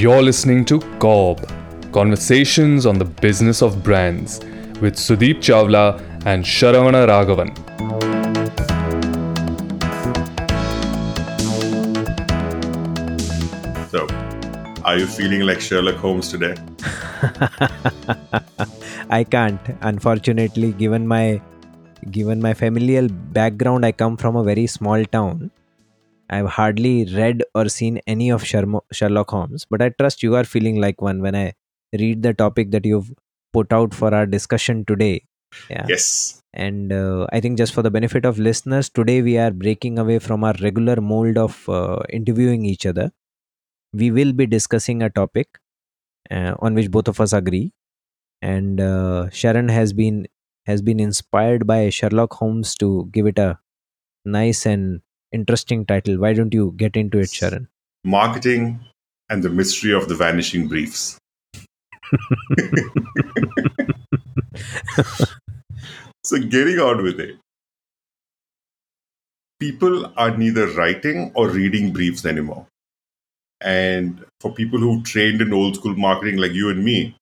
You're 0.00 0.22
listening 0.22 0.64
to 0.64 0.78
COB 0.98 1.46
Conversations 1.92 2.86
on 2.86 2.98
the 2.98 3.04
Business 3.04 3.60
of 3.60 3.82
Brands 3.82 4.38
with 4.80 4.94
Sudeep 4.94 5.40
Chawla 5.46 6.00
and 6.24 6.42
Sharavana 6.42 7.02
Raghavan. 7.10 7.50
So, 13.90 14.06
are 14.86 14.96
you 14.96 15.06
feeling 15.06 15.42
like 15.42 15.60
Sherlock 15.60 15.96
Holmes 15.96 16.30
today? 16.30 16.54
I 19.10 19.22
can't, 19.22 19.60
unfortunately, 19.82 20.72
given 20.72 21.06
my 21.06 21.42
given 22.10 22.40
my 22.40 22.54
familial 22.54 23.08
background. 23.10 23.84
I 23.84 23.92
come 23.92 24.16
from 24.16 24.36
a 24.36 24.42
very 24.42 24.66
small 24.66 25.04
town. 25.04 25.50
I've 26.30 26.46
hardly 26.46 27.06
read 27.06 27.42
or 27.54 27.68
seen 27.68 28.00
any 28.06 28.30
of 28.30 28.44
Sherlock 28.44 29.30
Holmes, 29.30 29.66
but 29.68 29.82
I 29.82 29.90
trust 29.90 30.22
you 30.22 30.36
are 30.36 30.44
feeling 30.44 30.80
like 30.80 31.02
one 31.02 31.22
when 31.22 31.34
I 31.34 31.54
read 31.92 32.22
the 32.22 32.32
topic 32.34 32.70
that 32.70 32.86
you've 32.86 33.12
put 33.52 33.72
out 33.72 33.94
for 33.94 34.14
our 34.14 34.26
discussion 34.26 34.84
today. 34.84 35.24
Yeah. 35.68 35.86
Yes. 35.88 36.42
And 36.52 36.92
uh, 36.92 37.26
I 37.32 37.40
think 37.40 37.58
just 37.58 37.74
for 37.74 37.82
the 37.82 37.90
benefit 37.90 38.24
of 38.24 38.38
listeners, 38.38 38.88
today 38.88 39.22
we 39.22 39.38
are 39.38 39.50
breaking 39.50 39.98
away 39.98 40.18
from 40.20 40.44
our 40.44 40.54
regular 40.62 41.00
mold 41.00 41.36
of 41.38 41.68
uh, 41.68 42.00
interviewing 42.10 42.64
each 42.64 42.86
other. 42.86 43.12
We 43.92 44.10
will 44.10 44.32
be 44.32 44.46
discussing 44.46 45.02
a 45.02 45.10
topic 45.10 45.58
uh, 46.30 46.54
on 46.60 46.74
which 46.74 46.90
both 46.90 47.08
of 47.08 47.20
us 47.20 47.32
agree, 47.32 47.72
and 48.42 48.80
uh, 48.80 49.26
Sharan 49.30 49.70
has 49.70 49.92
been 49.92 50.28
has 50.66 50.82
been 50.82 51.00
inspired 51.00 51.66
by 51.66 51.90
Sherlock 51.90 52.34
Holmes 52.34 52.74
to 52.76 53.08
give 53.12 53.26
it 53.26 53.38
a 53.38 53.58
nice 54.24 54.66
and 54.66 55.02
interesting 55.32 55.86
title. 55.86 56.18
Why 56.18 56.32
don't 56.32 56.52
you 56.52 56.74
get 56.76 56.96
into 56.96 57.18
it, 57.18 57.28
Sharan? 57.28 57.66
Marketing 58.04 58.80
and 59.28 59.42
the 59.42 59.50
mystery 59.50 59.92
of 59.92 60.08
the 60.08 60.14
vanishing 60.14 60.68
briefs. 60.68 61.18
so, 66.24 66.38
getting 66.38 66.78
on 66.78 67.02
with 67.02 67.20
it. 67.20 67.36
People 69.60 70.12
are 70.16 70.36
neither 70.36 70.66
writing 70.68 71.32
or 71.34 71.48
reading 71.48 71.92
briefs 71.92 72.24
anymore. 72.24 72.66
And 73.60 74.24
for 74.40 74.52
people 74.52 74.78
who 74.78 75.02
trained 75.02 75.42
in 75.42 75.52
old 75.52 75.76
school 75.76 75.94
marketing 75.94 76.38
like 76.38 76.52
you 76.52 76.70
and 76.70 76.82
me, 76.82 77.14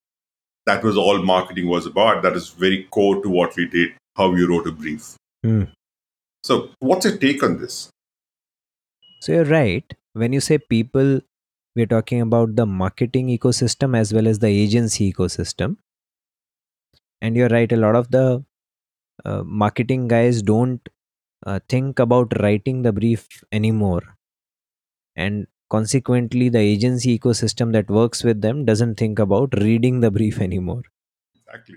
that 0.66 0.84
was 0.84 0.96
all 0.96 1.20
marketing 1.22 1.66
was 1.68 1.86
about. 1.86 2.22
That 2.22 2.36
is 2.36 2.50
very 2.50 2.84
core 2.90 3.20
to 3.22 3.28
what 3.28 3.56
we 3.56 3.66
did, 3.66 3.92
how 4.16 4.30
we 4.30 4.44
wrote 4.44 4.66
a 4.68 4.72
brief. 4.72 5.16
Hmm. 5.42 5.64
So, 6.44 6.70
what's 6.78 7.04
your 7.06 7.16
take 7.16 7.42
on 7.42 7.58
this? 7.58 7.90
So 9.20 9.32
you're 9.32 9.44
right. 9.44 9.84
When 10.14 10.32
you 10.32 10.40
say 10.40 10.58
people, 10.58 11.20
we're 11.76 11.86
talking 11.86 12.20
about 12.20 12.56
the 12.56 12.66
marketing 12.66 13.28
ecosystem 13.28 13.96
as 13.96 14.12
well 14.12 14.26
as 14.26 14.40
the 14.40 14.48
agency 14.48 15.12
ecosystem. 15.12 15.76
And 17.22 17.36
you're 17.36 17.48
right, 17.48 17.70
a 17.70 17.76
lot 17.76 17.94
of 17.94 18.10
the 18.10 18.44
uh, 19.24 19.42
marketing 19.44 20.08
guys 20.08 20.42
don't 20.42 20.88
uh, 21.46 21.60
think 21.68 21.98
about 22.00 22.40
writing 22.40 22.82
the 22.82 22.92
brief 22.92 23.28
anymore. 23.52 24.02
And 25.16 25.46
consequently, 25.70 26.48
the 26.48 26.58
agency 26.58 27.18
ecosystem 27.18 27.72
that 27.72 27.90
works 27.90 28.24
with 28.24 28.40
them 28.40 28.64
doesn't 28.64 28.96
think 28.96 29.18
about 29.18 29.54
reading 29.60 30.00
the 30.00 30.10
brief 30.10 30.40
anymore. 30.48 30.82
Exactly. 31.36 31.76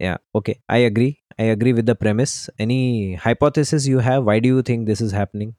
Yeah, 0.00 0.18
okay. 0.34 0.60
I 0.68 0.78
agree. 0.78 1.20
I 1.38 1.44
agree 1.44 1.72
with 1.72 1.86
the 1.86 1.96
premise. 1.96 2.50
Any 2.58 3.14
hypothesis 3.16 3.86
you 3.86 4.00
have? 4.00 4.24
Why 4.24 4.40
do 4.40 4.48
you 4.48 4.62
think 4.62 4.86
this 4.86 5.00
is 5.00 5.12
happening? 5.12 5.56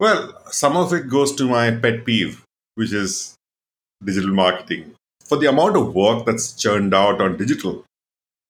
Well, 0.00 0.32
some 0.50 0.78
of 0.78 0.94
it 0.94 1.08
goes 1.10 1.34
to 1.36 1.46
my 1.46 1.70
pet 1.72 2.06
peeve, 2.06 2.42
which 2.74 2.92
is 2.92 3.34
digital 4.02 4.30
marketing. 4.32 4.94
For 5.26 5.36
the 5.36 5.48
amount 5.48 5.76
of 5.76 5.94
work 5.94 6.24
that's 6.24 6.54
churned 6.54 6.94
out 6.94 7.20
on 7.20 7.36
digital 7.36 7.84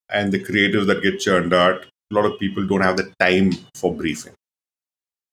and 0.09 0.31
the 0.31 0.39
creatives 0.39 0.87
that 0.87 1.03
get 1.03 1.19
churned 1.19 1.53
out, 1.53 1.87
a 2.10 2.15
lot 2.15 2.25
of 2.25 2.39
people 2.39 2.65
don't 2.69 2.83
have 2.83 2.97
the 2.97 3.12
time 3.19 3.50
for 3.75 3.93
briefing, 3.93 4.33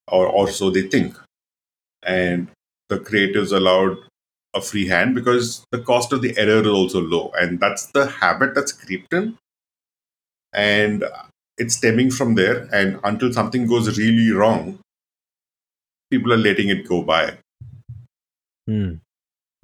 or, 0.07 0.27
or 0.27 0.49
so 0.49 0.71
they 0.71 0.87
think. 0.87 1.15
And 2.01 2.47
the 2.89 2.97
creatives 2.97 3.55
allowed 3.55 3.97
a 4.55 4.61
free 4.61 4.87
hand 4.87 5.13
because 5.13 5.65
the 5.71 5.81
cost 5.83 6.11
of 6.13 6.23
the 6.23 6.35
error 6.35 6.61
is 6.61 6.67
also 6.67 6.99
low. 6.99 7.31
And 7.37 7.59
that's 7.59 7.85
the 7.91 8.07
habit 8.07 8.55
that's 8.55 8.71
creeped 8.71 9.13
in. 9.13 9.37
And 10.51 11.03
it's 11.59 11.75
stemming 11.75 12.09
from 12.09 12.33
there. 12.33 12.67
And 12.73 12.99
until 13.03 13.31
something 13.31 13.67
goes 13.67 13.99
really 13.99 14.31
wrong, 14.31 14.79
people 16.09 16.33
are 16.33 16.37
letting 16.37 16.69
it 16.69 16.87
go 16.87 17.01
by. 17.03 17.37
Hmm. 18.67 18.95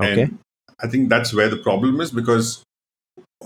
Okay. 0.02 0.24
And 0.24 0.40
I 0.82 0.88
think 0.88 1.10
that's 1.10 1.34
where 1.34 1.50
the 1.50 1.58
problem 1.58 2.02
is 2.02 2.12
because 2.12 2.64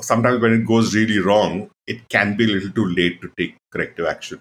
sometimes 0.02 0.41
when 0.41 0.53
it 0.53 0.66
goes 0.66 0.96
really 0.96 1.19
wrong, 1.19 1.69
it 1.85 2.08
can 2.09 2.35
be 2.35 2.46
a 2.46 2.47
little 2.47 2.72
too 2.72 2.85
late 2.85 3.22
to 3.22 3.31
take 3.38 3.56
corrective 3.72 4.06
action. 4.06 4.40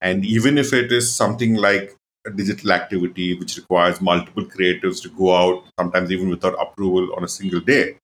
And 0.00 0.24
even 0.24 0.58
if 0.58 0.72
it 0.72 0.92
is 0.92 1.14
something 1.14 1.54
like 1.54 1.94
a 2.26 2.30
digital 2.30 2.72
activity 2.72 3.38
which 3.38 3.56
requires 3.56 4.00
multiple 4.00 4.44
creatives 4.44 5.02
to 5.02 5.08
go 5.10 5.34
out, 5.34 5.64
sometimes 5.78 6.10
even 6.10 6.28
without 6.28 6.54
approval 6.60 7.14
on 7.16 7.24
a 7.24 7.28
single 7.28 7.60
day, 7.60 7.96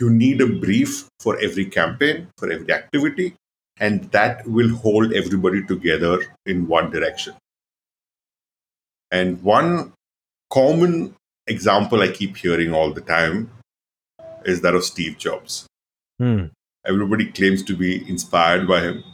you 0.00 0.10
need 0.10 0.40
a 0.40 0.46
brief 0.46 1.08
for 1.20 1.38
every 1.40 1.66
campaign, 1.66 2.28
for 2.36 2.50
every 2.50 2.72
activity, 2.72 3.34
and 3.78 4.10
that 4.12 4.46
will 4.46 4.74
hold 4.76 5.12
everybody 5.12 5.64
together 5.64 6.18
in 6.46 6.66
one 6.66 6.90
direction. 6.90 7.34
And 9.14 9.40
one 9.44 9.92
common 10.52 11.14
example 11.46 12.02
I 12.02 12.08
keep 12.08 12.36
hearing 12.36 12.74
all 12.74 12.92
the 12.92 13.00
time 13.00 13.48
is 14.44 14.60
that 14.62 14.74
of 14.74 14.82
Steve 14.82 15.18
Jobs. 15.18 15.66
Hmm. 16.18 16.46
Everybody 16.84 17.26
claims 17.26 17.62
to 17.64 17.76
be 17.76 18.08
inspired 18.10 18.66
by 18.66 18.80
him, 18.80 19.04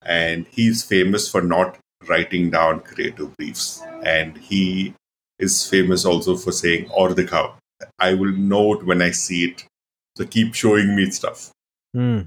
and 0.00 0.46
he's 0.50 0.82
famous 0.82 1.30
for 1.30 1.42
not 1.42 1.78
writing 2.08 2.48
down 2.48 2.80
creative 2.80 3.36
briefs. 3.36 3.82
And 4.02 4.38
he 4.38 4.94
is 5.38 5.68
famous 5.68 6.06
also 6.06 6.34
for 6.34 6.50
saying, 6.50 6.88
or 6.90 7.12
the 7.12 7.26
cow. 7.26 7.54
I 7.98 8.14
will 8.14 8.32
know 8.32 8.72
it 8.74 8.86
when 8.86 9.02
I 9.02 9.10
see 9.10 9.44
it. 9.44 9.66
So 10.16 10.24
keep 10.24 10.54
showing 10.54 10.96
me 10.96 11.10
stuff. 11.10 11.50
Hmm. 11.92 12.22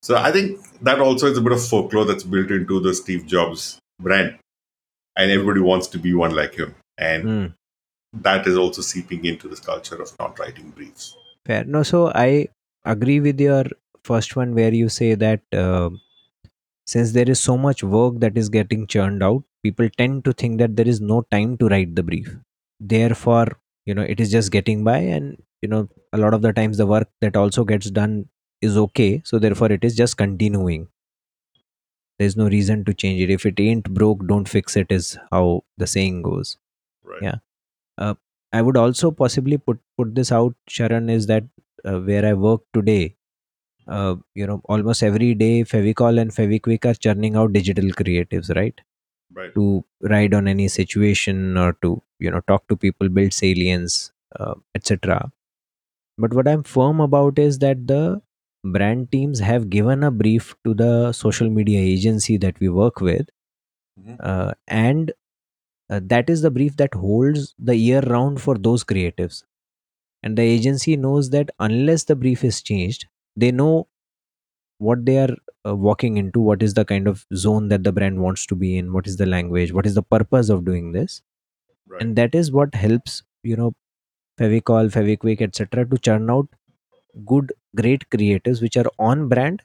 So 0.00 0.16
I 0.16 0.32
think 0.32 0.60
that 0.80 0.98
also 0.98 1.26
is 1.26 1.36
a 1.36 1.42
bit 1.42 1.52
of 1.52 1.62
folklore 1.68 2.06
that's 2.06 2.24
built 2.24 2.50
into 2.50 2.80
the 2.80 2.94
Steve 2.94 3.26
Jobs 3.26 3.78
brand. 4.00 4.38
And 5.16 5.30
everybody 5.30 5.60
wants 5.60 5.86
to 5.88 5.98
be 5.98 6.14
one 6.14 6.34
like 6.34 6.54
him. 6.54 6.74
And 6.98 7.22
Hmm. 7.24 7.46
that 8.22 8.46
is 8.46 8.56
also 8.56 8.82
seeping 8.82 9.24
into 9.24 9.48
this 9.48 9.60
culture 9.60 10.00
of 10.02 10.12
not 10.18 10.38
writing 10.38 10.70
briefs. 10.70 11.16
Fair. 11.46 11.64
No, 11.64 11.82
so 11.82 12.12
I 12.14 12.48
agree 12.84 13.20
with 13.20 13.40
your 13.40 13.64
first 14.04 14.36
one 14.36 14.54
where 14.54 14.72
you 14.72 14.88
say 14.88 15.14
that 15.14 15.40
uh, 15.52 15.90
since 16.86 17.12
there 17.12 17.28
is 17.28 17.40
so 17.40 17.56
much 17.56 17.82
work 17.82 18.20
that 18.20 18.36
is 18.38 18.48
getting 18.48 18.86
churned 18.86 19.22
out, 19.22 19.42
people 19.62 19.88
tend 19.98 20.24
to 20.24 20.32
think 20.32 20.58
that 20.58 20.76
there 20.76 20.88
is 20.88 21.00
no 21.00 21.22
time 21.30 21.56
to 21.58 21.68
write 21.68 21.94
the 21.96 22.02
brief. 22.02 22.36
Therefore, 22.80 23.58
you 23.84 23.94
know, 23.94 24.02
it 24.02 24.20
is 24.20 24.30
just 24.30 24.52
getting 24.52 24.84
by, 24.84 24.98
and 24.98 25.42
you 25.62 25.68
know, 25.68 25.88
a 26.12 26.18
lot 26.18 26.34
of 26.34 26.42
the 26.42 26.52
times 26.52 26.76
the 26.76 26.86
work 26.86 27.08
that 27.20 27.36
also 27.36 27.64
gets 27.64 27.90
done 27.90 28.28
is 28.60 28.76
okay. 28.76 29.22
So 29.24 29.38
therefore, 29.38 29.72
it 29.72 29.84
is 29.84 29.96
just 29.96 30.16
continuing. 30.16 30.88
There's 32.18 32.36
no 32.36 32.48
reason 32.48 32.84
to 32.86 32.94
change 32.94 33.20
it. 33.20 33.30
If 33.30 33.46
it 33.46 33.60
ain't 33.60 33.92
broke, 33.92 34.26
don't 34.26 34.48
fix 34.48 34.76
it. 34.76 34.90
Is 34.90 35.18
how 35.30 35.64
the 35.76 35.86
saying 35.86 36.22
goes. 36.22 36.56
Right. 37.04 37.22
Yeah. 37.22 37.36
I 38.52 38.62
would 38.62 38.76
also 38.76 39.10
possibly 39.10 39.58
put 39.58 39.78
put 39.96 40.14
this 40.14 40.32
out, 40.32 40.54
Sharan, 40.70 41.10
is 41.10 41.26
that 41.26 41.44
uh, 41.84 41.98
where 42.00 42.24
I 42.24 42.32
work 42.32 42.62
today, 42.72 43.16
uh, 43.88 44.16
you 44.34 44.46
know, 44.46 44.60
almost 44.66 45.02
every 45.02 45.34
day, 45.34 45.64
Fevicol 45.64 46.20
and 46.20 46.30
Fevikwik 46.30 46.84
are 46.90 46.94
churning 46.94 47.36
out 47.36 47.52
digital 47.52 47.90
creatives, 47.90 48.54
right? 48.54 48.80
Right. 49.34 49.54
To 49.54 49.84
ride 50.00 50.34
on 50.34 50.48
any 50.48 50.68
situation 50.68 51.56
or 51.58 51.74
to 51.82 52.02
you 52.18 52.30
know 52.30 52.40
talk 52.52 52.66
to 52.68 52.76
people, 52.76 53.08
build 53.08 53.32
salience, 53.32 54.12
uh, 54.38 54.54
etc. 54.74 55.30
But 56.18 56.34
what 56.34 56.48
I'm 56.48 56.62
firm 56.62 57.00
about 57.00 57.38
is 57.38 57.58
that 57.60 57.86
the 57.86 58.22
brand 58.72 59.10
teams 59.12 59.40
have 59.40 59.70
given 59.70 60.02
a 60.04 60.10
brief 60.10 60.54
to 60.64 60.74
the 60.74 61.12
social 61.12 61.50
media 61.50 61.80
agency 61.80 62.36
that 62.38 62.58
we 62.60 62.68
work 62.68 63.00
with, 63.00 63.28
Mhm. 64.00 64.16
uh, 64.20 64.52
and 64.68 65.12
uh, 65.90 66.00
that 66.04 66.30
is 66.30 66.42
the 66.42 66.50
brief 66.50 66.76
that 66.78 66.94
holds 66.94 67.54
the 67.58 67.76
year 67.76 68.00
round 68.02 68.40
for 68.40 68.56
those 68.58 68.84
creatives 68.84 69.44
and 70.22 70.36
the 70.38 70.42
agency 70.42 70.96
knows 70.96 71.30
that 71.30 71.50
unless 71.60 72.04
the 72.04 72.16
brief 72.16 72.44
is 72.44 72.62
changed 72.62 73.06
they 73.36 73.50
know 73.52 73.86
what 74.78 75.04
they 75.06 75.18
are 75.18 75.34
uh, 75.66 75.74
walking 75.74 76.16
into 76.16 76.40
what 76.40 76.62
is 76.62 76.74
the 76.74 76.84
kind 76.84 77.08
of 77.08 77.24
zone 77.34 77.68
that 77.68 77.84
the 77.84 77.92
brand 77.92 78.20
wants 78.20 78.46
to 78.46 78.54
be 78.54 78.76
in 78.76 78.92
what 78.92 79.06
is 79.06 79.16
the 79.16 79.26
language 79.26 79.72
what 79.72 79.86
is 79.86 79.94
the 79.94 80.02
purpose 80.02 80.48
of 80.48 80.64
doing 80.64 80.92
this 80.92 81.22
Right. 81.88 82.02
and 82.02 82.16
that 82.16 82.34
is 82.34 82.50
what 82.52 82.74
helps 82.74 83.22
you 83.44 83.56
know 83.56 83.74
fevicol 84.40 84.90
fevikwik 84.96 85.42
etc 85.42 85.84
to 85.90 85.98
churn 85.98 86.30
out 86.30 86.48
good 87.24 87.52
great 87.74 88.08
creatives 88.10 88.60
which 88.62 88.76
are 88.76 88.90
on 88.98 89.28
brand 89.28 89.62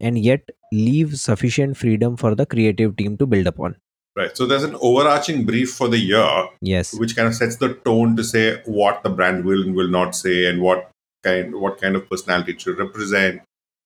and 0.00 0.18
yet 0.18 0.48
leave 0.72 1.16
sufficient 1.18 1.76
freedom 1.76 2.16
for 2.16 2.34
the 2.34 2.46
creative 2.46 2.96
team 2.96 3.16
to 3.16 3.26
build 3.26 3.46
upon 3.46 3.76
Right. 4.16 4.36
So 4.36 4.46
there's 4.46 4.62
an 4.62 4.76
overarching 4.80 5.44
brief 5.44 5.72
for 5.74 5.88
the 5.88 5.98
year, 5.98 6.44
yes 6.60 6.94
which 6.94 7.16
kind 7.16 7.26
of 7.26 7.34
sets 7.34 7.56
the 7.56 7.74
tone 7.74 8.14
to 8.16 8.22
say 8.22 8.62
what 8.64 9.02
the 9.02 9.10
brand 9.10 9.44
will 9.44 9.62
and 9.64 9.74
will 9.74 9.88
not 9.88 10.14
say, 10.14 10.46
and 10.48 10.62
what 10.62 10.88
kind 11.24 11.54
what 11.56 11.80
kind 11.80 11.96
of 11.96 12.08
personality 12.08 12.52
it 12.52 12.60
should 12.60 12.78
represent, 12.78 13.42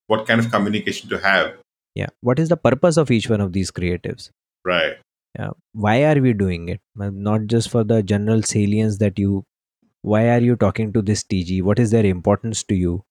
what 0.06 0.26
kind 0.26 0.38
of 0.38 0.50
communication 0.50 1.08
to 1.08 1.18
have. 1.18 1.54
yeah 1.94 2.10
what 2.20 2.38
is 2.42 2.50
the 2.50 2.56
purpose 2.58 2.98
of 2.98 3.10
each 3.10 3.30
one 3.30 3.40
of 3.40 3.54
these 3.54 3.70
creatives 3.70 4.28
Right. 4.64 4.98
yeah 5.38 5.50
why 5.72 5.94
are 6.10 6.20
we 6.26 6.32
doing 6.42 6.68
it 6.74 6.80
not 7.30 7.46
just 7.54 7.70
for 7.70 7.82
the 7.92 8.02
general 8.12 8.42
salience 8.42 8.98
that 8.98 9.18
you 9.18 9.44
why 10.02 10.28
are 10.30 10.40
you 10.40 10.56
talking 10.56 10.92
to 10.92 11.02
this 11.02 11.22
tg 11.24 11.62
what 11.62 11.78
is 11.78 11.90
their 11.90 12.04
importance 12.06 12.62
to 12.64 12.74
you 12.74 13.04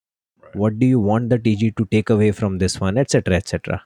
Right. 0.43 0.55
what 0.55 0.79
do 0.79 0.85
you 0.87 0.99
want 0.99 1.29
the 1.29 1.39
tg 1.39 1.75
to 1.77 1.85
take 1.91 2.09
away 2.09 2.31
from 2.31 2.57
this 2.59 2.79
one 2.81 2.97
etc 2.97 3.35
etc 3.37 3.83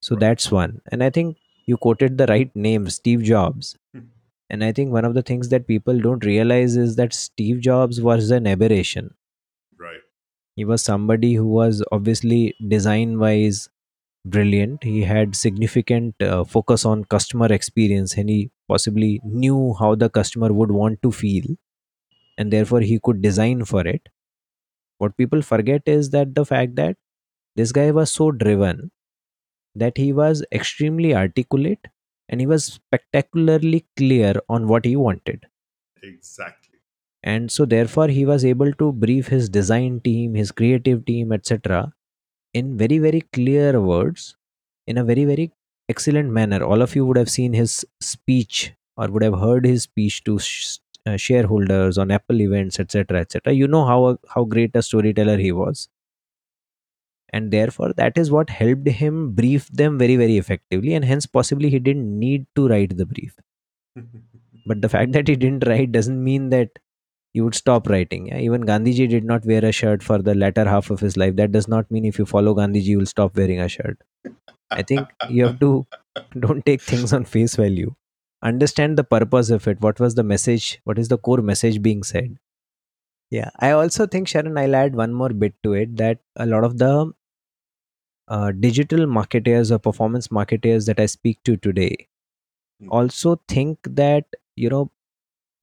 so 0.00 0.14
Right. 0.14 0.20
that's 0.20 0.50
one 0.50 0.80
and 0.90 1.02
i 1.02 1.10
think 1.10 1.36
you 1.66 1.76
quoted 1.76 2.18
the 2.18 2.26
right 2.26 2.54
name 2.54 2.88
steve 2.96 3.22
jobs 3.22 3.76
Hmm. 3.94 4.06
and 4.50 4.64
i 4.64 4.72
think 4.72 4.92
one 4.92 5.04
of 5.08 5.14
the 5.14 5.22
things 5.30 5.48
that 5.54 5.66
people 5.66 6.00
don't 6.06 6.24
realize 6.24 6.76
is 6.76 6.96
that 6.96 7.12
steve 7.14 7.60
jobs 7.60 8.00
was 8.08 8.30
an 8.30 8.46
aberration 8.46 9.10
Right. 9.78 10.02
he 10.56 10.64
was 10.64 10.82
somebody 10.82 11.34
who 11.34 11.46
was 11.46 11.82
obviously 11.92 12.54
design 12.74 13.18
wise 13.18 13.68
brilliant 14.36 14.84
he 14.84 15.02
had 15.12 15.36
significant 15.36 16.22
uh, 16.22 16.44
focus 16.44 16.84
on 16.84 17.04
customer 17.16 17.50
experience 17.58 18.16
and 18.16 18.28
he 18.30 18.50
possibly 18.68 19.20
knew 19.24 19.74
how 19.80 19.94
the 19.94 20.10
customer 20.10 20.52
would 20.52 20.70
want 20.72 21.02
to 21.02 21.12
feel 21.12 21.44
and 22.38 22.52
therefore 22.52 22.80
he 22.82 23.00
could 23.04 23.22
design 23.22 23.64
for 23.66 23.86
it. 23.86 24.08
What 24.98 25.16
people 25.16 25.42
forget 25.42 25.82
is 25.86 26.10
that 26.10 26.34
the 26.34 26.44
fact 26.44 26.76
that 26.76 26.96
this 27.56 27.72
guy 27.72 27.90
was 27.90 28.12
so 28.12 28.30
driven 28.32 28.90
that 29.74 29.96
he 29.98 30.12
was 30.12 30.44
extremely 30.52 31.14
articulate 31.14 31.86
and 32.28 32.40
he 32.40 32.46
was 32.46 32.64
spectacularly 32.64 33.86
clear 33.96 34.34
on 34.48 34.68
what 34.68 34.84
he 34.84 34.96
wanted. 34.96 35.46
Exactly. 36.02 36.78
and 37.22 37.50
so 37.50 37.64
therefore 37.64 38.08
he 38.08 38.24
was 38.26 38.44
able 38.44 38.72
to 38.74 38.92
brief 38.92 39.28
his 39.28 39.48
design 39.48 40.00
team 40.00 40.34
his 40.34 40.50
creative 40.52 41.04
team 41.04 41.32
etc 41.32 41.92
in 42.54 42.76
very 42.82 42.98
very 42.98 43.20
clear 43.38 43.80
words 43.80 44.36
in 44.86 44.98
a 44.98 45.04
very 45.04 45.24
very 45.24 45.52
excellent 45.88 46.30
manner. 46.30 46.62
All 46.64 46.82
of 46.82 46.94
you 46.96 47.06
would 47.06 47.16
have 47.16 47.30
seen 47.30 47.52
his 47.54 47.86
speech 48.00 48.72
or 48.96 49.08
would 49.08 49.22
have 49.22 49.38
heard 49.40 49.66
his 49.66 49.84
speech 49.84 50.24
to 50.24 50.38
sh- 50.38 50.78
uh, 51.08 51.16
shareholders 51.16 51.98
on 51.98 52.10
apple 52.10 52.40
events 52.40 52.80
etc 52.80 53.20
etc 53.20 53.52
you 53.60 53.68
know 53.68 53.84
how 53.84 54.18
how 54.34 54.44
great 54.44 54.74
a 54.74 54.82
storyteller 54.82 55.36
he 55.36 55.52
was 55.52 55.88
and 57.32 57.50
therefore 57.50 57.92
that 57.92 58.16
is 58.16 58.30
what 58.30 58.50
helped 58.50 58.88
him 58.88 59.32
brief 59.32 59.68
them 59.68 59.98
very 59.98 60.16
very 60.16 60.36
effectively 60.38 60.94
and 60.94 61.04
hence 61.04 61.26
possibly 61.26 61.70
he 61.70 61.78
didn't 61.78 62.18
need 62.18 62.46
to 62.54 62.68
write 62.68 62.96
the 62.96 63.06
brief 63.06 63.36
but 64.66 64.82
the 64.82 64.88
fact 64.88 65.12
that 65.12 65.28
he 65.28 65.36
didn't 65.36 65.66
write 65.66 65.92
doesn't 65.92 66.22
mean 66.22 66.50
that 66.50 66.70
you 67.34 67.44
would 67.44 67.54
stop 67.54 67.88
writing. 67.88 68.28
Yeah? 68.28 68.38
Even 68.38 68.64
Gandhiji 68.64 69.08
did 69.08 69.24
not 69.24 69.44
wear 69.44 69.64
a 69.64 69.72
shirt 69.72 70.02
for 70.02 70.18
the 70.20 70.34
latter 70.34 70.64
half 70.64 70.90
of 70.90 71.00
his 71.00 71.16
life. 71.16 71.36
That 71.36 71.52
does 71.52 71.68
not 71.68 71.90
mean 71.90 72.04
if 72.04 72.18
you 72.18 72.26
follow 72.26 72.54
Gandhiji, 72.54 72.84
you 72.84 72.98
will 72.98 73.06
stop 73.06 73.36
wearing 73.36 73.60
a 73.60 73.68
shirt. 73.68 73.98
I 74.70 74.82
think 74.82 75.08
you 75.28 75.46
have 75.46 75.60
to 75.60 75.86
don't 76.38 76.64
take 76.64 76.82
things 76.82 77.12
on 77.12 77.24
face 77.24 77.56
value. 77.56 77.94
Understand 78.42 78.98
the 78.98 79.04
purpose 79.04 79.48
of 79.50 79.68
it. 79.68 79.80
What 79.80 80.00
was 80.00 80.14
the 80.16 80.24
message? 80.24 80.80
What 80.84 80.98
is 80.98 81.08
the 81.08 81.18
core 81.18 81.40
message 81.42 81.80
being 81.82 82.02
said? 82.02 82.38
Yeah, 83.30 83.50
I 83.58 83.70
also 83.72 84.06
think 84.06 84.28
Sharan, 84.28 84.58
I'll 84.60 84.76
add 84.76 84.94
one 84.96 85.14
more 85.14 85.30
bit 85.30 85.54
to 85.64 85.74
it 85.74 85.96
that 85.98 86.20
a 86.36 86.46
lot 86.46 86.64
of 86.64 86.78
the 86.78 87.12
uh, 88.28 88.52
digital 88.52 89.06
marketers 89.06 89.70
or 89.72 89.78
performance 89.78 90.30
marketers 90.30 90.86
that 90.86 91.00
I 91.00 91.06
speak 91.06 91.42
to 91.44 91.56
today 91.56 91.96
Hmm. 92.80 92.88
also 92.90 93.30
think 93.48 93.78
that 93.98 94.26
you 94.56 94.68
know 94.70 94.90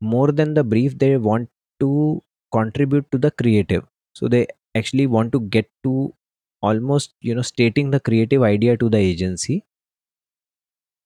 more 0.01 0.31
than 0.31 0.54
the 0.56 0.63
brief 0.63 0.98
they 1.00 1.18
want 1.18 1.50
to 1.81 2.22
contribute 2.57 3.10
to 3.12 3.19
the 3.25 3.31
creative 3.31 3.86
so 4.13 4.27
they 4.27 4.48
actually 4.75 5.07
want 5.07 5.31
to 5.33 5.42
get 5.56 5.69
to 5.83 6.13
almost 6.62 7.13
you 7.22 7.36
know 7.36 7.42
stating 7.51 7.92
the 7.92 8.00
creative 8.10 8.44
idea 8.44 8.77
to 8.77 8.89
the 8.89 8.98
agency 8.98 9.63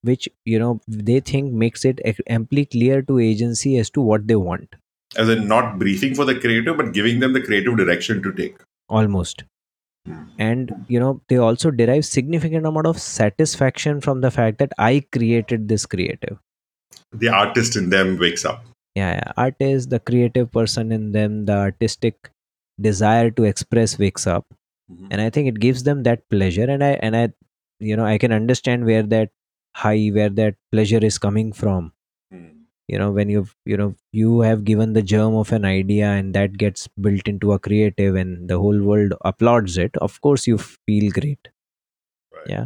which 0.04 0.30
you 0.46 0.60
know 0.60 0.80
they 0.88 1.20
think 1.20 1.54
makes 1.54 1.86
it 1.86 2.00
amply 2.28 2.66
clear 2.66 3.02
to 3.02 3.20
agency 3.20 3.78
as 3.78 3.90
to 3.90 4.02
what 4.02 4.28
they 4.28 4.36
want 4.36 4.76
As 5.18 5.30
in 5.30 5.48
not 5.48 5.80
briefing 5.80 6.14
for 6.16 6.26
the 6.26 6.36
creative, 6.40 6.78
but 6.78 6.94
giving 6.94 7.20
them 7.20 7.34
the 7.34 7.42
creative 7.42 7.78
direction 7.78 8.22
to 8.24 8.34
take. 8.34 8.58
almost 8.90 9.44
Hmm. 10.08 10.20
and 10.44 10.70
you 10.88 11.00
know 11.04 11.22
they 11.32 11.38
also 11.46 11.70
derive 11.80 12.06
significant 12.10 12.66
amount 12.68 12.88
of 12.92 13.00
satisfaction 13.06 14.00
from 14.06 14.22
the 14.26 14.32
fact 14.36 14.58
that 14.62 14.72
i 14.86 14.92
created 15.16 15.68
this 15.72 15.86
creative 15.94 16.38
The 17.24 17.30
artist 17.40 17.76
in 17.82 17.90
them 17.90 18.18
wakes 18.24 18.46
up. 18.52 18.64
yeah, 19.00 19.12
yeah. 19.18 19.34
artist 19.46 19.90
the 19.96 20.00
creative 20.12 20.48
person 20.58 20.94
in 20.98 21.12
them 21.18 21.36
the 21.50 21.58
artistic 21.66 22.30
desire 22.88 23.30
to 23.40 23.44
express 23.52 23.98
wakes 24.06 24.26
up 24.36 24.46
Mhm. 24.92 25.08
and 25.12 25.22
i 25.22 25.30
think 25.30 25.48
it 25.54 25.60
gives 25.68 25.84
them 25.90 26.04
that 26.10 26.24
pleasure 26.36 26.70
and 26.78 26.84
i 26.90 26.94
and 27.10 27.20
i 27.22 27.26
you 27.92 27.98
know 28.02 28.08
i 28.14 28.18
can 28.26 28.32
understand 28.40 28.86
where 28.92 29.04
that 29.16 29.32
high 29.76 30.10
where 30.10 30.30
that 30.30 30.56
pleasure 30.72 31.04
is 31.12 31.18
coming 31.18 31.52
from 31.54 31.92
Hmm. 32.32 32.48
you 32.88 32.98
know 33.00 33.12
when 33.12 33.30
you've 33.30 33.56
you 33.66 33.78
know 33.78 33.96
you 34.12 34.42
have 34.42 34.64
given 34.64 34.94
the 34.94 35.02
germ 35.02 35.36
of 35.36 35.52
an 35.52 35.66
idea 35.66 36.08
and 36.10 36.34
that 36.36 36.58
gets 36.58 36.88
built 37.08 37.28
into 37.28 37.54
a 37.54 37.60
creative 37.60 38.16
and 38.16 38.48
the 38.50 38.60
whole 38.60 38.82
world 38.82 39.14
applauds 39.26 39.78
it 39.78 39.96
of 39.98 40.20
course 40.22 40.46
you 40.48 40.58
feel 40.60 41.12
great 41.12 41.50
Right. 42.34 42.50
yeah 42.50 42.66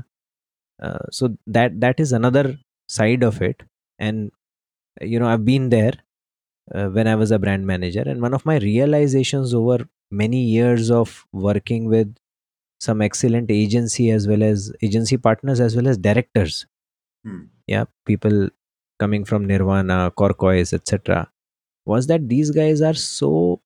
uh, 0.81 1.05
so 1.11 1.37
that 1.47 1.79
that 1.81 1.99
is 1.99 2.11
another 2.11 2.57
side 2.87 3.23
of 3.23 3.41
it 3.41 3.63
and 3.99 4.31
you 5.01 5.19
know 5.19 5.27
i've 5.27 5.45
been 5.45 5.69
there 5.69 5.93
uh, 6.73 6.87
when 6.89 7.07
i 7.07 7.15
was 7.15 7.31
a 7.31 7.39
brand 7.39 7.65
manager 7.67 8.03
and 8.05 8.21
one 8.21 8.33
of 8.33 8.45
my 8.45 8.57
realizations 8.57 9.53
over 9.53 9.87
many 10.11 10.41
years 10.43 10.91
of 10.91 11.25
working 11.31 11.85
with 11.85 12.15
some 12.79 13.01
excellent 13.01 13.51
agency 13.51 14.09
as 14.11 14.27
well 14.27 14.43
as 14.43 14.71
agency 14.81 15.17
partners 15.17 15.59
as 15.59 15.75
well 15.75 15.87
as 15.87 15.97
directors 15.97 16.65
Hmm. 17.25 17.43
yeah 17.67 17.85
people 18.05 18.49
coming 18.99 19.23
from 19.25 19.45
nirvana 19.47 20.11
corcoise 20.15 20.73
etc 20.73 21.29
was 21.85 22.07
that 22.07 22.27
these 22.29 22.51
guys 22.51 22.81
are 22.81 22.93
so 22.93 23.61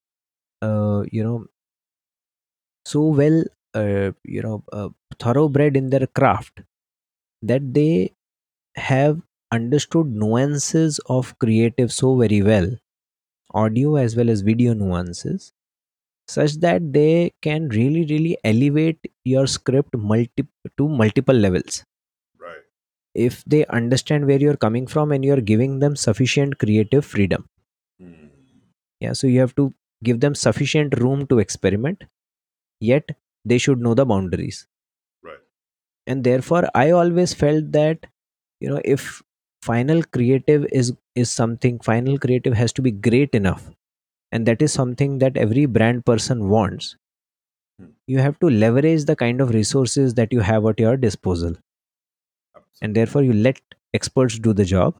uh, 0.61 1.03
you 1.11 1.23
know 1.23 1.45
so 2.85 3.01
well 3.19 3.43
uh, 3.75 4.11
you 4.23 4.41
know 4.41 4.63
uh, 4.71 4.89
thoroughbred 5.19 5.77
in 5.77 5.89
their 5.89 6.07
craft 6.07 6.61
that 7.41 7.73
they 7.73 8.11
have 8.75 9.21
understood 9.51 10.07
nuances 10.07 10.99
of 11.07 11.37
creative 11.39 11.91
so 11.93 12.15
very 12.17 12.41
well 12.41 12.69
audio 13.53 13.95
as 13.95 14.15
well 14.15 14.29
as 14.29 14.41
video 14.41 14.73
nuances 14.73 15.51
such 16.27 16.53
that 16.65 16.93
they 16.93 17.31
can 17.41 17.69
really 17.69 18.05
really 18.05 18.37
elevate 18.43 18.99
your 19.25 19.47
script 19.47 19.95
multi- 19.97 20.47
to 20.77 20.87
multiple 20.89 21.35
levels. 21.35 21.83
If 23.25 23.43
they 23.45 23.65
understand 23.79 24.27
where 24.27 24.39
you're 24.45 24.61
coming 24.67 24.87
from 24.87 25.11
and 25.11 25.25
you're 25.25 25.41
giving 25.53 25.79
them 25.79 25.95
sufficient 26.07 26.57
creative 26.65 27.05
freedom 27.13 27.45
Hmm. 28.01 28.27
yeah 29.05 29.13
so 29.13 29.27
you 29.27 29.39
have 29.39 29.55
to 29.55 29.73
give 30.03 30.19
them 30.25 30.35
sufficient 30.35 30.97
room 31.03 31.25
to 31.31 31.39
experiment 31.39 32.03
yet 32.79 33.15
they 33.45 33.57
should 33.65 33.81
know 33.87 33.93
the 34.01 34.05
boundaries 34.13 34.67
Right. 35.23 35.43
and 36.07 36.23
therefore 36.23 36.63
i 36.75 36.91
always 36.91 37.33
felt 37.43 37.71
that 37.73 38.05
you 38.61 38.69
know 38.69 38.81
if 38.85 39.07
final 39.69 40.03
creative 40.17 40.65
is 40.81 40.93
is 41.15 41.31
something 41.31 41.79
final 41.89 42.17
creative 42.25 42.53
has 42.61 42.73
to 42.79 42.81
be 42.87 42.91
great 43.09 43.35
enough 43.41 43.69
and 44.31 44.45
that 44.47 44.61
is 44.61 44.73
something 44.73 45.19
that 45.19 45.37
every 45.47 45.65
brand 45.79 46.05
person 46.11 46.49
wants 46.49 46.95
Hmm. 47.79 47.91
you 48.07 48.19
have 48.19 48.39
to 48.39 48.49
leverage 48.49 49.05
the 49.05 49.15
kind 49.15 49.41
of 49.41 49.51
resources 49.55 50.13
that 50.15 50.33
you 50.33 50.41
have 50.51 50.65
at 50.73 50.79
your 50.85 50.97
disposal 50.97 51.55
and 52.81 52.95
therefore 52.95 53.23
you 53.23 53.33
let 53.33 53.59
experts 53.93 54.37
do 54.39 54.53
the 54.53 54.65
job 54.65 54.95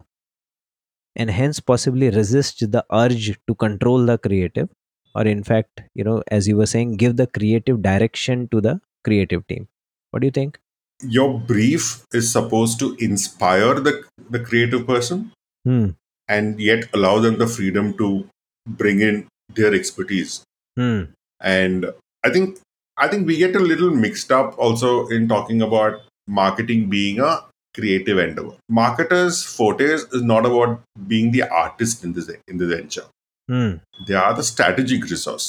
and 1.15 1.29
hence 1.29 1.59
possibly 1.59 2.09
resist 2.09 2.71
the 2.71 2.85
urge 2.91 3.39
to 3.47 3.55
control 3.55 4.05
the 4.05 4.17
creative 4.17 4.69
or 5.15 5.23
in 5.23 5.43
fact 5.43 5.81
you 5.93 6.03
know 6.03 6.21
as 6.29 6.47
you 6.47 6.57
were 6.57 6.65
saying 6.65 6.95
give 6.95 7.15
the 7.17 7.27
creative 7.27 7.81
direction 7.81 8.47
to 8.49 8.61
the 8.61 8.79
creative 9.07 9.47
team. 9.47 9.67
What 10.11 10.21
do 10.21 10.27
you 10.27 10.35
think? 10.39 10.59
Your 11.01 11.39
brief 11.39 12.05
is 12.13 12.31
supposed 12.31 12.79
to 12.79 12.95
inspire 12.99 13.75
the, 13.87 14.03
the 14.29 14.39
creative 14.39 14.85
person 14.87 15.31
hmm. 15.63 15.89
and 16.27 16.59
yet 16.59 16.89
allow 16.93 17.19
them 17.19 17.37
the 17.37 17.47
freedom 17.47 17.95
to 17.97 18.27
bring 18.67 19.01
in 19.01 19.27
their 19.55 19.73
expertise. 19.73 20.43
hmm. 20.75 21.03
And 21.39 21.91
I 22.25 22.31
think 22.31 22.59
I 22.97 23.07
think 23.07 23.27
we 23.27 23.37
get 23.37 23.55
a 23.55 23.59
little 23.59 23.91
mixed 23.91 24.31
up 24.31 24.57
also 24.57 25.07
in 25.07 25.27
talking 25.27 25.61
about 25.61 26.01
marketing 26.27 26.89
being 26.89 27.19
a 27.19 27.41
creative 27.77 28.17
endeavor. 28.17 28.55
Marketers' 28.69 29.43
fortes 29.43 30.03
is 30.13 30.23
not 30.23 30.45
about 30.45 30.81
being 31.07 31.31
the 31.31 31.43
artist 31.43 32.03
in 32.03 32.13
this 32.13 32.29
in 32.47 32.57
this 32.57 32.69
venture. 32.77 33.07
hmm 33.49 33.73
They 34.07 34.15
are 34.25 34.33
the 34.33 34.43
strategic 34.43 35.03
resource. 35.15 35.47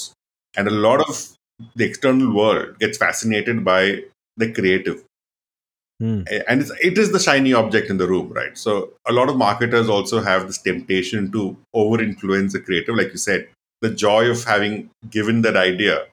And 0.56 0.68
a 0.68 0.76
lot 0.88 1.00
of 1.08 1.16
the 1.76 1.84
external 1.84 2.34
world 2.34 2.78
gets 2.78 2.98
fascinated 2.98 3.64
by 3.64 3.82
the 4.36 4.52
creative. 4.52 5.04
Hmm. 6.00 6.22
and 6.48 6.60
it's, 6.60 6.70
it 6.80 6.96
is 6.96 7.10
the 7.10 7.18
shiny 7.18 7.52
object 7.52 7.90
in 7.90 7.96
the 7.96 8.06
room 8.06 8.28
right 8.32 8.56
so 8.56 8.92
a 9.08 9.12
lot 9.12 9.28
of 9.28 9.36
marketers 9.36 9.88
also 9.88 10.20
have 10.20 10.46
this 10.46 10.58
temptation 10.58 11.32
to 11.32 11.56
over 11.74 12.00
influence 12.00 12.52
the 12.52 12.60
creative 12.60 12.94
like 12.94 13.10
you 13.10 13.18
said 13.18 13.48
the 13.80 13.90
joy 13.90 14.30
of 14.30 14.44
having 14.44 14.90
given 15.10 15.42
that 15.42 15.56
idea 15.56 16.04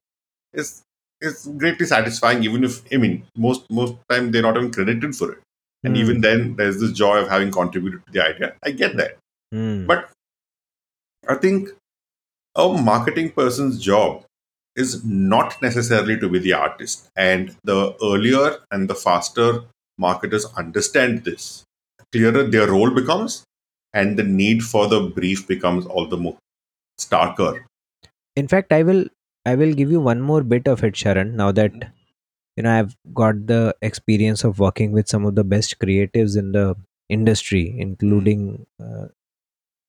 is 0.53 0.81
is 1.21 1.49
greatly 1.57 1.85
satisfying 1.85 2.43
even 2.43 2.63
if 2.63 2.81
i 2.93 2.97
mean 2.97 3.23
most 3.37 3.65
most 3.71 3.95
time 4.09 4.31
they're 4.31 4.47
not 4.49 4.57
even 4.57 4.71
credited 4.71 5.15
for 5.15 5.33
it 5.33 5.39
and 5.85 5.95
Hmm. 5.95 6.01
even 6.03 6.21
then 6.27 6.55
there's 6.57 6.79
this 6.81 6.91
joy 7.03 7.15
of 7.23 7.29
having 7.35 7.51
contributed 7.59 8.01
to 8.07 8.11
the 8.17 8.23
idea 8.29 8.53
i 8.63 8.71
get 8.83 8.97
that 9.01 9.17
Hmm. 9.53 9.85
but 9.93 10.09
i 11.33 11.35
think 11.45 11.69
a 12.63 12.67
marketing 12.91 13.31
person's 13.31 13.79
job 13.89 14.23
is 14.83 15.03
not 15.05 15.61
necessarily 15.61 16.17
to 16.19 16.27
be 16.29 16.39
the 16.39 16.53
artist. 16.53 17.07
And 17.15 17.55
the 17.63 17.95
earlier 18.03 18.57
and 18.71 18.89
the 18.89 18.95
faster 18.95 19.61
marketers 19.97 20.45
understand 20.57 21.23
this, 21.23 21.63
clearer 22.11 22.43
their 22.43 22.67
role 22.71 22.91
becomes, 22.91 23.43
and 23.93 24.17
the 24.19 24.23
need 24.23 24.63
for 24.63 24.87
the 24.87 24.99
brief 25.19 25.47
becomes 25.47 25.85
all 25.85 26.07
the 26.07 26.17
more 26.17 26.37
starker. 26.99 27.53
in 28.41 28.47
fact 28.53 28.73
i 28.77 28.81
will 28.89 29.05
i 29.45 29.55
will 29.61 29.73
give 29.79 29.91
you 29.95 29.99
one 30.07 30.21
more 30.29 30.41
bit 30.53 30.67
of 30.73 30.83
it 30.87 30.95
sharan 31.01 31.33
now 31.41 31.51
that 31.59 31.73
you 32.55 32.63
know 32.63 32.71
i've 32.79 32.95
got 33.13 33.45
the 33.47 33.75
experience 33.81 34.43
of 34.43 34.59
working 34.59 34.91
with 34.91 35.07
some 35.07 35.25
of 35.25 35.35
the 35.35 35.43
best 35.43 35.77
creatives 35.79 36.37
in 36.37 36.51
the 36.51 36.75
industry 37.09 37.63
including 37.77 38.65
uh, 38.83 39.05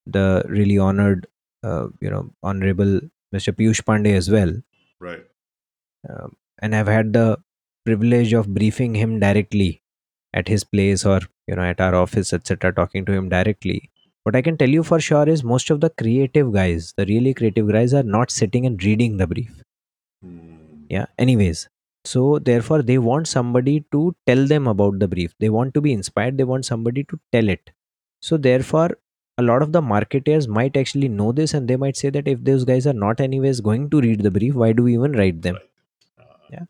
the 0.07 0.45
really 0.49 0.79
honored 0.79 1.27
uh, 1.65 1.87
you 2.01 2.11
know 2.11 2.25
honorable 2.43 2.93
mr 3.35 3.53
piyush 3.61 3.83
pandey 3.91 4.15
as 4.23 4.31
well 4.31 4.55
Right. 5.01 5.25
um, 6.09 6.37
and 6.61 6.75
i've 6.75 6.87
had 6.97 7.13
the 7.13 7.39
privilege 7.85 8.33
of 8.33 8.53
briefing 8.55 8.95
him 8.95 9.19
directly 9.21 9.83
at 10.35 10.49
his 10.49 10.65
place 10.65 11.05
or 11.05 11.21
you 11.47 11.57
know 11.57 11.63
at 11.63 11.81
our 11.81 11.95
office 11.95 12.33
etc 12.33 12.73
talking 12.73 13.05
to 13.05 13.13
him 13.13 13.29
directly 13.29 13.91
what 14.25 14.37
i 14.37 14.43
can 14.43 14.57
tell 14.59 14.69
you 14.79 14.83
for 14.83 14.99
sure 15.01 15.29
is 15.29 15.45
most 15.45 15.71
of 15.71 15.81
the 15.81 15.91
creative 16.03 16.53
guys 16.53 16.93
the 16.97 17.07
really 17.07 17.35
creative 17.35 17.69
guys 17.77 17.95
are 17.95 18.03
not 18.17 18.31
sitting 18.31 18.67
and 18.67 18.83
reading 18.85 19.17
the 19.19 19.27
brief 19.35 19.63
Hmm. 20.25 20.85
yeah 20.89 21.07
anyways 21.19 21.69
so 22.07 22.39
therefore 22.39 22.83
they 22.83 22.99
want 22.99 23.29
somebody 23.29 23.85
to 23.93 24.15
tell 24.27 24.47
them 24.47 24.67
about 24.67 24.99
the 24.99 25.09
brief. 25.09 25.35
They 25.41 25.49
want 25.49 25.75
to 25.75 25.81
be 25.81 25.93
inspired. 25.93 26.39
They 26.39 26.45
want 26.45 26.65
somebody 26.65 27.05
to 27.05 27.19
tell 27.33 27.49
it. 27.49 27.71
So 28.21 28.37
therefore 28.37 28.91
a 29.39 29.43
lot 29.43 29.63
of 29.63 29.73
the 29.73 29.83
marketers 29.83 30.49
might 30.49 30.77
actually 30.77 31.09
know 31.09 31.33
this 31.33 31.55
and 31.55 31.69
they 31.69 31.77
might 31.77 31.97
say 31.97 32.11
that 32.11 32.29
if 32.29 32.43
those 32.45 32.65
guys 32.65 32.87
are 32.87 32.95
not 32.95 33.21
anyways 33.21 33.61
going 33.61 33.91
to 33.91 34.01
read 34.01 34.23
the 34.23 34.31
brief 34.31 34.55
why 34.55 34.73
do 34.73 34.85
we 34.85 34.95
even 34.95 35.13
write 35.13 35.43
them. 35.43 35.59
Uh, 36.19 36.65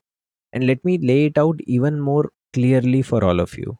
and 0.52 0.66
let 0.66 0.85
me 0.85 0.99
lay 0.99 1.26
it 1.26 1.38
out 1.38 1.61
even 1.66 2.00
more 2.00 2.31
clearly 2.52 3.02
for 3.02 3.25
all 3.25 3.40
of 3.40 3.57
you. 3.59 3.78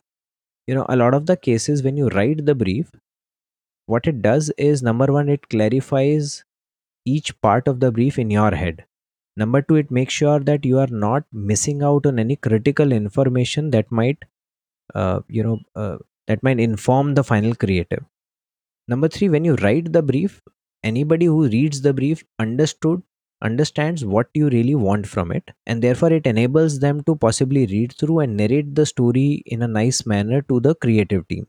You 0.67 0.75
know 0.75 0.87
a 0.89 0.97
lot 0.97 1.15
of 1.15 1.27
the 1.27 1.37
cases 1.37 1.83
when 1.83 1.97
you 1.97 2.09
write 2.09 2.45
the 2.47 2.55
brief 2.55 2.91
what 3.87 4.07
it 4.07 4.23
does 4.23 4.51
is 4.59 4.83
number 4.83 5.13
one 5.13 5.29
it 5.29 5.49
clarifies 5.49 6.45
each 7.05 7.41
part 7.41 7.69
of 7.69 7.81
the 7.81 7.93
brief 7.93 8.19
in 8.19 8.31
your 8.31 8.55
head 8.55 8.85
number 9.37 9.63
two 9.63 9.77
it 9.77 9.91
makes 9.91 10.15
sure 10.15 10.41
that 10.41 10.65
you 10.65 10.79
are 10.79 10.93
not 11.07 11.25
missing 11.33 11.83
out 11.83 12.07
on 12.07 12.19
any 12.19 12.37
critical 12.37 12.93
information 12.93 13.71
that 13.71 13.91
might 13.91 14.25
uh, 14.95 15.21
you 15.29 15.43
know 15.43 15.59
uh, 15.75 15.99
that 16.27 16.43
might 16.43 16.61
inform 16.61 17.15
the 17.15 17.25
final 17.25 17.55
creative. 17.55 18.05
Number 18.89 19.09
three 19.09 19.29
when 19.29 19.45
you 19.45 19.55
write 19.57 19.93
the 19.93 20.03
brief 20.03 20.43
anybody 20.85 21.27
who 21.27 21.49
reads 21.49 21.81
the 21.83 21.93
brief 21.95 22.25
understood 22.39 23.03
understands 23.43 24.05
what 24.05 24.29
you 24.35 24.49
really 24.49 24.75
want 24.75 25.07
from 25.07 25.31
it 25.33 25.51
and 25.67 25.83
therefore 25.83 26.13
it 26.13 26.27
enables 26.27 26.79
them 26.81 27.03
to 27.05 27.15
possibly 27.17 27.67
read 27.67 27.95
through 27.99 28.21
and 28.21 28.37
narrate 28.37 28.75
the 28.75 28.87
story 28.87 29.43
in 29.47 29.63
a 29.63 29.69
nice 29.69 30.07
manner 30.07 30.43
to 30.43 30.61
the 30.61 30.75
creative 30.77 31.27
team. 31.29 31.47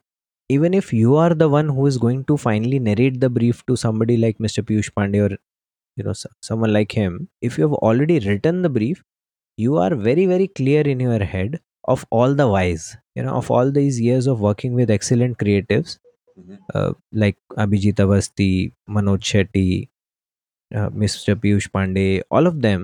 Even 0.50 0.74
if 0.74 0.94
you 0.94 1.16
are 1.16 1.34
the 1.34 1.50
one 1.50 1.70
who 1.70 1.86
is 1.88 1.98
going 1.98 2.24
to 2.26 2.38
finally 2.38 2.80
narrate 2.80 3.20
the 3.22 3.30
brief 3.30 3.66
to 3.68 3.76
somebody 3.78 4.18
like 4.18 4.38
mr 4.40 4.64
piyush 4.70 4.92
pandey 5.00 5.22
or 5.30 5.38
you 5.98 6.04
know 6.08 6.16
someone 6.50 6.74
like 6.74 6.94
him 7.02 7.16
if 7.42 7.58
you 7.58 7.66
have 7.68 7.78
already 7.90 8.20
written 8.28 8.62
the 8.64 8.74
brief 8.78 9.04
you 9.58 9.78
are 9.86 9.94
very 9.96 10.26
very 10.34 10.48
clear 10.60 10.82
in 10.94 11.00
your 11.00 11.24
head 11.36 11.60
of 11.96 12.06
all 12.12 12.34
the 12.42 12.48
whys 12.56 12.98
you 13.16 13.24
know 13.24 13.36
of 13.42 13.52
all 13.52 13.72
these 13.80 14.00
years 14.08 14.28
of 14.28 14.42
working 14.50 14.74
with 14.82 14.90
excellent 15.00 15.38
creatives 15.44 15.98
Mhm. 16.40 16.58
uh, 16.80 16.92
like 17.22 17.38
abhijit 17.64 18.02
avasthi 18.06 18.50
manoj 18.98 19.22
shetty 19.32 19.70
uh, 20.78 20.90
mr 21.04 21.36
piyush 21.44 21.68
pandey 21.78 22.10
all 22.38 22.48
of 22.52 22.62
them 22.68 22.84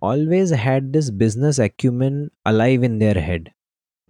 always 0.00 0.50
had 0.64 0.92
this 0.92 1.10
business 1.24 1.58
acumen 1.58 2.16
alive 2.52 2.82
in 2.88 2.98
their 2.98 3.14
head 3.28 3.50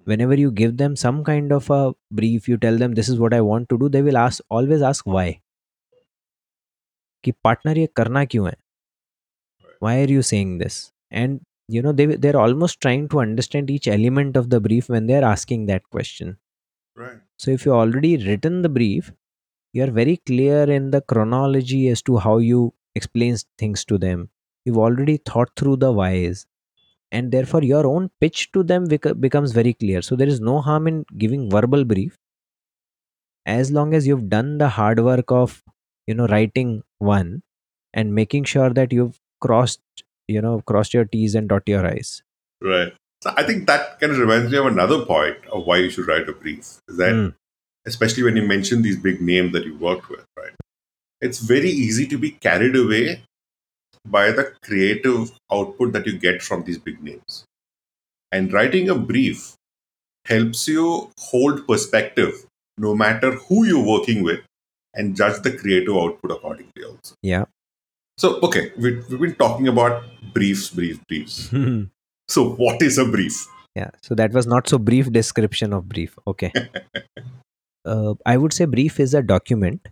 whenever 0.04 0.34
you 0.44 0.50
give 0.50 0.76
them 0.76 0.96
some 0.96 1.22
kind 1.24 1.52
of 1.58 1.70
a 1.70 1.82
brief 2.20 2.48
you 2.48 2.56
tell 2.66 2.78
them 2.84 2.94
this 3.00 3.08
is 3.08 3.18
what 3.24 3.34
i 3.34 3.40
want 3.50 3.68
to 3.68 3.78
do 3.84 3.88
they 3.88 4.02
will 4.08 4.18
ask 4.26 4.42
always 4.50 4.82
ask 4.82 5.06
why 5.06 5.26
कि 7.23 7.33
partner 7.47 7.77
ये 7.77 7.87
करना 8.01 8.25
क्यों 8.33 8.47
है 8.47 8.55
why 9.85 9.93
are 10.03 10.11
you 10.11 10.21
saying 10.29 10.57
this 10.61 10.77
and 11.21 11.39
you 11.75 11.81
know 11.85 11.91
they 11.99 12.05
they're 12.25 12.39
almost 12.43 12.79
trying 12.85 13.07
to 13.13 13.19
understand 13.23 13.69
each 13.75 13.87
element 13.95 14.37
of 14.41 14.49
the 14.53 14.59
brief 14.67 14.89
when 14.95 15.07
they're 15.07 15.27
asking 15.31 15.65
that 15.71 15.83
question 15.97 16.37
Right. 17.01 17.19
so 17.37 17.51
if 17.51 17.65
you 17.65 17.73
already 17.73 18.11
written 18.25 18.61
the 18.63 18.69
brief 18.77 19.11
you 19.73 19.83
are 19.83 19.91
very 19.99 20.17
clear 20.31 20.63
in 20.77 20.91
the 20.91 21.01
chronology 21.13 21.81
as 21.89 22.01
to 22.09 22.17
how 22.25 22.37
you 22.39 22.73
explain 22.95 23.37
things 23.63 23.85
to 23.91 23.97
them 24.05 24.29
you've 24.65 24.81
already 24.87 25.17
thought 25.31 25.51
through 25.55 25.77
the 25.85 25.91
whys 26.01 26.45
and 27.11 27.31
therefore 27.31 27.63
your 27.63 27.85
own 27.87 28.09
pitch 28.21 28.51
to 28.53 28.63
them 28.63 28.85
bec- 28.95 29.19
becomes 29.27 29.53
very 29.61 29.73
clear 29.73 30.01
so 30.01 30.15
there 30.15 30.33
is 30.35 30.41
no 30.41 30.59
harm 30.69 30.87
in 30.93 31.05
giving 31.25 31.49
verbal 31.57 31.85
brief 31.93 32.17
as 33.45 33.71
long 33.71 33.93
as 33.93 34.07
you've 34.07 34.29
done 34.29 34.57
the 34.57 34.69
hard 34.69 34.99
work 35.03 35.31
of 35.31 35.63
you 36.06 36.14
know 36.14 36.26
writing 36.26 36.82
one 36.98 37.42
and 37.92 38.14
making 38.14 38.44
sure 38.44 38.70
that 38.70 38.92
you've 38.92 39.18
crossed 39.40 39.80
you 40.28 40.40
know 40.40 40.60
crossed 40.62 40.94
your 40.94 41.04
t's 41.04 41.34
and 41.34 41.48
dot 41.48 41.62
your 41.66 41.86
i's 41.86 42.22
Right. 42.62 42.92
So 43.22 43.32
I 43.36 43.42
think 43.42 43.66
that 43.66 44.00
kind 44.00 44.12
of 44.12 44.18
reminds 44.18 44.50
me 44.50 44.58
of 44.58 44.66
another 44.66 45.04
point 45.04 45.36
of 45.52 45.66
why 45.66 45.78
you 45.78 45.90
should 45.90 46.06
write 46.06 46.28
a 46.28 46.32
brief. 46.32 46.60
Is 46.88 46.96
that 46.96 47.12
Hmm. 47.12 47.28
especially 47.86 48.22
when 48.22 48.36
you 48.36 48.42
mention 48.46 48.82
these 48.82 48.98
big 48.98 49.20
names 49.20 49.52
that 49.52 49.64
you 49.66 49.76
worked 49.76 50.08
with, 50.08 50.24
right? 50.38 50.54
It's 51.20 51.40
very 51.40 51.70
easy 51.70 52.06
to 52.08 52.18
be 52.18 52.30
carried 52.30 52.76
away 52.76 53.22
by 54.06 54.30
the 54.32 54.52
creative 54.62 55.32
output 55.52 55.92
that 55.92 56.06
you 56.06 56.18
get 56.18 56.42
from 56.42 56.64
these 56.64 56.78
big 56.78 57.02
names. 57.02 57.44
And 58.32 58.52
writing 58.52 58.88
a 58.88 58.94
brief 58.94 59.54
helps 60.26 60.66
you 60.68 61.10
hold 61.18 61.66
perspective 61.66 62.46
no 62.78 62.94
matter 62.94 63.32
who 63.32 63.64
you're 63.64 63.86
working 63.86 64.22
with 64.22 64.40
and 64.94 65.16
judge 65.16 65.42
the 65.42 65.52
creative 65.56 65.96
output 65.96 66.30
accordingly 66.32 66.84
also. 66.88 67.14
yeah 67.22 67.44
So, 68.18 68.28
okay, 68.46 68.72
we, 68.78 68.90
we've 69.10 69.20
been 69.20 69.34
talking 69.34 69.68
about 69.68 70.02
briefs, 70.32 70.70
briefs, 70.70 71.00
briefs. 71.08 71.50
So, 72.34 72.42
what 72.64 72.80
is 72.82 72.96
a 72.98 73.04
brief? 73.04 73.46
yeah 73.76 73.90
so 74.06 74.14
that 74.18 74.32
was 74.32 74.46
not 74.50 74.68
so 74.72 74.78
brief 74.88 75.10
description 75.14 75.72
of 75.76 75.88
brief 75.92 76.12
okay 76.32 76.50
uh, 77.92 78.14
i 78.32 78.36
would 78.42 78.52
say 78.58 78.66
brief 78.74 78.98
is 79.04 79.14
a 79.20 79.22
document 79.30 79.88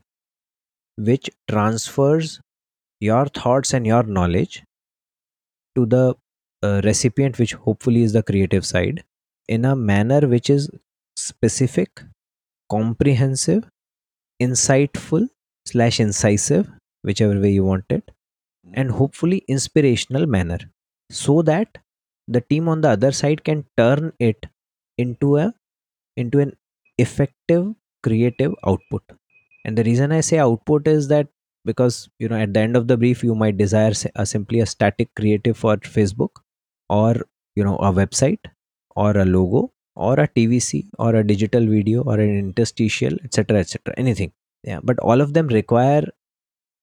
which 1.09 1.30
transfers 1.52 2.40
your 3.00 3.26
thoughts 3.40 3.75
and 3.78 3.87
your 3.90 4.02
knowledge 4.18 4.62
to 5.75 5.87
the 5.97 6.04
uh, 6.62 6.80
recipient 6.85 7.38
which 7.42 7.54
hopefully 7.66 8.04
is 8.04 8.12
the 8.12 8.23
creative 8.23 8.64
side 8.71 9.02
in 9.49 9.64
a 9.64 9.75
manner 9.75 10.21
which 10.37 10.49
is 10.49 10.71
specific 11.16 12.04
comprehensive 12.71 13.64
insightful 14.46 15.26
slash 15.66 16.00
incisive 16.00 16.68
whichever 17.02 17.38
way 17.40 17.50
you 17.58 17.64
want 17.64 17.84
it 17.99 18.11
and 18.75 18.90
hopefully 18.90 19.38
inspirational 19.49 20.26
manner 20.26 20.58
so 21.11 21.42
that 21.42 21.78
the 22.28 22.40
team 22.40 22.68
on 22.68 22.80
the 22.80 22.88
other 22.90 23.12
side 23.12 23.42
can 23.44 23.64
turn 23.76 24.12
it 24.18 24.46
into 24.99 25.37
a 25.38 25.52
into 26.16 26.38
an 26.40 26.52
effective 26.99 27.75
creative 28.02 28.54
output. 28.66 29.02
And 29.64 29.78
the 29.78 29.84
reason 29.84 30.12
i 30.12 30.20
say 30.20 30.38
output 30.38 30.88
is 30.88 31.08
that 31.08 31.28
because 31.64 32.08
you 32.18 32.28
know 32.28 32.37
at 32.37 32.52
the 32.54 32.61
end 32.61 32.76
of 32.76 32.88
the 32.88 32.96
brief 32.96 33.22
you 33.25 33.34
might 33.34 33.56
desire 33.56 33.92
a, 34.16 34.26
simply 34.26 34.61
a 34.61 34.66
static 34.66 35.11
creative 35.14 35.56
for 35.56 35.76
facebook 35.78 36.40
or 36.88 37.14
you 37.56 37.64
know 37.64 37.76
a 37.76 37.92
website 37.92 38.40
or 38.96 39.16
a 39.16 39.25
logo 39.25 39.72
or 39.94 40.18
a 40.20 40.28
tvc 40.28 40.84
or 40.99 41.14
a 41.14 41.26
digital 41.26 41.66
video 41.66 42.02
or 42.02 42.14
an 42.18 42.37
interstitial 42.38 43.14
etc 43.25 43.58
etc 43.61 43.94
anything 43.96 44.32
yeah 44.64 44.80
but 44.82 44.99
all 45.00 45.20
of 45.20 45.34
them 45.34 45.49
require 45.49 46.04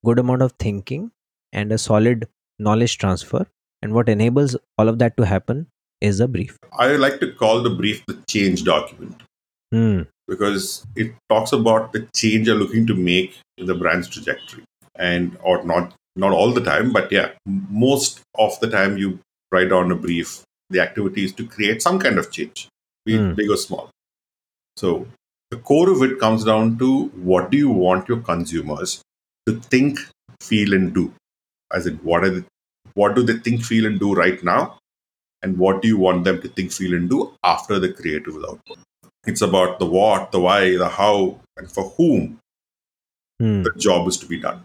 good 0.04 0.18
amount 0.18 0.42
of 0.42 0.52
thinking 0.52 1.10
and 1.52 1.72
a 1.72 1.78
solid 1.78 2.28
knowledge 2.58 2.98
transfer 2.98 3.46
and 3.82 3.92
what 3.92 4.08
enables 4.08 4.56
all 4.78 4.88
of 4.88 4.98
that 4.98 5.16
to 5.16 5.24
happen 5.24 5.66
is 6.00 6.20
a 6.20 6.28
brief 6.28 6.56
I 6.72 6.88
like 6.96 7.20
to 7.20 7.32
call 7.32 7.62
the 7.62 7.70
brief 7.70 8.04
the 8.06 8.18
change 8.28 8.64
document 8.64 9.22
Hmm. 9.72 10.02
because 10.26 10.84
it 10.96 11.12
talks 11.28 11.52
about 11.52 11.92
the 11.92 12.08
change 12.14 12.48
you're 12.48 12.56
looking 12.56 12.86
to 12.88 12.94
make 12.94 13.38
in 13.56 13.66
the 13.66 13.74
brand's 13.74 14.08
trajectory. 14.08 14.64
And, 14.96 15.38
or 15.42 15.62
not, 15.62 15.94
not 16.16 16.32
all 16.32 16.52
the 16.52 16.60
time, 16.60 16.92
but 16.92 17.12
yeah, 17.12 17.30
most 17.46 18.20
of 18.36 18.58
the 18.58 18.68
time 18.68 18.98
you 18.98 19.20
write 19.52 19.68
down 19.70 19.92
a 19.92 19.94
brief, 19.94 20.42
the 20.70 20.80
activity 20.80 21.24
is 21.24 21.32
to 21.34 21.46
create 21.46 21.82
some 21.82 22.00
kind 22.00 22.18
of 22.18 22.32
change. 22.32 22.68
Be 23.04 23.14
it 23.14 23.18
Hmm. 23.20 23.34
big 23.34 23.50
or 23.50 23.56
small. 23.56 23.90
So 24.76 25.06
the 25.50 25.56
core 25.58 25.90
of 25.90 26.02
it 26.02 26.18
comes 26.18 26.44
down 26.44 26.78
to 26.78 27.06
what 27.30 27.50
do 27.50 27.56
you 27.58 27.70
want 27.70 28.08
your 28.08 28.20
consumers 28.20 29.02
to 29.46 29.60
think, 29.60 29.98
feel, 30.40 30.72
and 30.74 30.94
do? 30.94 31.12
As 31.72 31.86
in, 31.86 31.96
what 31.98 32.24
are 32.24 32.30
the, 32.30 32.44
what 32.94 33.14
do 33.14 33.22
they 33.22 33.38
think, 33.38 33.64
feel, 33.64 33.86
and 33.86 33.98
do 34.00 34.14
right 34.14 34.42
now? 34.44 34.78
And 35.42 35.56
what 35.58 35.80
do 35.82 35.88
you 35.88 35.96
want 35.98 36.24
them 36.24 36.40
to 36.42 36.48
think, 36.48 36.72
feel, 36.72 36.94
and 36.94 37.08
do 37.08 37.32
after 37.42 37.78
the 37.78 37.92
creative 37.92 38.36
output? 38.36 38.78
It's 39.26 39.42
about 39.42 39.78
the 39.78 39.86
what, 39.86 40.32
the 40.32 40.40
why, 40.40 40.76
the 40.76 40.88
how, 40.88 41.40
and 41.56 41.70
for 41.70 41.90
whom 41.90 42.38
Hmm. 43.40 43.62
the 43.62 43.72
job 43.78 44.06
is 44.08 44.18
to 44.18 44.26
be 44.26 44.38
done. 44.38 44.64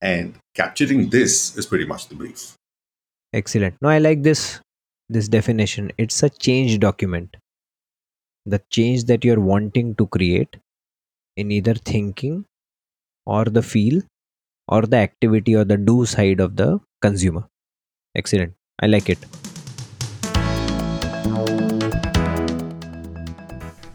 And 0.00 0.34
capturing 0.54 1.08
this 1.10 1.56
is 1.56 1.66
pretty 1.66 1.84
much 1.86 2.08
the 2.08 2.16
brief. 2.16 2.54
Excellent. 3.32 3.76
No, 3.80 3.88
I 3.88 3.98
like 3.98 4.22
this 4.22 4.60
this 5.08 5.28
definition. 5.28 5.92
It's 5.98 6.22
a 6.22 6.28
change 6.28 6.80
document. 6.80 7.36
The 8.44 8.60
change 8.70 9.04
that 9.04 9.24
you're 9.24 9.40
wanting 9.40 9.94
to 9.96 10.06
create 10.06 10.56
in 11.36 11.50
either 11.52 11.74
thinking 11.74 12.44
or 13.24 13.44
the 13.44 13.62
feel 13.62 14.02
or 14.68 14.82
the 14.82 14.96
activity 14.96 15.54
or 15.54 15.64
the 15.64 15.76
do 15.76 16.06
side 16.06 16.40
of 16.40 16.56
the 16.56 16.80
consumer. 17.00 17.44
Excellent. 18.16 18.54
I 18.80 18.86
like 18.86 19.08
it. 19.08 19.18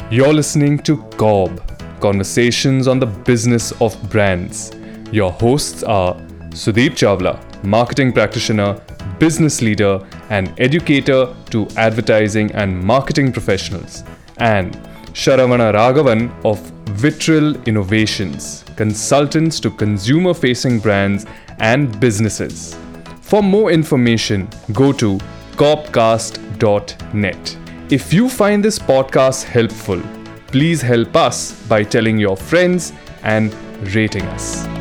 You're 0.10 0.34
listening 0.34 0.80
to 0.80 0.98
COB 1.18 1.62
Conversations 2.02 2.88
on 2.88 3.00
the 3.00 3.06
Business 3.06 3.72
of 3.82 3.98
Brands. 4.10 4.72
Your 5.12 5.32
hosts 5.32 5.84
are 5.84 6.16
Sudeep 6.52 6.92
Chawla, 6.92 7.64
marketing 7.64 8.12
practitioner, 8.12 8.82
business 9.22 9.62
leader, 9.62 10.04
and 10.32 10.52
educator 10.58 11.32
to 11.52 11.68
advertising 11.78 12.52
and 12.54 12.84
marketing 12.84 13.32
professionals, 13.32 14.04
and 14.38 14.74
Sharavana 15.14 15.72
Raghavan 15.76 16.32
of 16.44 16.60
Vitril 17.04 17.64
Innovations, 17.68 18.66
consultants 18.76 19.60
to 19.60 19.70
consumer 19.70 20.34
facing 20.34 20.80
brands 20.80 21.28
and 21.60 22.00
businesses. 22.00 22.76
For 23.22 23.44
more 23.44 23.72
information, 23.72 24.50
go 24.74 24.92
to 24.94 25.20
copcast.net. 25.52 27.58
If 27.92 28.12
you 28.12 28.28
find 28.28 28.66
this 28.66 28.80
podcast 28.80 29.44
helpful, 29.44 30.02
please 30.48 30.82
help 30.82 31.16
us 31.16 31.54
by 31.68 31.84
telling 31.84 32.18
your 32.18 32.36
friends 32.36 32.92
and 33.22 33.54
rating 33.94 34.24
us. 34.38 34.81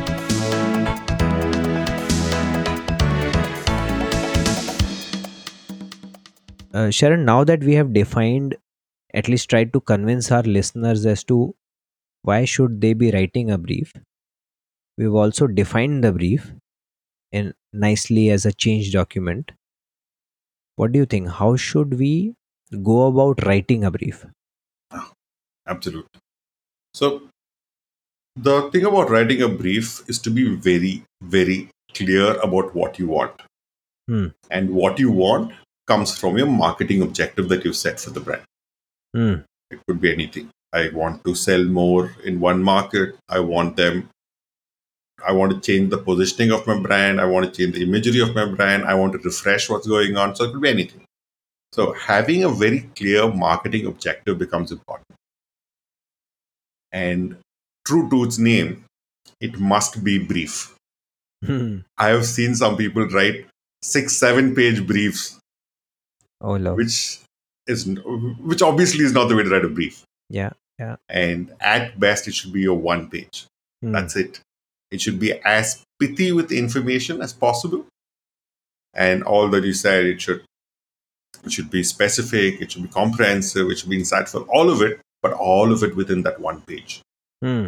Uh, 6.73 6.87
Sharan, 6.87 7.25
now 7.25 7.43
that 7.43 7.63
we 7.63 7.73
have 7.75 7.93
defined, 7.93 8.55
at 9.13 9.27
least 9.27 9.49
tried 9.49 9.73
to 9.73 9.81
convince 9.81 10.31
our 10.31 10.43
listeners 10.43 11.05
as 11.05 11.23
to 11.25 11.53
why 12.21 12.45
should 12.45 12.79
they 12.79 12.93
be 12.93 13.11
writing 13.11 13.51
a 13.51 13.57
brief, 13.57 13.91
we've 14.97 15.13
also 15.13 15.47
defined 15.47 16.03
the 16.03 16.13
brief 16.13 16.53
in 17.31 17.53
nicely 17.73 18.29
as 18.29 18.45
a 18.45 18.53
change 18.53 18.93
document. 18.93 19.51
What 20.77 20.93
do 20.93 20.99
you 20.99 21.05
think? 21.05 21.29
How 21.29 21.57
should 21.57 21.99
we 21.99 22.35
go 22.83 23.07
about 23.07 23.45
writing 23.45 23.83
a 23.83 23.91
brief? 23.91 24.25
Absolutely. 25.67 26.19
So, 26.93 27.23
the 28.35 28.69
thing 28.71 28.85
about 28.85 29.09
writing 29.09 29.41
a 29.41 29.49
brief 29.49 30.07
is 30.09 30.19
to 30.19 30.29
be 30.29 30.55
very, 30.55 31.03
very 31.21 31.69
clear 31.93 32.39
about 32.39 32.73
what 32.73 32.97
you 32.97 33.07
want. 33.07 33.41
Hmm. 34.07 34.27
And 34.49 34.69
what 34.69 34.99
you 34.99 35.11
want 35.11 35.53
comes 35.87 36.17
from 36.17 36.37
your 36.37 36.47
marketing 36.47 37.01
objective 37.01 37.49
that 37.49 37.65
you've 37.65 37.75
set 37.75 37.99
for 37.99 38.11
the 38.11 38.19
brand. 38.19 38.43
Hmm. 39.15 39.35
It 39.69 39.79
could 39.87 40.01
be 40.01 40.11
anything. 40.11 40.49
I 40.73 40.89
want 40.89 41.23
to 41.25 41.35
sell 41.35 41.63
more 41.63 42.15
in 42.23 42.39
one 42.39 42.63
market. 42.63 43.15
I 43.27 43.39
want 43.39 43.75
them. 43.75 44.09
I 45.25 45.33
want 45.33 45.51
to 45.51 45.59
change 45.59 45.89
the 45.89 45.97
positioning 45.97 46.51
of 46.51 46.65
my 46.65 46.79
brand. 46.79 47.21
I 47.21 47.25
want 47.25 47.45
to 47.45 47.51
change 47.51 47.75
the 47.75 47.83
imagery 47.83 48.21
of 48.21 48.33
my 48.33 48.45
brand. 48.45 48.85
I 48.85 48.95
want 48.95 49.13
to 49.13 49.19
refresh 49.19 49.69
what's 49.69 49.87
going 49.87 50.17
on. 50.17 50.35
So 50.35 50.45
it 50.45 50.53
could 50.53 50.61
be 50.61 50.69
anything. 50.69 51.03
So 51.73 51.93
having 51.93 52.43
a 52.43 52.49
very 52.49 52.89
clear 52.95 53.31
marketing 53.31 53.85
objective 53.85 54.37
becomes 54.37 54.71
important. 54.71 55.07
And 56.91 57.37
true 57.85 58.09
to 58.09 58.23
its 58.23 58.37
name, 58.37 58.85
it 59.39 59.59
must 59.59 60.03
be 60.03 60.17
brief. 60.19 60.75
Hmm. 61.45 61.79
I 61.97 62.09
have 62.09 62.25
seen 62.25 62.55
some 62.55 62.77
people 62.77 63.07
write 63.07 63.45
six, 63.81 64.15
seven 64.15 64.53
page 64.53 64.85
briefs, 64.85 65.39
oh, 66.41 66.53
love. 66.53 66.75
which 66.77 67.19
is 67.67 67.87
which 68.43 68.61
obviously 68.61 69.05
is 69.05 69.13
not 69.13 69.29
the 69.29 69.35
way 69.35 69.43
to 69.43 69.49
write 69.49 69.65
a 69.65 69.69
brief. 69.69 70.03
yeah. 70.29 70.51
Yeah. 70.81 70.95
And 71.07 71.53
at 71.59 71.99
best, 71.99 72.27
it 72.27 72.33
should 72.33 72.51
be 72.51 72.65
a 72.65 72.73
one 72.73 73.07
page. 73.07 73.45
Hmm. 73.81 73.91
That's 73.91 74.15
it. 74.15 74.41
It 74.89 74.99
should 74.99 75.19
be 75.19 75.33
as 75.45 75.83
pithy 75.99 76.31
with 76.31 76.51
information 76.51 77.21
as 77.21 77.33
possible. 77.33 77.85
And 78.93 79.23
all 79.23 79.47
that 79.49 79.63
you 79.63 79.73
said, 79.73 80.05
it 80.05 80.21
should 80.21 80.43
it 81.45 81.51
should 81.51 81.69
be 81.69 81.83
specific, 81.83 82.61
it 82.61 82.71
should 82.71 82.83
be 82.83 82.89
comprehensive, 82.89 83.69
it 83.69 83.77
should 83.79 83.89
be 83.89 84.01
insightful, 84.01 84.47
all 84.49 84.69
of 84.69 84.81
it, 84.81 84.99
but 85.21 85.33
all 85.33 85.71
of 85.71 85.83
it 85.83 85.95
within 85.95 86.23
that 86.23 86.39
one 86.39 86.61
page. 86.61 87.01
Hmm. 87.41 87.67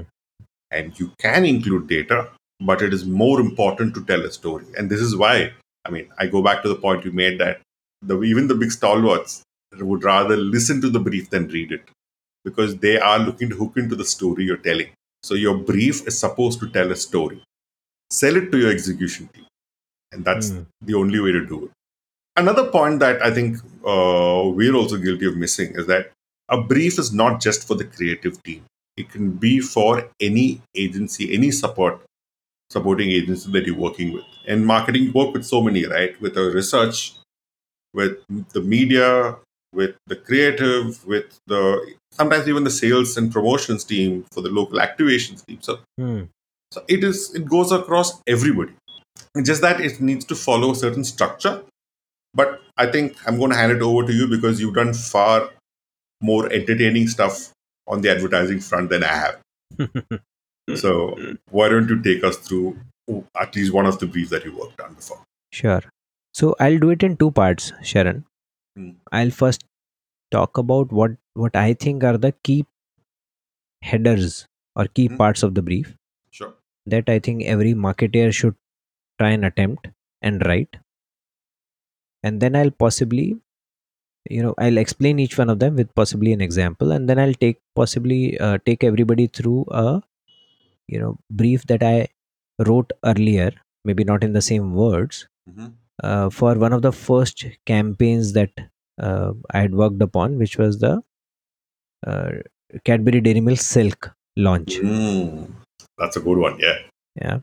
And 0.70 1.00
you 1.00 1.12
can 1.20 1.46
include 1.46 1.88
data, 1.88 2.30
but 2.60 2.82
it 2.82 2.94
is 2.94 3.06
more 3.06 3.40
important 3.40 3.94
to 3.96 4.04
tell 4.04 4.22
a 4.26 4.32
story. 4.32 4.66
And 4.78 4.90
this 4.90 5.00
is 5.00 5.16
why, 5.16 5.54
I 5.86 5.92
mean, 5.92 6.10
I 6.18 6.28
go 6.28 6.42
back 6.42 6.64
to 6.64 6.70
the 6.70 6.76
point 6.76 7.06
you 7.06 7.12
made 7.12 7.40
that 7.40 7.62
the, 8.08 8.22
even 8.24 8.48
the 8.48 8.56
big 8.56 8.72
stalwarts 8.72 9.44
would 9.80 10.04
rather 10.04 10.38
listen 10.38 10.82
to 10.82 10.90
the 10.90 11.00
brief 11.00 11.30
than 11.30 11.48
read 11.48 11.72
it 11.72 11.90
because 12.46 12.78
they 12.78 13.00
are 13.00 13.20
looking 13.20 13.50
to 13.50 13.56
hook 13.56 13.74
into 13.78 13.96
the 13.96 14.06
story 14.06 14.46
you're 14.46 14.58
telling. 14.58 14.90
So 15.24 15.36
your 15.36 15.58
brief 15.58 16.06
is 16.08 16.20
supposed 16.20 16.60
to 16.60 16.70
tell 16.70 16.92
a 16.92 16.96
story. 16.96 17.42
Sell 18.12 18.36
it 18.36 18.52
to 18.52 18.58
your 18.58 18.72
execution 18.72 19.30
team. 19.34 19.46
And 20.12 20.24
that's 20.26 20.50
Hmm. 20.52 20.64
the 20.82 20.94
only 20.96 21.20
way 21.20 21.32
to 21.32 21.46
do 21.46 21.66
it. 21.66 21.72
Another 22.36 22.66
point 22.70 23.00
that 23.00 23.22
I 23.22 23.32
think 23.32 23.58
uh, 23.86 24.44
we're 24.58 24.76
also 24.76 24.98
guilty 24.98 25.26
of 25.26 25.38
missing 25.38 25.74
is 25.76 25.88
that 25.88 26.12
a 26.50 26.62
brief 26.62 27.00
is 27.00 27.14
not 27.14 27.42
just 27.42 27.68
for 27.68 27.76
the 27.76 27.86
creative 27.86 28.42
team. 28.44 28.64
It 28.98 29.10
can 29.10 29.32
be 29.32 29.60
for 29.60 30.10
any 30.20 30.62
agency, 30.76 31.34
any 31.34 31.52
support 31.52 32.02
supporting 32.70 33.12
agency 33.12 33.52
that 33.52 33.66
you're 33.68 33.76
working 33.78 34.14
with. 34.14 34.24
And 34.48 34.66
marketing, 34.66 35.04
you 35.04 35.12
work 35.12 35.34
with 35.34 35.46
so 35.46 35.62
many, 35.62 35.86
right? 35.86 36.20
With 36.22 36.34
the 36.36 36.44
research, 36.52 37.14
with 37.94 38.18
the 38.54 38.62
media, 38.62 39.36
with 39.74 39.96
the 40.08 40.16
creative, 40.16 41.06
with 41.06 41.38
the 41.48 41.94
sometimes 42.12 42.48
even 42.48 42.64
the 42.64 42.70
sales 42.70 43.18
and 43.18 43.32
promotions 43.32 43.84
team 43.84 44.26
for 44.32 44.42
the 44.42 44.50
local 44.50 44.80
activations 44.80 45.46
team. 45.46 45.60
So 45.62 45.80
Hmm. 45.98 46.24
so 46.72 46.84
it 46.88 47.04
is 47.04 47.34
it 47.36 47.46
goes 47.46 47.72
across 47.72 48.22
everybody. 48.28 48.74
It's 49.36 49.48
just 49.48 49.62
that 49.62 49.80
it 49.80 50.02
needs 50.02 50.26
to 50.26 50.36
follow 50.36 50.72
a 50.72 50.76
certain 50.76 51.04
structure. 51.04 51.64
But 52.34 52.62
I 52.78 52.88
think 52.88 53.18
I'm 53.28 53.38
going 53.38 53.52
to 53.52 53.58
hand 53.58 53.72
it 53.72 53.82
over 53.82 54.06
to 54.08 54.14
you 54.14 54.28
because 54.28 54.60
you've 54.60 54.74
done 54.74 54.94
far 54.94 55.50
more 56.20 56.52
entertaining 56.52 57.08
stuff 57.08 57.52
on 57.88 58.02
the 58.02 58.10
advertising 58.10 58.60
front 58.60 58.90
than 58.90 59.04
I 59.04 59.08
have. 59.08 59.40
So 60.76 61.18
why 61.52 61.68
don't 61.68 61.90
you 61.90 62.02
take 62.02 62.24
us 62.24 62.38
through 62.38 62.80
at 63.40 63.54
least 63.56 63.74
one 63.74 63.86
of 63.86 64.00
the 64.00 64.08
briefs 64.08 64.30
that 64.30 64.46
you 64.46 64.56
worked 64.56 64.80
on 64.80 64.94
before? 64.94 65.20
Sure. 65.52 65.82
So 66.34 66.56
I'll 66.60 66.80
do 66.80 66.90
it 66.92 67.04
in 67.04 67.18
two 67.18 67.32
parts, 67.32 67.72
Sharan. 67.82 68.24
Hmm. 68.76 68.92
I'll 69.12 69.32
first 69.32 69.64
talk 70.32 70.58
about 70.58 70.92
what 70.92 71.12
what 71.34 71.56
I 71.56 71.74
think 71.74 72.04
are 72.04 72.18
the 72.18 72.32
key 72.44 72.66
headers 73.82 74.46
or 74.76 74.86
key 74.88 75.08
Hmm. 75.08 75.18
parts 75.18 75.44
of 75.44 75.54
the 75.56 75.62
brief 75.62 75.96
Sure. 76.32 76.54
that 76.86 77.10
I 77.10 77.20
think 77.20 77.44
every 77.44 77.74
marketer 77.74 78.34
should 78.34 78.56
try 79.20 79.32
and 79.32 79.46
attempt 79.46 79.90
and 80.22 80.46
write. 80.46 80.78
And 82.24 82.40
then 82.42 82.56
I'll 82.56 82.72
possibly, 82.72 83.38
you 84.30 84.42
know, 84.44 84.54
I'll 84.58 84.78
explain 84.78 85.20
each 85.20 85.38
one 85.38 85.50
of 85.50 85.60
them 85.60 85.76
with 85.76 85.94
possibly 85.96 86.34
an 86.34 86.42
example, 86.42 86.92
and 86.92 87.10
then 87.10 87.20
I'll 87.20 87.34
take 87.34 87.60
possibly 87.76 88.40
uh, 88.40 88.58
take 88.66 88.84
everybody 88.84 89.28
through 89.28 89.66
a, 89.72 90.02
you 90.88 91.00
know, 91.00 91.18
brief 91.32 91.66
that 91.68 91.84
I 91.84 92.08
wrote 92.66 92.92
earlier, 93.06 93.52
maybe 93.86 94.04
not 94.04 94.24
in 94.24 94.34
the 94.34 94.42
same 94.42 94.74
words, 94.76 95.28
Mhm. 95.50 95.74
Uh, 96.02 96.30
for 96.30 96.56
one 96.56 96.74
of 96.74 96.82
the 96.82 96.92
first 96.92 97.46
campaigns 97.66 98.34
that 98.34 98.50
uh, 99.00 99.32
I 99.52 99.60
had 99.60 99.76
worked 99.76 100.02
upon, 100.02 100.38
which 100.38 100.58
was 100.58 100.80
the 100.80 101.04
uh, 102.06 102.32
Cadbury 102.84 103.22
Dairy 103.22 103.42
Milk 103.42 103.60
Silk 103.60 104.12
launch. 104.36 104.76
Mm, 104.78 105.52
that's 105.98 106.18
a 106.18 106.20
good 106.20 106.38
one. 106.38 106.58
Yeah. 106.60 106.78
Yeah. 107.16 107.40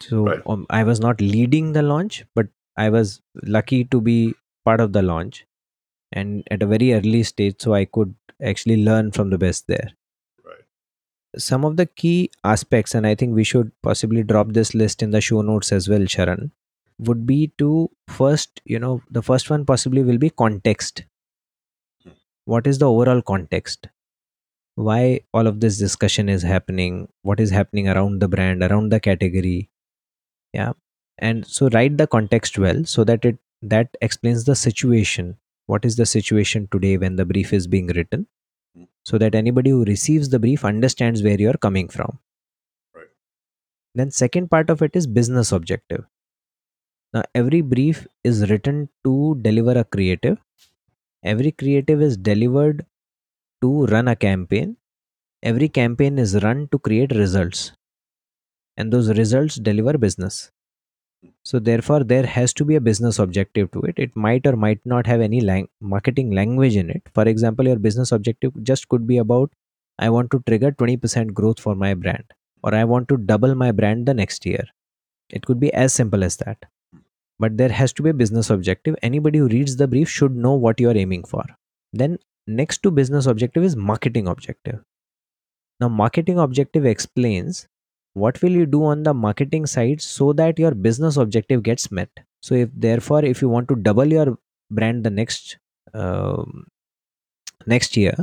So 0.00 0.24
Right. 0.26 0.40
um, 0.46 0.66
I 0.70 0.84
was 0.84 1.00
not 1.00 1.20
leading 1.20 1.72
the 1.72 1.82
launch, 1.82 2.24
but 2.34 2.46
I 2.76 2.90
was 2.90 3.20
lucky 3.42 3.84
to 3.86 4.00
be 4.00 4.34
part 4.64 4.80
of 4.80 4.92
the 4.92 5.02
launch 5.02 5.46
and 6.12 6.46
at 6.50 6.62
a 6.62 6.66
very 6.66 6.92
early 6.94 7.22
stage, 7.24 7.56
so 7.58 7.74
I 7.74 7.84
could 7.86 8.14
actually 8.42 8.84
learn 8.84 9.10
from 9.10 9.30
the 9.30 9.38
best 9.38 9.66
there. 9.66 9.90
Right. 10.44 10.64
Some 11.36 11.64
of 11.64 11.76
the 11.76 11.86
key 11.86 12.30
aspects, 12.44 12.94
and 12.94 13.06
I 13.06 13.14
think 13.14 13.34
we 13.34 13.44
should 13.44 13.72
possibly 13.82 14.22
drop 14.22 14.52
this 14.52 14.74
list 14.74 15.02
in 15.02 15.10
the 15.10 15.20
show 15.20 15.42
notes 15.42 15.72
as 15.72 15.88
well, 15.88 16.00
Sharan, 16.00 16.50
would 16.98 17.26
be 17.26 17.52
to 17.58 17.90
first, 18.08 18.60
you 18.64 18.78
know, 18.78 19.02
the 19.10 19.22
first 19.22 19.50
one 19.50 19.64
possibly 19.64 20.02
will 20.02 20.18
be 20.18 20.30
context. 20.30 21.04
what 22.44 22.66
is 22.66 22.78
the 22.78 22.90
overall 22.90 23.22
context? 23.22 23.88
Why 24.76 25.20
all 25.32 25.46
of 25.46 25.60
this 25.60 25.78
discussion 25.78 26.28
is 26.28 26.42
happening? 26.42 27.08
What 27.22 27.40
is 27.40 27.50
happening 27.50 27.88
around 27.88 28.20
the 28.20 28.28
brand 28.28 28.62
around 28.62 28.90
the 28.90 29.00
category? 29.00 29.70
Yeah. 30.52 30.72
And 31.18 31.46
so 31.46 31.68
write 31.68 31.96
the 31.96 32.06
context 32.06 32.58
well 32.58 32.84
so 32.84 33.04
that 33.04 33.24
it 33.24 33.38
that 33.62 33.96
explains 34.02 34.44
the 34.44 34.56
situation. 34.56 35.36
What 35.66 35.84
is 35.84 35.96
the 35.96 36.06
situation 36.06 36.68
today 36.70 36.96
when 36.98 37.16
the 37.16 37.24
brief 37.24 37.52
is 37.52 37.66
being 37.66 37.86
written? 37.88 38.26
So 39.04 39.18
that 39.18 39.34
anybody 39.34 39.70
who 39.70 39.84
receives 39.84 40.30
the 40.30 40.38
brief 40.38 40.64
understands 40.64 41.22
where 41.22 41.40
you're 41.40 41.54
coming 41.54 41.88
from. 41.88 42.18
Right. 42.94 43.06
then 43.94 44.10
second 44.10 44.50
part 44.50 44.70
of 44.70 44.82
it 44.82 44.96
is 44.96 45.06
business 45.06 45.52
objective 45.52 46.04
now 47.14 47.22
every 47.34 47.60
brief 47.60 48.06
is 48.24 48.50
written 48.50 48.88
to 49.04 49.38
deliver 49.42 49.78
a 49.78 49.84
creative. 49.84 50.38
Every 51.22 51.52
creative 51.52 52.02
is 52.02 52.16
delivered 52.16 52.84
to 53.62 53.86
run 53.86 54.08
a 54.08 54.16
campaign. 54.16 54.76
Every 55.42 55.68
campaign 55.68 56.18
is 56.18 56.42
run 56.42 56.68
to 56.72 56.78
create 56.78 57.12
results. 57.12 57.72
And 58.76 58.92
those 58.92 59.16
results 59.16 59.56
deliver 59.56 59.96
business. 59.96 60.50
So 61.44 61.58
therefore 61.58 62.04
there 62.04 62.26
has 62.26 62.52
to 62.54 62.64
be 62.64 62.74
a 62.74 62.80
business 62.80 63.18
objective 63.18 63.70
to 63.72 63.82
it. 63.82 63.94
It 63.98 64.16
might 64.16 64.46
or 64.46 64.56
might 64.56 64.80
not 64.84 65.06
have 65.06 65.20
any 65.20 65.40
lang- 65.40 65.68
marketing 65.80 66.32
language 66.32 66.76
in 66.76 66.90
it. 66.90 67.02
For 67.14 67.28
example 67.28 67.66
your 67.66 67.78
business 67.78 68.12
objective 68.12 68.52
just 68.64 68.88
could 68.88 69.06
be 69.06 69.18
about 69.18 69.52
i 70.00 70.10
want 70.10 70.28
to 70.32 70.42
trigger 70.48 70.72
20% 70.72 71.32
growth 71.32 71.60
for 71.60 71.76
my 71.76 71.94
brand 71.94 72.24
or 72.64 72.74
i 72.74 72.82
want 72.82 73.08
to 73.08 73.16
double 73.16 73.54
my 73.54 73.70
brand 73.70 74.06
the 74.06 74.14
next 74.14 74.44
year. 74.44 74.64
It 75.30 75.46
could 75.46 75.60
be 75.60 75.72
as 75.72 75.94
simple 75.94 76.24
as 76.24 76.36
that 76.38 76.64
but 77.38 77.56
there 77.56 77.68
has 77.68 77.92
to 77.94 78.02
be 78.02 78.10
a 78.10 78.14
business 78.14 78.50
objective. 78.50 78.96
Anybody 79.02 79.38
who 79.38 79.48
reads 79.48 79.76
the 79.76 79.88
brief 79.88 80.08
should 80.08 80.34
know 80.36 80.54
what 80.54 80.80
you 80.80 80.90
are 80.90 80.96
aiming 80.96 81.24
for. 81.24 81.44
Then 81.92 82.18
next 82.46 82.82
to 82.82 82.90
business 82.90 83.26
objective 83.26 83.64
is 83.64 83.76
marketing 83.76 84.28
objective. 84.28 84.80
Now 85.80 85.88
marketing 85.88 86.38
objective 86.38 86.86
explains 86.86 87.66
what 88.12 88.40
will 88.42 88.52
you 88.52 88.66
do 88.66 88.84
on 88.84 89.02
the 89.02 89.12
marketing 89.12 89.66
side 89.66 90.00
so 90.00 90.32
that 90.34 90.58
your 90.58 90.72
business 90.72 91.16
objective 91.16 91.62
gets 91.62 91.90
met. 91.90 92.10
So 92.42 92.54
if 92.54 92.70
therefore 92.74 93.24
if 93.24 93.42
you 93.42 93.48
want 93.48 93.68
to 93.68 93.76
double 93.76 94.06
your 94.06 94.38
brand 94.70 95.04
the 95.04 95.10
next 95.10 95.58
um, 95.92 96.66
next 97.66 97.96
year 97.96 98.14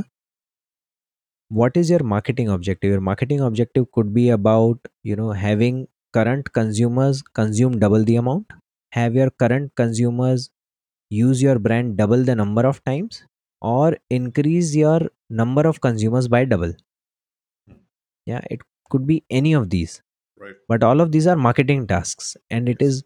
what 1.48 1.76
is 1.76 1.90
your 1.90 2.02
marketing 2.02 2.48
objective? 2.48 2.90
Your 2.90 3.00
marketing 3.00 3.40
objective 3.40 3.92
could 3.92 4.14
be 4.14 4.30
about 4.30 4.78
you 5.02 5.14
know 5.14 5.32
having 5.32 5.86
current 6.14 6.50
consumers 6.52 7.22
consume 7.22 7.78
double 7.78 8.04
the 8.04 8.16
amount 8.16 8.46
have 8.92 9.14
your 9.14 9.30
current 9.30 9.72
consumers 9.76 10.50
use 11.10 11.42
your 11.42 11.58
brand 11.58 11.96
double 11.96 12.24
the 12.24 12.34
number 12.34 12.66
of 12.66 12.82
times 12.84 13.24
or 13.60 13.96
increase 14.10 14.74
your 14.74 15.00
number 15.30 15.66
of 15.66 15.80
consumers 15.80 16.28
by 16.28 16.44
double? 16.44 16.74
Yeah 18.26 18.40
it 18.50 18.60
could 18.90 19.06
be 19.06 19.24
any 19.30 19.52
of 19.54 19.70
these. 19.70 20.02
Right. 20.38 20.56
but 20.68 20.82
all 20.82 21.00
of 21.00 21.12
these 21.12 21.26
are 21.28 21.36
marketing 21.36 21.86
tasks 21.86 22.36
and 22.50 22.68
it 22.68 22.82
is 22.82 23.04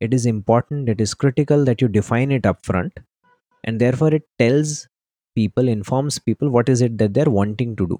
it 0.00 0.14
is 0.14 0.26
important 0.26 0.88
it 0.88 1.00
is 1.00 1.14
critical 1.22 1.64
that 1.64 1.80
you 1.82 1.88
define 1.88 2.30
it 2.30 2.46
up 2.46 2.64
front 2.64 3.00
and 3.64 3.80
therefore 3.80 4.14
it 4.14 4.24
tells 4.38 4.86
people 5.34 5.68
informs 5.68 6.18
people 6.20 6.50
what 6.50 6.68
is 6.68 6.82
it 6.82 6.98
that 6.98 7.14
they're 7.14 7.30
wanting 7.40 7.74
to 7.76 7.88
do. 7.88 7.98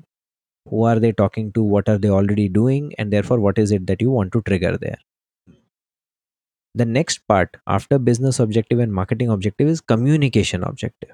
Who 0.71 0.85
are 0.85 1.01
they 1.01 1.13
talking 1.13 1.53
to? 1.55 1.63
What 1.63 1.89
are 1.89 1.99
they 1.99 2.11
already 2.11 2.49
doing? 2.49 2.95
And 2.99 3.13
therefore 3.13 3.41
what 3.41 3.59
is 3.59 3.73
it 3.73 3.87
that 3.89 4.03
you 4.03 4.11
want 4.11 4.33
to 4.35 4.43
trigger 4.43 4.77
there 4.79 4.99
the 6.75 6.85
next 6.87 7.19
part 7.29 7.57
after 7.67 7.99
business 7.99 8.41
objective 8.41 8.79
and 8.79 8.93
marketing 8.93 9.29
objective 9.31 9.69
is 9.69 9.81
communication 9.81 10.63
objective 10.65 11.11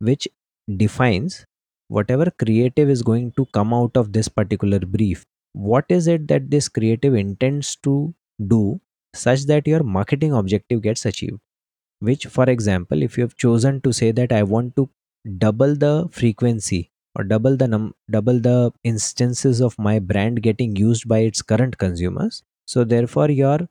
which 0.00 0.28
defines 0.76 1.44
whatever 1.88 2.30
creative 2.30 2.88
is 2.90 3.02
going 3.02 3.32
to 3.32 3.46
come 3.46 3.72
out 3.72 3.96
of 3.96 4.12
this 4.12 4.28
particular 4.28 4.78
brief. 4.80 5.24
What 5.52 5.86
is 5.88 6.06
it 6.06 6.28
that 6.28 6.50
this 6.50 6.68
creative 6.68 7.14
intends 7.14 7.76
to 7.84 8.14
do 8.46 8.80
such 9.14 9.44
that 9.44 9.66
your 9.66 9.82
marketing 9.82 10.32
objective 10.32 10.82
gets 10.82 11.06
achieved? 11.06 11.38
Which 12.00 12.26
for 12.26 12.44
example 12.50 13.02
if 13.02 13.16
you 13.18 13.22
have 13.24 13.36
chosen 13.36 13.80
to 13.82 13.92
say 13.92 14.10
that 14.12 14.32
i 14.32 14.42
want 14.42 14.76
to 14.76 14.90
double 15.38 15.74
the 15.76 16.08
frequency 16.12 16.90
or 17.14 17.24
double 17.24 17.56
the 17.56 17.68
num- 17.68 17.94
double 18.10 18.38
the 18.40 18.72
instances 18.84 19.60
of 19.60 19.78
my 19.78 19.98
brand 19.98 20.42
getting 20.42 20.76
used 20.76 21.08
by 21.08 21.20
its 21.20 21.42
current 21.42 21.78
consumers 21.78 22.42
so 22.66 22.84
therefore 22.84 23.30
your 23.30 23.68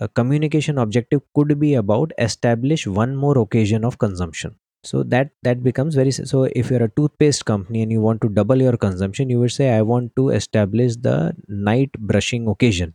uh, 0.00 0.08
communication 0.08 0.78
objective 0.78 1.20
could 1.34 1.58
be 1.60 1.74
about 1.74 2.12
establish 2.18 2.86
one 2.86 3.14
more 3.16 3.38
occasion 3.38 3.84
of 3.84 3.98
consumption 3.98 4.54
so 4.82 5.02
that 5.02 5.30
that 5.42 5.62
becomes 5.62 5.94
very 5.94 6.10
so 6.10 6.44
if 6.62 6.70
you're 6.70 6.82
a 6.84 6.92
toothpaste 7.00 7.44
company 7.44 7.82
and 7.82 7.92
you 7.92 8.00
want 8.00 8.20
to 8.22 8.28
double 8.28 8.62
your 8.66 8.76
consumption 8.86 9.28
you 9.30 9.38
would 9.38 9.52
say 9.58 9.70
i 9.76 9.82
want 9.82 10.14
to 10.16 10.30
establish 10.30 10.96
the 11.08 11.16
night 11.48 11.90
brushing 12.12 12.48
occasion 12.48 12.94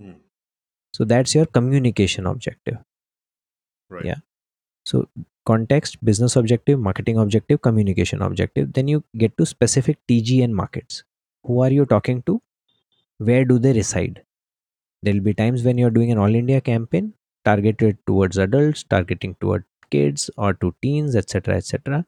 Hmm. 0.00 0.12
so 0.92 1.04
that's 1.04 1.34
your 1.34 1.46
communication 1.46 2.26
objective 2.26 2.78
Right. 3.90 4.04
Yeah. 4.04 4.20
so 4.84 5.08
context 5.46 6.04
business 6.04 6.36
objective 6.36 6.78
marketing 6.80 7.18
objective 7.18 7.62
communication 7.62 8.22
objective 8.22 8.72
then 8.74 8.88
you 8.88 9.04
get 9.16 9.36
to 9.38 9.46
specific 9.46 9.98
tg 10.08 10.44
and 10.44 10.54
markets 10.56 11.04
who 11.44 11.62
are 11.62 11.70
you 11.70 11.86
talking 11.86 12.22
to 12.24 12.40
where 13.18 13.44
do 13.44 13.58
they 13.58 13.72
reside 13.72 14.22
there'll 15.02 15.26
be 15.28 15.34
times 15.34 15.64
when 15.64 15.78
you're 15.78 15.96
doing 15.98 16.10
an 16.10 16.18
all 16.18 16.34
india 16.42 16.60
campaign 16.60 17.12
targeted 17.44 17.98
towards 18.06 18.38
adults 18.38 18.84
targeting 18.84 19.34
toward 19.40 19.64
kids 19.90 20.30
or 20.36 20.52
to 20.54 20.74
teens 20.82 21.16
etc 21.16 21.56
etc 21.56 22.04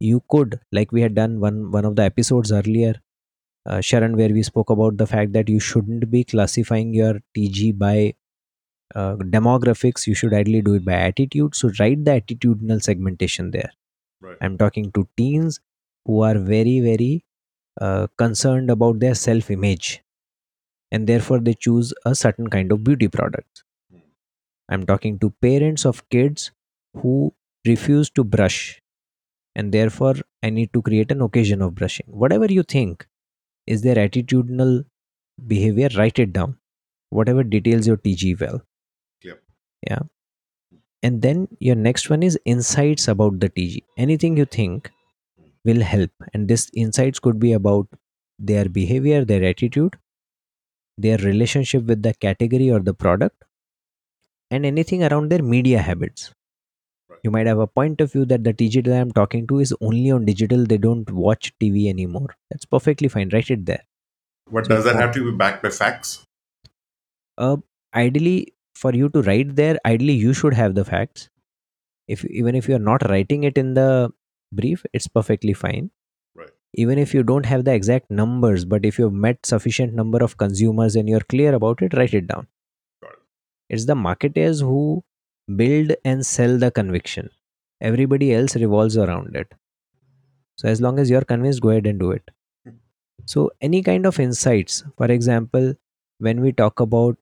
you 0.00 0.22
could 0.28 0.60
like 0.72 0.92
we 0.92 1.00
had 1.00 1.14
done 1.14 1.40
one 1.40 1.70
one 1.70 1.84
of 1.84 1.96
the 1.96 2.02
episodes 2.02 2.52
earlier 2.52 2.94
uh, 3.66 3.78
sharan 3.78 4.16
where 4.16 4.34
we 4.38 4.42
spoke 4.42 4.70
about 4.70 4.96
the 4.96 5.06
fact 5.06 5.32
that 5.32 5.48
you 5.48 5.58
shouldn't 5.60 6.10
be 6.10 6.22
classifying 6.24 6.94
your 6.94 7.14
tg 7.36 7.76
by 7.78 8.14
uh, 8.94 9.16
demographics. 9.16 10.06
You 10.06 10.14
should 10.14 10.32
ideally 10.32 10.62
do 10.62 10.74
it 10.74 10.84
by 10.84 10.94
attitude. 10.94 11.54
So 11.54 11.70
write 11.78 12.04
the 12.04 12.20
attitudinal 12.20 12.82
segmentation 12.82 13.50
there. 13.50 13.72
Right. 14.20 14.38
i'm 14.40 14.56
talking 14.58 14.90
to 14.92 15.06
teens 15.18 15.60
who 16.06 16.22
are 16.22 16.38
very 16.38 16.80
very 16.80 17.24
uh, 17.80 18.06
concerned 18.16 18.70
about 18.70 18.98
their 19.00 19.14
self 19.14 19.50
image 19.50 20.02
and 20.92 21.06
therefore 21.06 21.40
they 21.40 21.54
choose 21.54 21.92
a 22.04 22.14
certain 22.14 22.48
kind 22.48 22.72
of 22.72 22.84
beauty 22.84 23.08
products. 23.08 23.64
Hmm. 23.90 24.00
i'm 24.74 24.84
talking 24.90 25.18
to 25.20 25.30
parents 25.46 25.84
of 25.90 26.02
kids 26.14 26.50
who 27.02 27.14
refuse 27.70 28.10
to 28.18 28.24
brush 28.36 28.58
and 29.54 29.72
therefore 29.72 30.14
i 30.42 30.50
need 30.50 30.72
to 30.72 30.82
create 30.82 31.12
an 31.12 31.22
occasion 31.22 31.62
of 31.62 31.74
brushing. 31.74 32.06
Whatever 32.08 32.46
you 32.46 32.62
think 32.62 33.06
is 33.66 33.82
their 33.82 33.96
attitudinal 33.96 34.84
behavior 35.46 35.88
write 35.96 36.18
it 36.18 36.32
down. 36.32 36.58
Whatever 37.10 37.44
details 37.44 37.86
your 37.86 37.96
tg 37.96 38.40
well. 38.40 38.62
Yep. 39.22 39.42
yeah. 39.90 40.00
And 41.02 41.22
then 41.22 41.48
your 41.60 41.76
next 41.76 42.10
one 42.10 42.22
is 42.22 42.38
insights 42.44 43.08
about 43.08 43.40
the 43.40 43.50
tg 43.50 43.82
anything 43.96 44.36
you 44.36 44.46
think 44.46 44.90
will 45.64 45.82
help 45.82 46.10
and 46.34 46.48
this 46.48 46.70
insights 46.74 47.18
could 47.18 47.38
be 47.38 47.52
about 47.52 47.88
their 48.38 48.68
behavior 48.68 49.24
their 49.24 49.44
attitude 49.44 49.96
their 50.98 51.18
relationship 51.18 51.84
with 51.84 52.02
the 52.02 52.14
category 52.14 52.70
or 52.70 52.80
the 52.80 52.94
product 52.94 53.44
and 54.50 54.66
anything 54.66 55.02
around 55.04 55.30
their 55.30 55.42
media 55.42 55.80
habits. 55.80 56.32
You 57.24 57.30
might 57.30 57.46
have 57.46 57.58
a 57.58 57.66
point 57.66 58.00
of 58.00 58.12
view 58.12 58.24
that 58.26 58.44
the 58.44 58.54
tg 58.54 58.84
that 58.86 59.00
i'm 59.00 59.12
talking 59.12 59.46
to 59.48 59.58
is 59.60 59.74
only 59.80 60.10
on 60.10 60.24
digital 60.24 60.64
they 60.64 60.78
don't 60.78 61.10
watch 61.10 61.52
tv 61.60 61.88
anymore. 61.88 62.34
That's 62.50 62.64
perfectly 62.66 63.08
fine 63.08 63.30
write 63.32 63.50
it 63.50 63.66
there. 63.66 63.84
But 64.50 64.68
does 64.68 64.84
that 64.84 64.96
have 64.96 65.14
to 65.14 65.30
be 65.30 65.36
backed 65.36 65.62
by 65.62 65.70
facts? 65.70 66.24
uh, 67.38 67.56
ideally 67.94 68.54
for 68.74 68.92
you 68.94 69.08
to 69.10 69.22
write 69.22 69.56
there 69.56 69.78
ideally 69.86 70.12
you 70.14 70.32
should 70.34 70.54
have 70.54 70.74
the 70.74 70.84
facts. 70.84 71.28
If 72.08 72.24
even 72.26 72.54
if 72.54 72.68
you're 72.68 72.78
not 72.90 73.08
writing 73.10 73.44
it 73.44 73.58
in 73.58 73.74
the 73.74 74.10
brief 74.52 74.84
it's 74.92 75.08
perfectly 75.08 75.52
fine. 75.54 75.90
Even 76.76 76.98
if 76.98 77.14
you 77.14 77.22
don't 77.24 77.46
have 77.46 77.64
the 77.64 77.74
exact 77.74 78.10
numbers 78.10 78.64
but 78.64 78.84
if 78.84 78.98
you've 78.98 79.12
met 79.26 79.44
sufficient 79.44 79.94
number 79.94 80.22
of 80.22 80.36
consumers 80.38 80.96
and 80.96 81.08
you're 81.08 81.28
clear 81.34 81.54
about 81.54 81.82
it 81.82 81.94
write 81.94 82.14
it 82.14 82.26
down. 82.28 82.46
It's 83.68 83.84
the 83.86 83.94
marketers 83.94 84.60
who 84.60 85.04
build 85.54 85.92
and 86.04 86.26
sell 86.26 86.58
the 86.58 86.70
conviction. 86.70 87.30
Everybody 87.80 88.34
else 88.34 88.56
revolves 88.56 88.96
around 88.96 89.36
it. 89.36 89.52
So 90.58 90.68
as 90.68 90.80
long 90.80 90.98
as 90.98 91.10
you're 91.10 91.22
convinced 91.22 91.60
go 91.62 91.70
ahead 91.70 91.86
and 91.86 91.98
do 91.98 92.10
it. 92.10 92.30
So 93.26 93.50
any 93.60 93.82
kind 93.82 94.06
of 94.06 94.20
insights 94.20 94.84
for 94.96 95.06
example 95.06 95.74
when 96.18 96.40
we 96.40 96.52
talk 96.52 96.80
about 96.80 97.16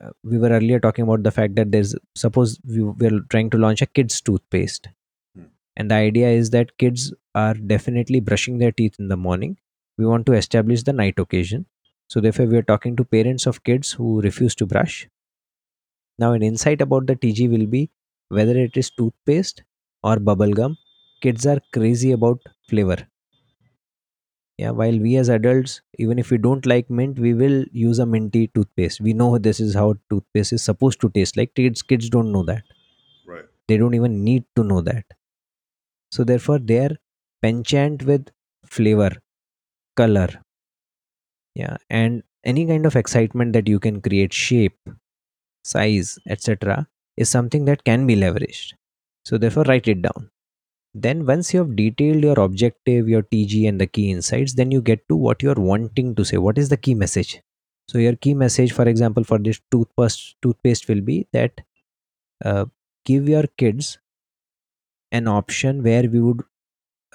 uh, 0.00 0.10
we 0.24 0.38
were 0.38 0.50
earlier 0.50 0.80
talking 0.80 1.04
about 1.04 1.22
the 1.22 1.30
fact 1.30 1.56
that 1.56 1.72
there's 1.72 1.94
suppose 2.16 2.58
we 2.66 2.82
we're 2.82 3.20
trying 3.30 3.50
to 3.50 3.58
launch 3.58 3.82
a 3.82 3.86
kids 3.86 4.20
toothpaste. 4.20 4.88
And 5.78 5.90
the 5.90 5.96
idea 5.96 6.28
is 6.30 6.50
that 6.50 6.78
kids 6.78 7.14
are 7.34 7.54
definitely 7.54 8.20
brushing 8.20 8.58
their 8.58 8.72
teeth 8.72 8.96
in 9.00 9.08
the 9.08 9.16
morning. 9.16 9.58
We 9.98 10.06
want 10.06 10.26
to 10.26 10.34
establish 10.34 10.84
the 10.84 10.92
night 10.92 11.18
occasion. 11.18 11.66
So 12.08 12.20
therefore 12.20 12.46
we 12.46 12.58
are 12.58 12.62
talking 12.62 12.96
to 12.96 13.04
parents 13.06 13.46
of 13.46 13.64
kids 13.64 13.92
who 13.92 14.20
refuse 14.22 14.54
to 14.56 14.66
brush. 14.66 15.08
Now 16.16 16.32
an 16.32 16.44
insight 16.44 16.80
about 16.80 17.08
the 17.08 17.16
tg 17.16 17.48
will 17.50 17.66
be 17.66 17.90
whether 18.28 18.56
it 18.56 18.76
is 18.76 18.88
toothpaste 18.90 19.64
or 20.04 20.20
bubble 20.20 20.52
gum 20.52 20.78
kids 21.20 21.44
are 21.44 21.60
crazy 21.72 22.12
about 22.12 22.40
flavor. 22.68 23.08
Yeah 24.56 24.70
while 24.70 24.98
we 24.98 25.16
as 25.16 25.28
adults 25.28 25.80
even 25.98 26.18
if 26.18 26.30
we 26.30 26.38
don't 26.38 26.66
like 26.66 26.88
mint 26.90 27.18
we 27.18 27.34
will 27.34 27.64
use 27.72 27.98
a 27.98 28.06
minty 28.06 28.46
toothpaste. 28.48 29.00
We 29.00 29.12
know 29.12 29.36
this 29.38 29.58
is 29.60 29.74
how 29.74 29.94
toothpaste 30.10 30.52
is 30.52 30.62
supposed 30.62 31.00
to 31.00 31.10
taste. 31.10 31.36
Like 31.36 31.54
kids 31.54 31.82
kids 31.82 32.08
don't 32.08 32.30
know 32.32 32.44
that. 32.44 32.62
Right. 33.26 33.46
they 33.68 33.76
don't 33.78 33.94
even 33.94 34.24
need 34.24 34.44
to 34.56 34.64
know 34.64 34.80
that 34.82 35.04
so 36.10 36.24
therefore 36.24 36.58
they 36.58 36.78
are 36.78 36.96
penchant 37.42 38.02
with 38.04 38.28
flavor 38.66 39.10
color. 39.96 40.28
Yeah 41.54 41.76
and 41.90 42.22
any 42.44 42.66
kind 42.66 42.86
of 42.86 42.96
excitement 42.96 43.52
that 43.52 43.68
you 43.68 43.78
can 43.78 44.00
create 44.00 44.32
shape 44.32 44.78
size 45.64 46.18
etc 46.28 46.86
is 47.16 47.28
something 47.28 47.64
that 47.64 47.84
can 47.84 48.06
be 48.06 48.16
leveraged. 48.16 48.74
So 49.24 49.38
therefore 49.38 49.64
write 49.64 49.88
it 49.88 50.02
down. 50.02 50.30
Then 50.94 51.26
once 51.26 51.52
you 51.52 51.60
have 51.60 51.76
detailed 51.76 52.22
your 52.22 52.38
objective 52.40 53.08
your 53.08 53.22
tg 53.22 53.68
and 53.68 53.80
the 53.80 53.86
key 53.86 54.10
insights 54.10 54.54
then 54.54 54.70
you 54.70 54.80
get 54.80 55.06
to 55.08 55.16
what 55.16 55.42
you're 55.42 55.54
wanting 55.54 56.14
to 56.14 56.24
say. 56.24 56.38
What 56.38 56.58
is 56.58 56.68
the 56.68 56.76
key 56.76 56.94
message? 56.94 57.42
So 57.88 57.98
your 57.98 58.16
key 58.16 58.34
message 58.34 58.72
for 58.72 58.88
example 58.88 59.24
for 59.24 59.38
this 59.38 59.60
toothpaste 59.70 60.36
toothpaste 60.42 60.88
will 60.88 61.00
be 61.00 61.26
that 61.32 61.60
uh, 62.44 62.66
give 63.04 63.28
your 63.28 63.44
kids 63.56 63.98
an 65.12 65.28
option 65.28 65.82
where 65.82 66.04
we 66.08 66.20
would 66.20 66.42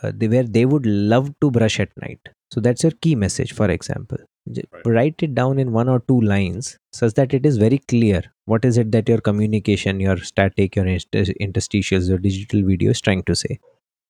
uh, 0.01 0.11
they, 0.15 0.27
where 0.27 0.43
they 0.43 0.65
would 0.65 0.85
love 0.85 1.33
to 1.41 1.51
brush 1.51 1.79
at 1.79 1.89
night. 2.01 2.19
So 2.51 2.59
that's 2.61 2.83
your 2.83 2.91
key 3.01 3.15
message 3.15 3.53
for 3.53 3.69
example. 3.69 4.17
Right. 4.45 4.85
write 4.85 5.23
it 5.23 5.35
down 5.35 5.57
in 5.57 5.71
one 5.71 5.87
or 5.87 6.01
two 6.01 6.19
lines 6.19 6.77
such 6.91 7.13
that 7.13 7.33
it 7.33 7.45
is 7.45 7.55
very 7.55 7.77
clear 7.77 8.21
what 8.43 8.65
is 8.65 8.77
it 8.77 8.91
that 8.91 9.07
your 9.07 9.19
communication 9.19 10.01
your 10.01 10.17
static 10.17 10.75
your 10.75 10.83
interstitials 10.83 12.09
your 12.09 12.17
digital 12.17 12.61
video 12.61 12.91
is 12.91 12.99
trying 12.99 13.23
to 13.23 13.35
say. 13.35 13.59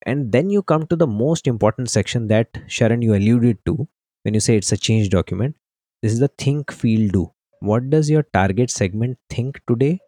And 0.06 0.32
then 0.32 0.50
you 0.50 0.64
come 0.64 0.88
to 0.88 0.96
the 0.96 1.08
most 1.08 1.48
important 1.48 1.90
section 1.90 2.28
that 2.30 2.52
sharan 2.68 3.04
you 3.04 3.14
alluded 3.14 3.60
to 3.66 3.88
when 4.24 4.34
you 4.34 4.40
say 4.40 4.58
it's 4.58 4.72
a 4.72 4.78
change 4.78 5.10
document. 5.10 5.56
This 6.02 6.14
is 6.14 6.20
the 6.20 6.30
think 6.30 6.72
feel 6.72 7.10
do. 7.10 7.32
What 7.60 7.90
does 7.90 8.10
your 8.10 8.24
target 8.24 8.72
segment 8.72 9.18
think 9.30 9.62
today? 9.68 10.00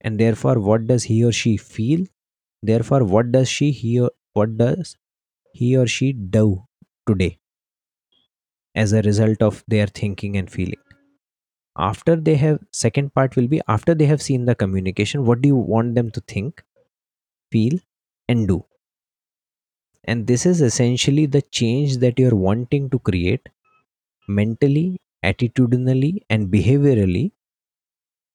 And 0.00 0.18
therefore 0.18 0.58
what 0.58 0.86
does 0.86 1.04
he 1.04 1.24
or 1.24 1.32
she 1.32 1.56
feel 1.56 2.06
therefore 2.62 3.04
what 3.04 3.32
does 3.32 3.48
she 3.48 3.70
he 3.70 3.98
or 4.00 4.10
what 4.34 4.56
does 4.58 4.96
he 5.52 5.76
or 5.76 5.86
she 5.86 6.12
do 6.12 6.64
today 7.06 7.38
as 8.76 8.92
a 8.92 9.02
result 9.02 9.42
of 9.42 9.64
their 9.66 9.86
thinking 9.86 10.36
and 10.36 10.50
feeling? 10.50 10.78
After 11.78 12.16
they 12.16 12.34
have 12.36 12.60
second 12.72 13.14
part 13.14 13.34
will 13.36 13.48
be 13.48 13.62
after 13.68 13.94
they 13.94 14.06
have 14.06 14.20
seen 14.20 14.44
the 14.44 14.54
communication 14.54 15.24
what 15.24 15.40
do 15.42 15.48
you 15.48 15.56
want 15.56 15.94
them 15.94 16.10
to 16.10 16.20
think 16.20 16.62
feel 17.52 17.78
and 18.28 18.48
do? 18.48 18.64
And 20.04 20.26
this 20.26 20.46
is 20.46 20.62
essentially 20.62 21.26
the 21.26 21.42
change 21.42 21.98
that 21.98 22.18
you're 22.18 22.34
wanting 22.34 22.88
to 22.88 22.98
create 22.98 23.50
mentally 24.28 25.00
attitudinally 25.24 26.20
and 26.30 26.48
behaviorally 26.50 27.32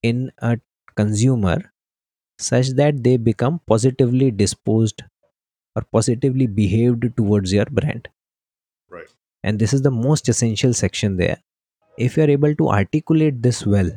in 0.04 0.32
a 0.40 0.60
consumer 0.96 1.72
such 2.42 2.70
that 2.82 3.04
they 3.04 3.18
become 3.18 3.60
positively 3.68 4.32
disposed 4.32 5.04
or 5.76 5.84
positively 5.92 6.48
behaved 6.48 7.16
towards 7.18 7.54
your 7.54 7.66
brand. 7.66 8.10
Right. 8.90 9.08
and 9.44 9.60
this 9.60 9.74
is 9.74 9.82
the 9.84 9.92
most 9.92 10.30
essential 10.30 10.74
section 10.74 11.18
there. 11.18 11.38
If 11.98 12.18
you 12.18 12.24
are 12.24 12.30
able 12.30 12.56
to 12.56 12.70
articulate 12.70 13.42
this 13.44 13.66
well 13.66 13.92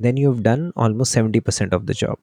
then 0.00 0.16
you've 0.16 0.42
done 0.42 0.72
almost 0.76 1.12
70% 1.12 1.72
of 1.72 1.86
the 1.86 1.94
job. 1.94 2.18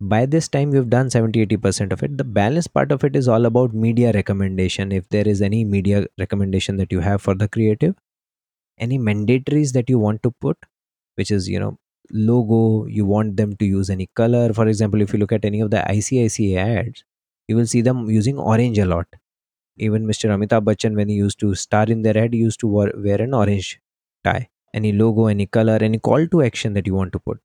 By 0.00 0.26
this 0.26 0.48
time 0.48 0.74
you've 0.74 0.90
done 0.90 1.10
70 1.10 1.40
80% 1.46 1.92
of 1.92 2.02
it. 2.02 2.18
The 2.18 2.24
balance 2.24 2.66
part 2.68 2.92
of 2.92 3.04
it 3.04 3.16
is 3.16 3.28
all 3.28 3.46
about 3.46 3.74
media 3.74 4.12
recommendation. 4.12 4.92
If 4.92 5.08
there 5.10 5.26
is 5.28 5.42
any 5.42 5.64
media 5.64 6.06
recommendation 6.18 6.76
that 6.78 6.92
you 6.92 7.00
have 7.00 7.22
for 7.22 7.34
the 7.34 7.48
creative 7.48 7.96
any 8.78 8.98
mandatories 8.98 9.72
that 9.72 9.90
you 9.90 9.98
want 9.98 10.22
to 10.22 10.30
put 10.30 10.56
which 11.16 11.30
is 11.30 11.48
you 11.48 11.60
know 11.60 11.78
logo 12.10 12.86
you 12.86 13.04
want 13.04 13.36
them 13.36 13.54
to 13.56 13.64
use 13.64 13.90
any 13.90 14.08
color. 14.14 14.52
For 14.52 14.66
example 14.66 15.00
if 15.00 15.12
you 15.12 15.18
look 15.18 15.32
at 15.32 15.44
any 15.44 15.60
of 15.60 15.70
the 15.70 15.78
ICICI 15.78 16.56
ads 16.56 17.04
you 17.48 17.56
will 17.56 17.66
see 17.66 17.80
them 17.80 18.10
using 18.10 18.38
orange 18.38 18.78
a 18.78 18.84
lot. 18.86 19.06
Even 19.76 20.06
Mr. 20.06 20.30
Amitabh 20.30 20.64
Bachchan 20.64 20.94
when 20.96 21.08
he 21.08 21.14
used 21.14 21.38
to 21.40 21.54
star 21.54 21.84
in 21.84 22.02
their 22.02 22.16
ad 22.18 22.34
he 22.34 22.40
used 22.40 22.60
to 22.60 22.66
wear 22.68 23.22
an 23.22 23.34
orange 23.34 23.80
tie. 24.24 24.48
Any 24.74 24.92
logo 24.92 25.26
any 25.26 25.46
color 25.46 25.78
any 25.80 25.98
call 25.98 26.26
to 26.28 26.42
action 26.42 26.74
that 26.74 26.86
you 26.86 26.94
want 26.94 27.12
to 27.12 27.18
put. 27.18 27.40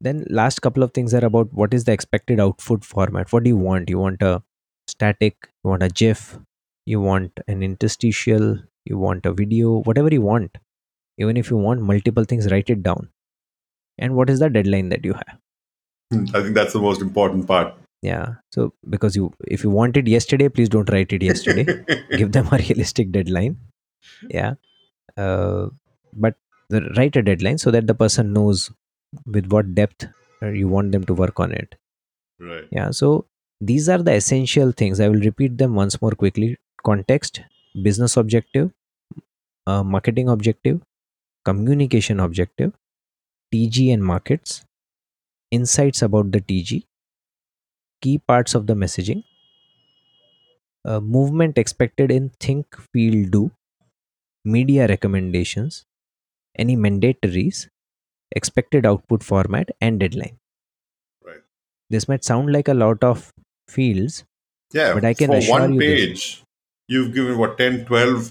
Then 0.00 0.24
last 0.30 0.60
couple 0.62 0.82
of 0.82 0.92
things 0.92 1.12
are 1.14 1.24
about 1.24 1.52
what 1.52 1.74
is 1.74 1.84
the 1.84 1.92
expected 1.92 2.40
output 2.40 2.84
format. 2.84 3.32
What 3.32 3.44
do 3.44 3.50
you 3.50 3.56
want? 3.56 3.90
You 3.90 3.98
want 3.98 4.22
a 4.22 4.42
static 4.86 5.48
you 5.64 5.70
want 5.70 5.82
a 5.82 5.88
gif 5.88 6.38
you 6.86 7.00
want 7.00 7.38
an 7.46 7.62
interstitial 7.62 8.58
you 8.86 8.96
want 8.96 9.26
a 9.26 9.32
video 9.32 9.82
whatever 9.82 10.08
you 10.08 10.22
want. 10.22 10.56
Even 11.18 11.36
if 11.36 11.50
you 11.50 11.56
want 11.56 11.82
multiple 11.82 12.24
things 12.24 12.50
write 12.50 12.70
it 12.70 12.82
down 12.82 13.10
and 13.98 14.14
what 14.14 14.30
is 14.30 14.38
the 14.38 14.48
deadline 14.48 14.88
that 14.90 15.04
you 15.04 15.14
have? 15.14 15.38
I 16.34 16.42
think 16.42 16.54
that's 16.54 16.72
the 16.72 16.80
most 16.80 17.02
important 17.02 17.46
part. 17.46 17.74
yeah 18.06 18.26
so 18.54 18.64
because 18.94 19.16
you 19.18 19.28
if 19.54 19.62
you 19.66 19.70
want 19.76 19.96
it 20.00 20.08
yesterday 20.10 20.46
please 20.56 20.68
don't 20.74 20.90
write 20.94 21.14
it 21.16 21.22
yesterday. 21.28 21.64
Give 22.20 22.30
them 22.36 22.50
a 22.56 22.58
realistic 22.58 23.10
deadline. 23.16 23.56
Yeah 24.34 24.54
uh, 25.16 25.66
but 26.12 26.36
the, 26.68 26.82
write 26.98 27.16
a 27.16 27.22
deadline 27.22 27.58
so 27.58 27.72
that 27.76 27.88
the 27.88 27.96
person 28.02 28.32
knows 28.32 28.70
with 29.26 29.50
what 29.56 29.74
depth 29.74 30.06
uh, 30.42 30.52
you 30.60 30.68
want 30.68 30.92
them 30.92 31.04
to 31.10 31.14
work 31.24 31.40
on 31.40 31.52
it. 31.52 31.74
Right. 32.40 32.68
yeah 32.70 32.90
so 32.92 33.26
these 33.60 33.88
are 33.88 33.98
the 33.98 34.14
essential 34.14 34.70
things. 34.70 35.00
I 35.00 35.08
will 35.08 35.20
repeat 35.20 35.58
them 35.58 35.74
once 35.74 36.00
more 36.00 36.12
quickly. 36.12 36.56
Context 36.84 37.40
business 37.82 38.16
objective 38.16 38.70
uh, 39.66 39.82
marketing 39.82 40.28
objective 40.28 40.80
communication 41.44 42.20
objective 42.20 42.72
tg 43.52 43.92
and 43.92 44.04
markets 44.04 44.64
insights 45.50 46.02
about 46.02 46.32
the 46.32 46.40
tg 46.40 46.84
key 48.02 48.18
parts 48.18 48.54
of 48.56 48.66
the 48.66 48.74
messaging 48.74 49.22
uh, 50.84 51.00
movement 51.00 51.58
expected 51.58 52.10
in 52.10 52.30
think 52.40 52.76
feel 52.92 53.18
do 53.36 53.42
media 54.44 54.86
recommendations 54.88 55.84
any 56.64 56.76
mandatories 56.76 57.68
expected 58.40 58.86
output 58.86 59.22
format 59.24 59.70
and 59.80 60.00
deadline 60.00 60.36
Right. 61.26 61.42
this 61.90 62.08
might 62.08 62.24
sound 62.24 62.52
like 62.52 62.68
a 62.68 62.74
lot 62.84 63.04
of 63.12 63.32
fields 63.78 64.24
Yeah. 64.76 64.94
But 64.94 65.04
I 65.08 65.14
can 65.14 65.30
for 65.32 65.36
assure 65.38 65.60
one 65.60 65.74
you 65.74 65.80
this. 65.80 66.00
page, 66.00 66.44
you've 66.94 67.14
given 67.14 67.38
what 67.42 67.52
10, 67.58 67.76
12 67.86 68.26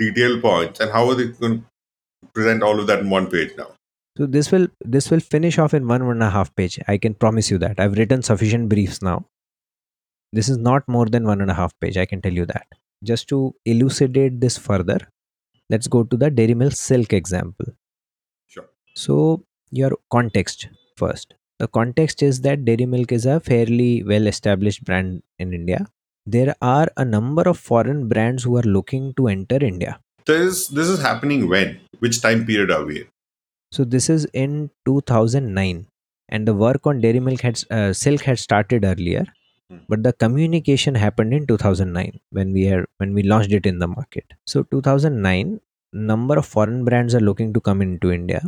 detail 0.00 0.40
points, 0.44 0.80
and 0.84 0.90
how 0.96 1.02
are 1.10 1.14
they 1.20 1.26
going 1.42 1.54
to 1.60 2.28
present 2.38 2.62
all 2.68 2.80
of 2.80 2.86
that 2.90 3.00
in 3.04 3.10
one 3.14 3.28
page 3.34 3.52
now? 3.60 3.68
So 4.16 4.26
this 4.26 4.50
will 4.52 4.68
this 4.80 5.10
will 5.10 5.20
finish 5.20 5.58
off 5.58 5.74
in 5.74 5.88
one 5.88 6.06
one 6.06 6.16
and 6.16 6.22
a 6.22 6.30
half 6.30 6.54
page. 6.54 6.78
I 6.88 6.98
can 6.98 7.14
promise 7.14 7.50
you 7.50 7.58
that. 7.58 7.80
I've 7.80 7.96
written 7.96 8.22
sufficient 8.22 8.68
briefs 8.68 9.02
now. 9.02 9.26
This 10.32 10.48
is 10.48 10.58
not 10.58 10.86
more 10.88 11.06
than 11.06 11.24
one 11.24 11.40
and 11.40 11.50
a 11.50 11.54
half 11.54 11.78
page. 11.80 11.96
I 11.96 12.06
can 12.06 12.22
tell 12.22 12.32
you 12.32 12.46
that. 12.46 12.66
Just 13.04 13.28
to 13.28 13.54
elucidate 13.64 14.40
this 14.40 14.56
further 14.58 14.98
let's 15.72 15.88
go 15.96 16.02
to 16.04 16.16
the 16.22 16.30
dairy 16.30 16.54
milk 16.54 16.72
silk 16.72 17.12
example. 17.12 17.66
Sure. 18.46 18.68
so 18.94 19.44
your 19.70 19.92
context 20.10 20.68
first. 20.96 21.34
The 21.58 21.68
context 21.68 22.22
is 22.22 22.40
that 22.42 22.64
dairy 22.64 22.86
milk 22.86 23.12
is 23.12 23.24
a 23.24 23.40
fairly 23.40 24.02
well 24.12 24.26
established 24.26 24.84
brand 24.84 25.22
in 25.38 25.54
india. 25.60 25.86
There 26.26 26.54
are 26.60 26.88
a 26.96 27.04
number 27.04 27.42
of 27.52 27.58
foreign 27.58 28.08
brands 28.08 28.44
who 28.44 28.56
are 28.62 28.68
looking 28.76 29.14
to 29.14 29.28
enter 29.28 29.62
india. 29.72 29.98
This 30.32 30.68
this 30.80 30.88
is 30.96 31.00
happening 31.08 31.48
when? 31.54 31.80
Which 32.04 32.20
time 32.26 32.44
period 32.50 32.70
are 32.76 32.84
we 32.90 33.00
in? 33.02 33.08
So 33.72 33.84
this 33.84 34.08
is 34.10 34.26
in 34.32 34.70
2009, 34.86 35.86
and 36.28 36.48
the 36.48 36.54
work 36.54 36.86
on 36.86 37.00
dairy 37.00 37.20
milk 37.20 37.40
had 37.40 37.62
uh, 37.70 37.92
silk 37.92 38.22
had 38.30 38.38
started 38.38 38.84
earlier, 38.84 39.24
Hmm. 39.70 39.78
but 39.88 40.02
the 40.04 40.12
communication 40.22 40.96
happened 41.02 41.34
in 41.36 41.46
2009 41.48 42.20
when 42.38 42.52
we 42.52 42.64
had 42.70 42.84
when 42.98 43.14
we 43.18 43.22
launched 43.32 43.52
it 43.58 43.66
in 43.70 43.78
the 43.82 43.88
market. 43.88 44.34
So 44.52 44.62
2009, 44.74 45.60
number 45.92 46.36
of 46.42 46.46
foreign 46.54 46.84
brands 46.88 47.14
are 47.14 47.24
looking 47.28 47.52
to 47.54 47.60
come 47.70 47.82
into 47.86 48.12
India. 48.12 48.42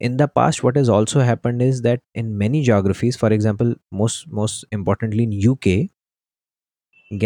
In 0.00 0.16
the 0.18 0.28
past, 0.28 0.62
what 0.64 0.76
has 0.76 0.88
also 0.98 1.20
happened 1.20 1.62
is 1.62 1.82
that 1.82 2.02
in 2.14 2.36
many 2.38 2.62
geographies, 2.62 3.16
for 3.16 3.32
example, 3.38 3.74
most 3.90 4.28
most 4.42 4.64
importantly 4.72 5.24
in 5.30 5.32
UK, 5.50 5.90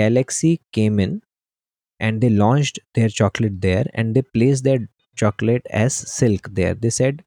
Galaxy 0.00 0.60
came 0.72 1.00
in 1.00 1.22
and 2.00 2.20
they 2.20 2.30
launched 2.30 2.80
their 2.94 3.08
chocolate 3.08 3.60
there 3.62 3.86
and 3.94 4.14
they 4.14 4.22
placed 4.22 4.64
their 4.64 4.88
chocolate 5.16 5.66
as 5.70 5.94
silk 5.94 6.48
there. 6.52 6.74
They 6.74 6.90
said 6.90 7.24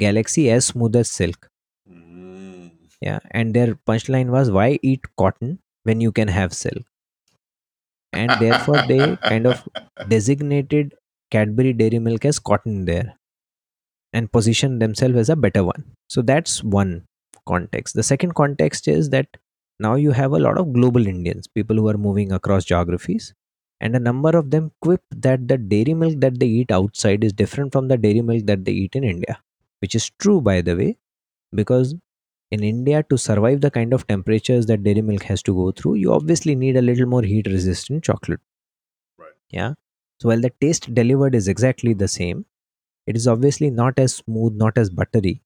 Galaxy 0.00 0.50
as 0.50 0.66
smooth 0.66 0.96
as 0.96 1.10
silk. 1.10 1.48
Mm. 1.90 2.72
Yeah. 3.00 3.20
And 3.32 3.54
their 3.54 3.74
punchline 3.74 4.30
was 4.30 4.50
why 4.50 4.78
eat 4.82 5.02
cotton 5.18 5.60
when 5.84 6.00
you 6.00 6.12
can 6.12 6.28
have 6.28 6.52
silk? 6.54 6.84
And 8.12 8.30
therefore 8.40 8.82
they 8.86 9.16
kind 9.28 9.46
of 9.46 9.68
designated 10.08 10.94
Cadbury 11.30 11.72
Dairy 11.72 11.98
Milk 11.98 12.24
as 12.24 12.38
cotton 12.38 12.84
there 12.84 13.16
and 14.12 14.30
positioned 14.32 14.80
themselves 14.82 15.16
as 15.16 15.28
a 15.28 15.36
better 15.36 15.64
one. 15.64 15.84
So 16.08 16.22
that's 16.22 16.62
one 16.64 17.04
context. 17.46 17.94
The 17.94 18.02
second 18.02 18.34
context 18.34 18.88
is 18.88 19.10
that 19.10 19.28
now 19.78 19.94
you 19.94 20.10
have 20.12 20.32
a 20.32 20.38
lot 20.38 20.58
of 20.58 20.72
global 20.72 21.06
Indians, 21.06 21.46
people 21.48 21.76
who 21.76 21.88
are 21.88 21.96
moving 21.98 22.32
across 22.32 22.64
geographies, 22.64 23.34
and 23.80 23.96
a 23.96 24.00
number 24.00 24.30
of 24.30 24.50
them 24.50 24.72
quip 24.80 25.02
that 25.10 25.48
the 25.48 25.58
dairy 25.58 25.94
milk 25.94 26.20
that 26.20 26.38
they 26.38 26.46
eat 26.46 26.70
outside 26.70 27.24
is 27.24 27.32
different 27.32 27.72
from 27.72 27.88
the 27.88 27.96
dairy 27.96 28.20
milk 28.20 28.46
that 28.46 28.64
they 28.64 28.72
eat 28.72 28.94
in 28.96 29.04
India, 29.04 29.40
which 29.80 29.94
is 29.94 30.10
true, 30.18 30.40
by 30.40 30.60
the 30.60 30.76
way, 30.76 30.98
because 31.52 31.94
in 32.50 32.64
India, 32.64 33.02
to 33.04 33.16
survive 33.16 33.60
the 33.60 33.70
kind 33.70 33.92
of 33.92 34.06
temperatures 34.06 34.66
that 34.66 34.82
dairy 34.82 35.02
milk 35.02 35.22
has 35.24 35.42
to 35.44 35.54
go 35.54 35.70
through, 35.72 35.94
you 35.94 36.12
obviously 36.12 36.54
need 36.54 36.76
a 36.76 36.82
little 36.82 37.06
more 37.06 37.22
heat 37.22 37.46
resistant 37.46 38.04
chocolate. 38.04 38.40
Right. 39.18 39.30
Yeah. 39.50 39.74
So 40.20 40.28
while 40.28 40.40
the 40.40 40.50
taste 40.60 40.92
delivered 40.94 41.34
is 41.34 41.48
exactly 41.48 41.94
the 41.94 42.08
same, 42.08 42.46
it 43.06 43.16
is 43.16 43.28
obviously 43.28 43.70
not 43.70 43.98
as 43.98 44.14
smooth, 44.14 44.54
not 44.54 44.78
as 44.78 44.90
buttery, 44.90 45.42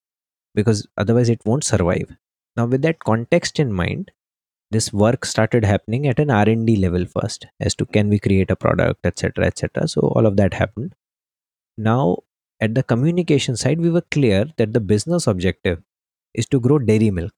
because 0.55 0.87
otherwise 0.97 1.29
it 1.29 1.45
won't 1.45 1.65
survive. 1.65 2.17
Now, 2.57 2.67
with 2.67 2.83
that 2.83 3.01
context 3.01 3.61
in 3.61 3.73
mind, 3.73 4.11
this 4.75 4.93
work 5.03 5.25
started 5.33 5.65
happening 5.71 6.07
at 6.13 6.21
an 6.25 6.31
r&d 6.37 6.77
level 6.85 7.05
first 7.17 7.47
as 7.69 7.75
to 7.81 7.87
can 7.97 8.09
we 8.15 8.19
create 8.27 8.51
a 8.55 8.57
product 8.65 9.07
etc 9.11 9.47
etc 9.51 9.89
so 9.95 10.01
all 10.15 10.27
of 10.31 10.37
that 10.41 10.55
happened. 10.55 10.95
Now 11.79 12.19
at 12.61 12.75
the 12.75 12.83
communication 12.83 13.57
side 13.57 13.81
we 13.81 13.91
were 13.91 14.07
clear 14.17 14.47
that 14.59 14.73
the 14.75 14.81
business 14.93 15.27
objective 15.27 15.83
is 16.35 16.47
to 16.55 16.61
grow 16.61 16.79
dairy 16.91 17.11
milk 17.11 17.33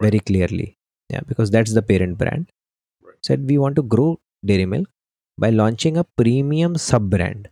Right. 0.00 0.10
very 0.12 0.20
clearly. 0.20 0.78
Yeah 1.10 1.20
because 1.26 1.50
that's 1.50 1.74
the 1.74 1.82
parent 1.82 2.18
brand. 2.18 2.50
Right. 3.02 3.16
said 3.28 3.48
we 3.50 3.58
want 3.58 3.76
to 3.76 3.82
grow 3.82 4.20
dairy 4.44 4.66
milk 4.66 4.88
by 5.44 5.50
launching 5.50 5.96
a 5.96 6.04
premium 6.22 6.76
sub 6.76 7.10
brand 7.10 7.48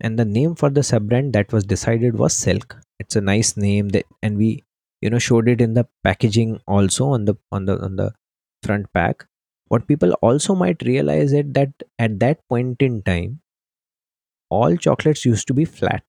and 0.00 0.18
the 0.18 0.24
name 0.24 0.54
for 0.54 0.70
the 0.70 0.82
sub 0.82 1.08
brand 1.08 1.32
that 1.34 1.52
was 1.52 1.64
decided 1.64 2.18
was 2.18 2.34
silk. 2.36 2.76
It's 2.98 3.16
a 3.16 3.20
nice 3.20 3.56
name 3.56 3.90
that 3.90 4.06
and 4.22 4.36
we 4.36 4.64
you 5.04 5.10
know 5.10 5.20
showed 5.20 5.48
it 5.54 5.62
in 5.62 5.74
the 5.74 5.86
packaging 6.04 6.60
also 6.66 7.08
on 7.18 7.26
the 7.26 7.36
on 7.52 7.66
the 7.66 7.78
on 7.88 7.96
the 7.96 8.12
front 8.64 8.92
pack. 8.94 9.26
What 9.68 9.88
people 9.88 10.12
also 10.28 10.56
might 10.56 10.82
realize 10.82 11.32
is 11.34 11.52
that 11.60 11.84
at 11.98 12.20
that 12.20 12.40
point 12.48 12.82
in 12.82 13.02
time 13.02 13.40
all 14.50 14.76
chocolates 14.76 15.24
used 15.24 15.46
to 15.48 15.54
be 15.54 15.64
flat. 15.64 16.02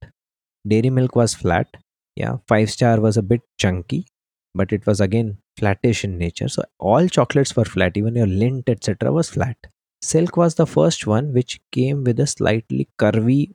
Dairy 0.67 0.89
milk 0.89 1.15
was 1.15 1.33
flat. 1.33 1.77
Yeah 2.15 2.37
five 2.47 2.69
star 2.71 2.99
was 3.01 3.17
a 3.17 3.21
bit 3.21 3.41
chunky 3.59 4.07
but 4.53 4.71
it 4.71 4.85
was 4.85 5.01
again 5.01 5.37
flattish 5.57 6.03
in 6.05 6.17
nature. 6.17 6.47
So 6.47 6.63
all 6.79 7.07
chocolates 7.07 7.55
were 7.55 7.65
flat. 7.65 7.97
Even 7.97 8.15
your 8.15 8.27
Lindt 8.27 8.69
etc 8.69 9.11
was 9.11 9.29
flat. 9.29 9.57
Silk 10.01 10.37
was 10.37 10.55
the 10.55 10.67
first 10.67 11.07
one 11.07 11.33
which 11.33 11.59
came 11.71 12.03
with 12.03 12.19
a 12.19 12.27
slightly 12.27 12.87
curvy 12.99 13.53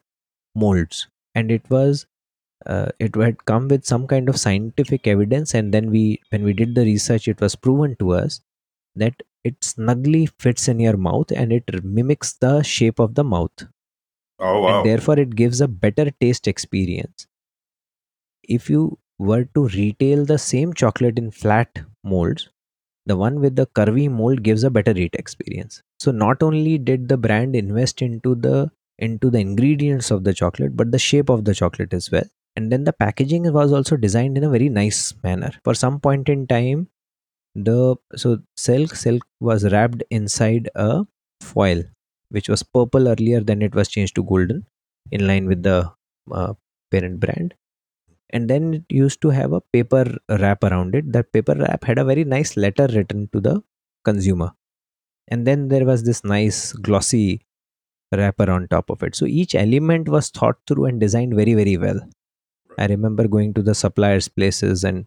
molds 0.55 1.09
and 1.35 1.51
it 1.51 1.69
was 1.71 2.07
uh, 2.67 2.89
it 2.99 3.15
had 3.17 3.45
come 3.47 3.69
with 3.69 3.85
some 3.85 4.07
kind 4.07 4.29
of 4.29 4.39
scientific 4.39 5.07
evidence 5.07 5.55
and 5.55 5.73
then 5.73 5.91
we 5.91 6.21
when 6.31 6.43
we 6.45 6.53
did 6.53 6.75
the 6.75 6.85
research 6.85 7.29
it 7.29 7.41
was 7.41 7.57
proven 7.57 7.97
to 7.97 8.13
us 8.13 8.41
that 8.95 9.23
it 9.45 9.63
snugly 9.65 10.27
fits 10.39 10.69
in 10.69 10.79
your 10.79 10.97
mouth 10.97 11.31
and 11.31 11.53
it 11.53 11.65
mimics 11.83 12.35
the 12.35 12.63
shape 12.63 12.99
of 12.99 13.15
the 13.15 13.25
mouth. 13.25 13.67
Oh 14.39 14.63
wow. 14.63 14.79
and 14.79 14.87
therefore 14.87 15.19
it 15.19 15.37
gives 15.37 15.61
a 15.61 15.69
better 15.69 16.11
taste 16.11 16.49
experience. 16.49 17.27
If 18.43 18.71
you 18.71 18.99
were 19.19 19.45
to 19.55 19.69
retail 19.69 20.25
the 20.25 20.39
same 20.39 20.73
chocolate 20.73 21.19
in 21.19 21.31
flat 21.31 21.81
molds 22.03 22.49
the 23.07 23.17
one 23.17 23.41
with 23.41 23.57
the 23.57 23.67
curvy 23.67 24.11
mold 24.11 24.43
gives 24.43 24.63
a 24.63 24.71
better 24.71 24.93
eat 24.93 25.15
experience. 25.15 25.83
So 25.99 26.11
not 26.11 26.43
only 26.43 26.79
did 26.79 27.09
the 27.09 27.17
brand 27.17 27.57
invest 27.57 28.03
into 28.03 28.35
the 28.35 28.71
into 28.99 29.31
the 29.31 29.39
ingredients 29.39 30.11
of 30.11 30.25
the 30.25 30.35
chocolate 30.35 30.77
but 30.77 30.93
the 30.93 30.99
shape 30.99 31.31
of 31.31 31.45
the 31.47 31.55
chocolate 31.55 31.95
as 31.95 32.11
well 32.11 32.29
and 32.57 32.71
then 32.71 32.85
the 32.85 32.93
packaging 32.93 33.51
was 33.53 33.73
also 33.73 33.97
designed 33.97 34.37
in 34.37 34.45
a 34.45 34.51
very 34.51 34.69
nice 34.69 35.15
manner. 35.23 35.53
For 35.65 35.75
some 35.75 36.01
point 36.01 36.29
in 36.29 36.47
time 36.47 36.89
the 37.55 37.97
so 38.15 38.39
silk 38.57 38.95
silk 38.95 39.23
was 39.41 39.65
wrapped 39.73 40.03
inside 40.11 40.69
a 40.75 41.03
foil 41.41 41.83
which 42.29 42.49
was 42.49 42.63
purple 42.63 43.09
earlier 43.09 43.41
then 43.41 43.61
it 43.61 43.75
was 43.75 43.89
changed 43.89 44.15
to 44.15 44.23
golden 44.23 44.65
in 45.11 45.27
line 45.27 45.47
with 45.47 45.63
the 45.63 45.91
uh, 46.33 46.55
parent 46.91 47.19
brand. 47.19 47.55
And 48.33 48.49
then 48.49 48.75
it 48.75 48.85
used 48.89 49.21
to 49.23 49.31
have 49.31 49.53
a 49.53 49.61
paper 49.61 50.17
wrap 50.29 50.63
around 50.63 50.95
it. 50.95 51.13
That 51.13 51.33
paper 51.33 51.55
wrap 51.55 51.83
had 51.83 51.99
a 51.99 52.05
very 52.05 52.23
nice 52.23 52.57
letter 52.57 52.87
written 52.87 53.29
to 53.33 53.41
the 53.41 53.63
consumer. 54.05 54.53
And 55.27 55.45
then 55.45 55.67
there 55.67 55.85
was 55.85 56.05
this 56.05 56.23
nice 56.23 56.73
glossy 56.73 57.41
wrapper 58.13 58.49
on 58.49 58.69
top 58.69 58.89
of 58.89 59.03
it. 59.03 59.17
So 59.17 59.27
each 59.27 59.57
element 59.57 60.09
was 60.09 60.31
thought 60.31 60.59
through 60.69 60.85
and 60.85 61.01
designed 61.01 61.35
very 61.35 61.55
very 61.55 61.77
well 61.77 62.01
i 62.81 62.87
remember 62.87 63.29
going 63.29 63.55
to 63.55 63.63
the 63.63 63.75
suppliers 63.75 64.29
places 64.29 64.85
and 64.85 65.07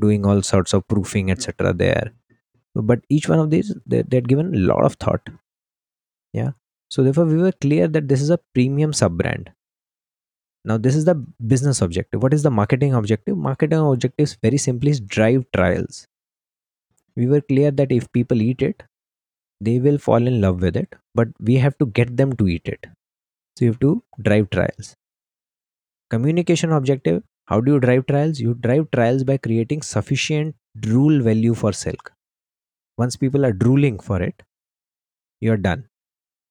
doing 0.00 0.26
all 0.26 0.42
sorts 0.42 0.74
of 0.74 0.86
proofing 0.88 1.30
etc 1.30 1.72
there. 1.72 2.12
But 2.74 3.00
each 3.08 3.28
one 3.28 3.38
of 3.38 3.50
these 3.50 3.74
they, 3.86 3.98
had 3.98 4.28
given 4.28 4.54
a 4.54 4.58
lot 4.58 4.84
of 4.84 4.94
thought. 4.94 5.28
Yeah. 6.34 6.50
So 6.90 7.02
therefore 7.02 7.24
we 7.24 7.38
were 7.38 7.52
clear 7.52 7.88
that 7.88 8.08
this 8.08 8.20
is 8.20 8.30
a 8.30 8.38
premium 8.54 8.92
sub 8.92 9.16
brand 9.16 9.50
now 10.66 10.76
this 10.76 10.96
is 10.96 11.04
the 11.04 11.14
business 11.46 11.80
objective. 11.80 12.22
What 12.22 12.34
is 12.34 12.42
the 12.42 12.50
marketing 12.50 12.92
objective? 12.92 13.36
Marketing 13.36 13.78
objective 13.78 14.24
is 14.24 14.36
very 14.42 14.58
simply 14.58 14.90
is 14.90 15.00
drive 15.00 15.44
trials. 15.54 16.08
We 17.14 17.28
were 17.28 17.40
clear 17.40 17.70
that 17.70 17.92
if 17.92 18.10
people 18.12 18.42
eat 18.42 18.62
it 18.62 18.82
they 19.60 19.78
will 19.78 19.96
fall 19.96 20.26
in 20.26 20.40
love 20.40 20.60
with 20.60 20.76
it 20.76 20.94
but 21.14 21.28
we 21.40 21.54
have 21.54 21.78
to 21.78 21.86
get 21.86 22.16
them 22.16 22.34
to 22.36 22.48
eat 22.48 22.66
it. 22.66 22.86
So 23.56 23.64
you 23.64 23.70
have 23.70 23.80
to 23.80 24.02
drive 24.20 24.50
trials 24.50 24.96
communication 26.10 26.72
objective 26.72 27.22
how 27.46 27.60
do 27.60 27.74
you 27.74 27.80
drive 27.80 28.06
trials? 28.06 28.40
You 28.40 28.54
drive 28.54 28.90
trials 28.90 29.22
by 29.22 29.36
creating 29.36 29.82
sufficient 29.82 30.56
drool 30.80 31.22
value 31.22 31.54
for 31.54 31.72
silk. 31.72 32.12
Once 32.98 33.16
people 33.16 33.46
are 33.46 33.52
drooling 33.52 33.98
for 34.00 34.22
it 34.22 34.42
you're 35.40 35.56
done. 35.56 35.88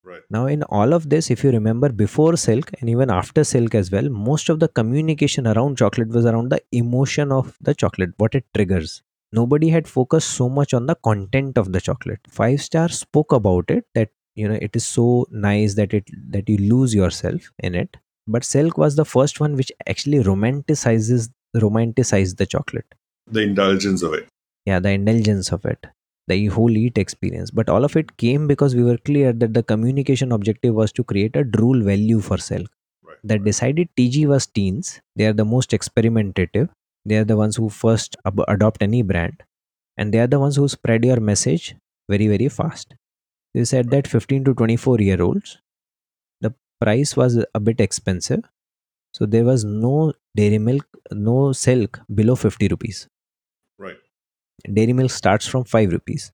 Right. 0.04 0.22
now 0.30 0.46
in 0.46 0.64
all 0.64 0.94
of 0.94 1.10
this 1.10 1.32
if 1.32 1.44
you 1.44 1.52
remember 1.52 1.90
before 1.90 2.38
silk 2.38 2.72
and 2.80 2.90
even 2.90 3.10
after 3.10 3.44
silk 3.44 3.76
as 3.76 3.92
well 3.92 4.08
most 4.10 4.50
of 4.50 4.60
the 4.60 4.68
communication 4.68 5.48
around 5.48 5.78
chocolate 5.80 6.10
was 6.10 6.26
around 6.26 6.50
the 6.50 6.62
emotion 6.72 7.32
of 7.32 7.58
the 7.62 7.74
chocolate 7.74 8.12
what 8.18 8.36
it 8.36 8.46
triggers. 8.56 9.02
Nobody 9.32 9.70
had 9.70 9.88
focused 9.88 10.30
so 10.30 10.48
much 10.50 10.74
on 10.76 10.86
the 10.86 10.96
content 10.96 11.58
of 11.58 11.72
the 11.74 11.82
chocolate. 11.82 12.20
Five 12.30 12.62
star 12.62 12.90
spoke 12.90 13.32
about 13.32 13.70
it 13.70 13.86
that 13.96 14.10
you 14.36 14.48
know 14.48 14.60
it 14.62 14.76
is 14.76 14.86
so 14.86 15.28
nice 15.32 15.76
that 15.76 15.94
it 15.94 16.10
that 16.30 16.48
you 16.50 16.58
lose 16.58 16.94
yourself 16.96 17.52
in 17.60 17.76
it 17.76 17.98
but 18.28 18.44
silk 18.44 18.78
was 18.78 18.96
the 18.96 19.06
first 19.06 19.40
one 19.40 19.56
which 19.56 19.72
actually 19.88 20.20
romanticizes 20.24 21.30
romanticized 21.56 22.38
the 22.38 22.46
chocolate. 22.46 22.94
The 23.28 23.42
indulgence 23.42 24.02
of 24.02 24.14
it. 24.14 24.28
yeah 24.66 24.80
the 24.80 24.92
indulgence 24.92 25.52
of 25.52 25.66
it. 25.66 25.86
The 26.28 26.48
whole 26.48 26.72
eat 26.78 26.98
experience. 26.98 27.52
But 27.52 27.70
all 27.70 27.84
of 27.86 27.96
it 27.96 28.18
came 28.18 28.48
because 28.48 28.76
we 28.76 28.84
were 28.84 28.98
clear 28.98 29.32
that 29.34 29.54
the 29.54 29.62
communication 29.64 30.32
objective 30.32 30.74
was 30.74 30.92
to 30.94 31.04
create 31.04 31.36
a 31.36 31.44
drool 31.44 31.82
value 31.84 32.20
for 32.22 32.38
silk. 32.38 32.70
Right. 33.08 33.18
that 33.24 33.44
decided 33.44 33.90
tg 33.98 34.26
was 34.28 34.48
teens. 34.48 35.00
They 35.16 35.26
are 35.28 35.34
the 35.34 35.46
most 35.46 35.72
experimentative. 35.72 36.70
They 37.06 37.18
are 37.18 37.24
the 37.24 37.38
ones 37.38 37.56
who 37.56 37.70
first 37.70 38.16
ab- 38.26 38.44
adopt 38.48 38.82
any 38.82 39.02
brand. 39.04 39.44
And 39.98 40.14
they 40.14 40.20
are 40.20 40.28
the 40.28 40.40
ones 40.40 40.56
who 40.56 40.68
spread 40.68 41.06
your 41.06 41.20
message 41.20 41.76
very 42.10 42.28
very 42.28 42.50
fast. 42.50 42.96
They 43.54 43.66
said 43.66 43.92
that 43.92 44.08
15 44.08 44.46
to 44.46 44.54
24 44.54 45.00
year 45.00 45.22
olds 45.22 45.58
price 46.86 47.16
was 47.18 47.38
a 47.54 47.60
bit 47.60 47.82
expensive. 47.88 48.44
So 49.14 49.26
there 49.26 49.46
was 49.46 49.66
no 49.66 50.14
dairy 50.36 50.58
milk 50.70 50.86
no 51.12 51.52
silk 51.54 52.00
below 52.14 52.36
50 52.36 52.68
rupees. 52.70 53.08
Right. 53.78 53.98
Dairy 54.74 54.94
milk 54.94 55.12
starts 55.12 55.48
from 55.48 55.64
5 55.64 55.92
rupees. 55.92 56.32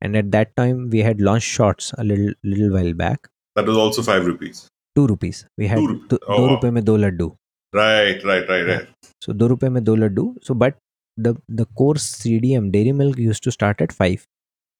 And 0.00 0.16
at 0.16 0.30
that 0.32 0.54
time 0.56 0.90
we 0.90 1.00
had 1.00 1.20
launched 1.20 1.48
Shots 1.48 1.92
a 1.98 2.04
little 2.04 2.34
little 2.42 2.72
while 2.76 2.92
back. 2.92 3.28
That 3.56 3.66
was 3.66 3.76
also 3.76 4.02
5 4.02 4.26
rupees. 4.26 4.68
2 4.96 5.06
rupees. 5.06 5.46
We 5.56 5.66
had 5.66 5.78
2 5.78 5.86
rupees. 5.86 6.18
2 6.18 6.18
wow. 6.28 6.46
rupees 6.54 7.32
right 7.74 8.24
right 8.24 8.48
right 8.48 8.66
right 8.66 8.82
yeah. 8.82 9.10
so 9.20 9.32
2 9.32 9.48
rupees 9.48 10.44
so 10.48 10.54
but 10.54 10.76
the 11.16 11.32
the 11.60 11.64
course 11.80 12.04
cdm 12.20 12.70
dairy 12.74 12.92
milk 13.00 13.18
used 13.18 13.42
to 13.46 13.52
start 13.56 13.80
at 13.86 13.92
5 13.92 14.26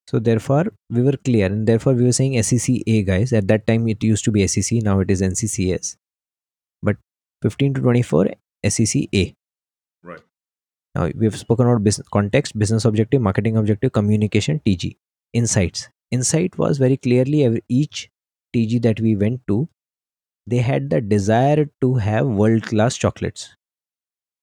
so 0.09 0.19
therefore 0.19 0.67
we 0.91 1.03
were 1.03 1.17
clear 1.29 1.47
and 1.47 1.67
therefore 1.67 1.95
we 1.95 2.05
were 2.05 2.13
saying 2.13 2.43
SEC 2.43 2.77
A 2.87 3.03
guys 3.03 3.33
at 3.33 3.49
that 3.49 3.67
time 3.67 3.89
it 3.89 4.03
used 4.03 4.25
to 4.25 4.31
be 4.31 4.47
sec 4.47 4.83
now 4.83 5.01
it 5.01 5.11
is 5.11 5.23
nccs 5.23 5.97
but 6.83 6.97
15 7.43 7.75
to 7.75 7.81
24 7.81 8.29
SEC 8.69 9.09
A 9.15 9.35
Right. 10.03 10.21
Now 10.95 11.09
we 11.15 11.25
have 11.25 11.37
spoken 11.37 11.67
about 11.67 11.83
business 11.83 12.07
context, 12.09 12.59
business 12.59 12.85
objective, 12.85 13.23
marketing 13.23 13.57
objective, 13.57 13.93
communication, 13.93 14.61
TG, 14.67 14.97
insights. 15.33 15.89
Insight 16.11 16.59
was 16.59 16.79
very 16.79 16.99
clearly 16.99 17.45
every, 17.45 17.65
each 17.69 18.11
TG 18.55 18.83
that 18.83 19.01
we 19.01 19.17
went 19.17 19.41
to, 19.49 19.69
they 20.47 20.59
had 20.59 20.91
the 20.91 21.01
desire 21.01 21.69
to 21.81 21.95
have 21.95 22.27
world 22.27 22.65
class 22.65 22.97
chocolates. 22.97 23.57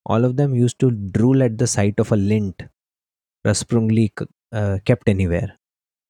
All 0.05 0.25
of 0.25 0.35
them 0.35 0.55
used 0.55 0.79
to 0.79 0.89
drool 0.91 1.43
at 1.43 1.59
the 1.59 1.67
sight 1.67 1.99
of 1.99 2.11
a 2.11 2.15
Lindt, 2.15 2.67
rasprungly 3.45 4.11
uh, 4.51 4.79
kept 4.85 5.09
anywhere. 5.09 5.57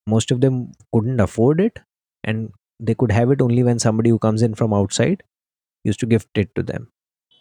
Most 0.07 0.31
of 0.31 0.41
them 0.41 0.71
couldn't 0.93 1.19
afford 1.19 1.61
it, 1.61 1.79
and 2.23 2.51
they 2.79 2.95
could 2.95 3.11
have 3.11 3.31
it 3.31 3.41
only 3.41 3.63
when 3.63 3.79
somebody 3.79 4.09
who 4.09 4.19
comes 4.19 4.41
in 4.41 4.55
from 4.55 4.73
outside 4.73 5.23
used 5.83 5.99
to 6.01 6.05
gift 6.05 6.37
it 6.37 6.53
to 6.55 6.63
them. 6.63 6.89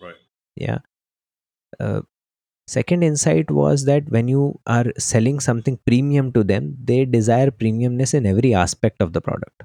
Right. 0.02 0.14
Yeah. 0.56 0.78
Uh, 1.78 2.02
second 2.68 3.02
insight 3.02 3.50
was 3.50 3.84
that 3.86 4.10
when 4.10 4.28
you 4.28 4.60
are 4.66 4.86
selling 4.98 5.40
something 5.40 5.78
premium 5.86 6.32
to 6.32 6.44
them 6.44 6.76
they 6.84 7.04
desire 7.04 7.50
premiumness 7.50 8.14
in 8.14 8.26
every 8.26 8.54
aspect 8.54 9.00
of 9.02 9.12
the 9.12 9.20
product 9.20 9.64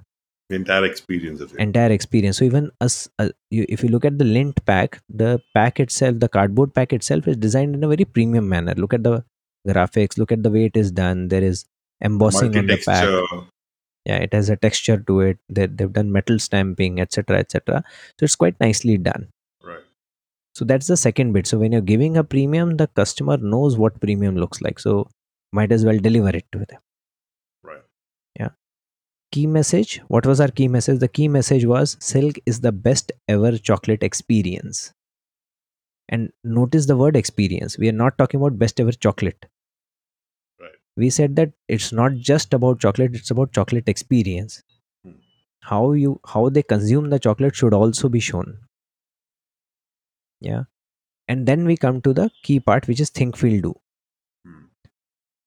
The 0.50 0.56
entire 0.58 0.86
experience 0.86 1.42
of 1.42 1.54
it. 1.54 1.60
entire 1.60 1.92
experience 1.92 2.38
so 2.40 2.46
even 2.46 2.72
us 2.82 3.10
uh, 3.20 3.30
you, 3.52 3.66
if 3.70 3.84
you 3.84 3.90
look 3.90 4.06
at 4.06 4.18
the 4.20 4.26
Lindt 4.26 4.66
pack 4.66 5.02
the 5.10 5.40
pack 5.54 5.80
itself 5.80 6.20
the 6.20 6.30
cardboard 6.30 6.74
pack 6.74 6.94
itself 6.94 7.28
is 7.28 7.38
designed 7.38 7.76
in 7.76 7.84
a 7.84 7.88
very 7.88 8.06
premium 8.06 8.50
manner 8.50 8.74
look 8.76 8.94
at 8.94 9.04
the 9.04 9.24
graphics 9.68 10.18
look 10.18 10.32
at 10.32 10.44
the 10.44 10.52
way 10.52 10.66
it 10.66 10.78
is 10.78 10.92
done. 10.92 11.28
There 11.28 11.44
is 11.44 11.66
embossing 12.02 12.58
on 12.58 12.68
the 12.68 12.78
pack 12.78 13.50
yeah 14.06 14.18
it 14.18 14.34
has 14.34 14.50
a 14.50 14.56
texture 14.56 14.98
to 14.98 15.20
it. 15.22 15.38
They, 15.50 15.66
they've 15.66 15.92
done 15.92 16.12
metal 16.12 16.40
stamping 16.40 17.00
etc 17.02 17.40
etc 17.40 17.84
so 18.20 18.24
it's 18.24 18.36
quite 18.36 18.60
nicely 18.60 18.98
done. 18.98 19.28
Right. 19.64 19.84
so 20.54 20.66
that's 20.66 20.88
the 20.88 20.98
second 20.98 21.34
bit. 21.34 21.48
So 21.48 21.58
when 21.58 21.72
you're 21.72 21.82
giving 21.82 22.18
a 22.18 22.24
premium 22.24 22.78
the 22.78 22.88
customer 22.88 23.38
knows 23.38 23.78
what 23.78 24.00
premium 24.00 24.36
looks 24.36 24.62
like. 24.62 24.80
So 24.80 25.08
might 25.52 25.72
as 25.72 25.86
well 25.86 25.98
deliver 25.98 26.30
it 26.30 26.46
to 26.52 26.60
them. 26.60 26.80
Right. 27.64 27.82
Yeah. 28.40 28.50
Key 29.32 29.48
message. 29.48 30.02
What 30.08 30.26
was 30.26 30.40
our 30.40 30.50
key 30.50 30.68
message? 30.68 31.00
The 31.00 31.08
key 31.08 31.28
message 31.28 31.66
was 31.66 31.98
silk 32.00 32.38
is 32.46 32.62
the 32.62 32.72
best 32.72 33.12
ever 33.28 33.58
chocolate 33.58 34.04
experience. 34.04 34.92
And 36.10 36.32
notice 36.44 36.86
the 36.86 36.96
word 36.96 37.16
experience. 37.16 37.80
We 37.80 37.90
are 37.90 38.00
not 38.04 38.18
talking 38.20 38.40
about 38.40 38.60
best 38.60 38.80
ever 38.80 38.92
chocolate. 38.92 39.48
We 40.98 41.10
said 41.10 41.36
that 41.36 41.52
it's 41.68 41.92
not 41.92 42.14
just 42.16 42.54
about 42.54 42.80
chocolate 42.80 43.16
it's 43.16 43.32
about 43.32 43.52
chocolate 43.54 43.90
experience. 43.90 44.64
Hmm. 45.04 45.14
how 45.72 45.94
you 45.94 46.20
how 46.34 46.50
they 46.50 46.64
consume 46.64 47.10
the 47.12 47.20
chocolate 47.20 47.56
should 47.56 47.74
also 47.74 48.10
be 48.10 48.20
shown. 48.20 48.58
Yeah. 50.40 50.64
And 51.28 51.48
then 51.48 51.66
we 51.66 51.78
come 51.78 52.02
to 52.04 52.14
the 52.14 52.32
key 52.44 52.60
part 52.60 52.88
which 52.88 53.00
is 53.02 53.10
think 53.10 53.38
feel 53.38 53.62
do. 53.62 53.76
Hmm. 54.46 54.66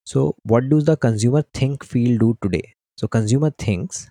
so 0.04 0.36
what 0.44 0.68
does 0.68 0.84
the 0.86 0.96
consumer 0.96 1.42
think 1.54 1.84
feel 1.84 2.18
do 2.18 2.38
today? 2.42 2.74
So 2.96 3.08
consumer 3.08 3.50
thinks 3.50 4.10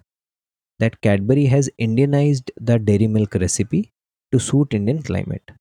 that 0.79 1.01
cadbury 1.01 1.45
has 1.47 1.69
indianized 1.79 2.51
the 2.57 2.79
dairy 2.79 3.07
milk 3.07 3.35
recipe 3.35 3.93
to 4.31 4.39
suit 4.39 4.73
indian 4.73 5.03
climate. 5.03 5.51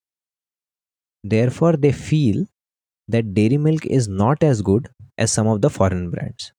Therefore 1.24 1.76
they 1.76 1.92
feel 1.92 2.46
that 3.08 3.34
dairy 3.34 3.58
milk 3.58 3.86
is 3.86 4.08
not 4.08 4.42
as 4.42 4.62
good 4.62 4.88
as 5.18 5.32
some 5.32 5.46
of 5.46 5.60
the 5.62 5.70
foreign 5.70 6.10
brands. 6.10 6.52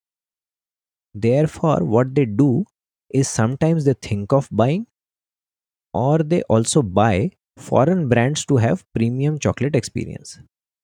Therefore 1.14 1.84
what 1.84 2.16
they 2.16 2.24
do 2.24 2.64
is 3.10 3.28
sometimes 3.28 3.84
they 3.84 3.93
think 3.93 4.32
of 4.32 4.48
buying 4.50 4.88
or 5.93 6.20
they 6.20 6.41
also 6.43 6.82
buy 6.82 7.32
foreign 7.58 8.08
brands 8.10 8.45
to 8.45 8.58
have 8.58 8.86
premium 8.93 9.39
chocolate 9.39 9.76
experience. 9.76 10.39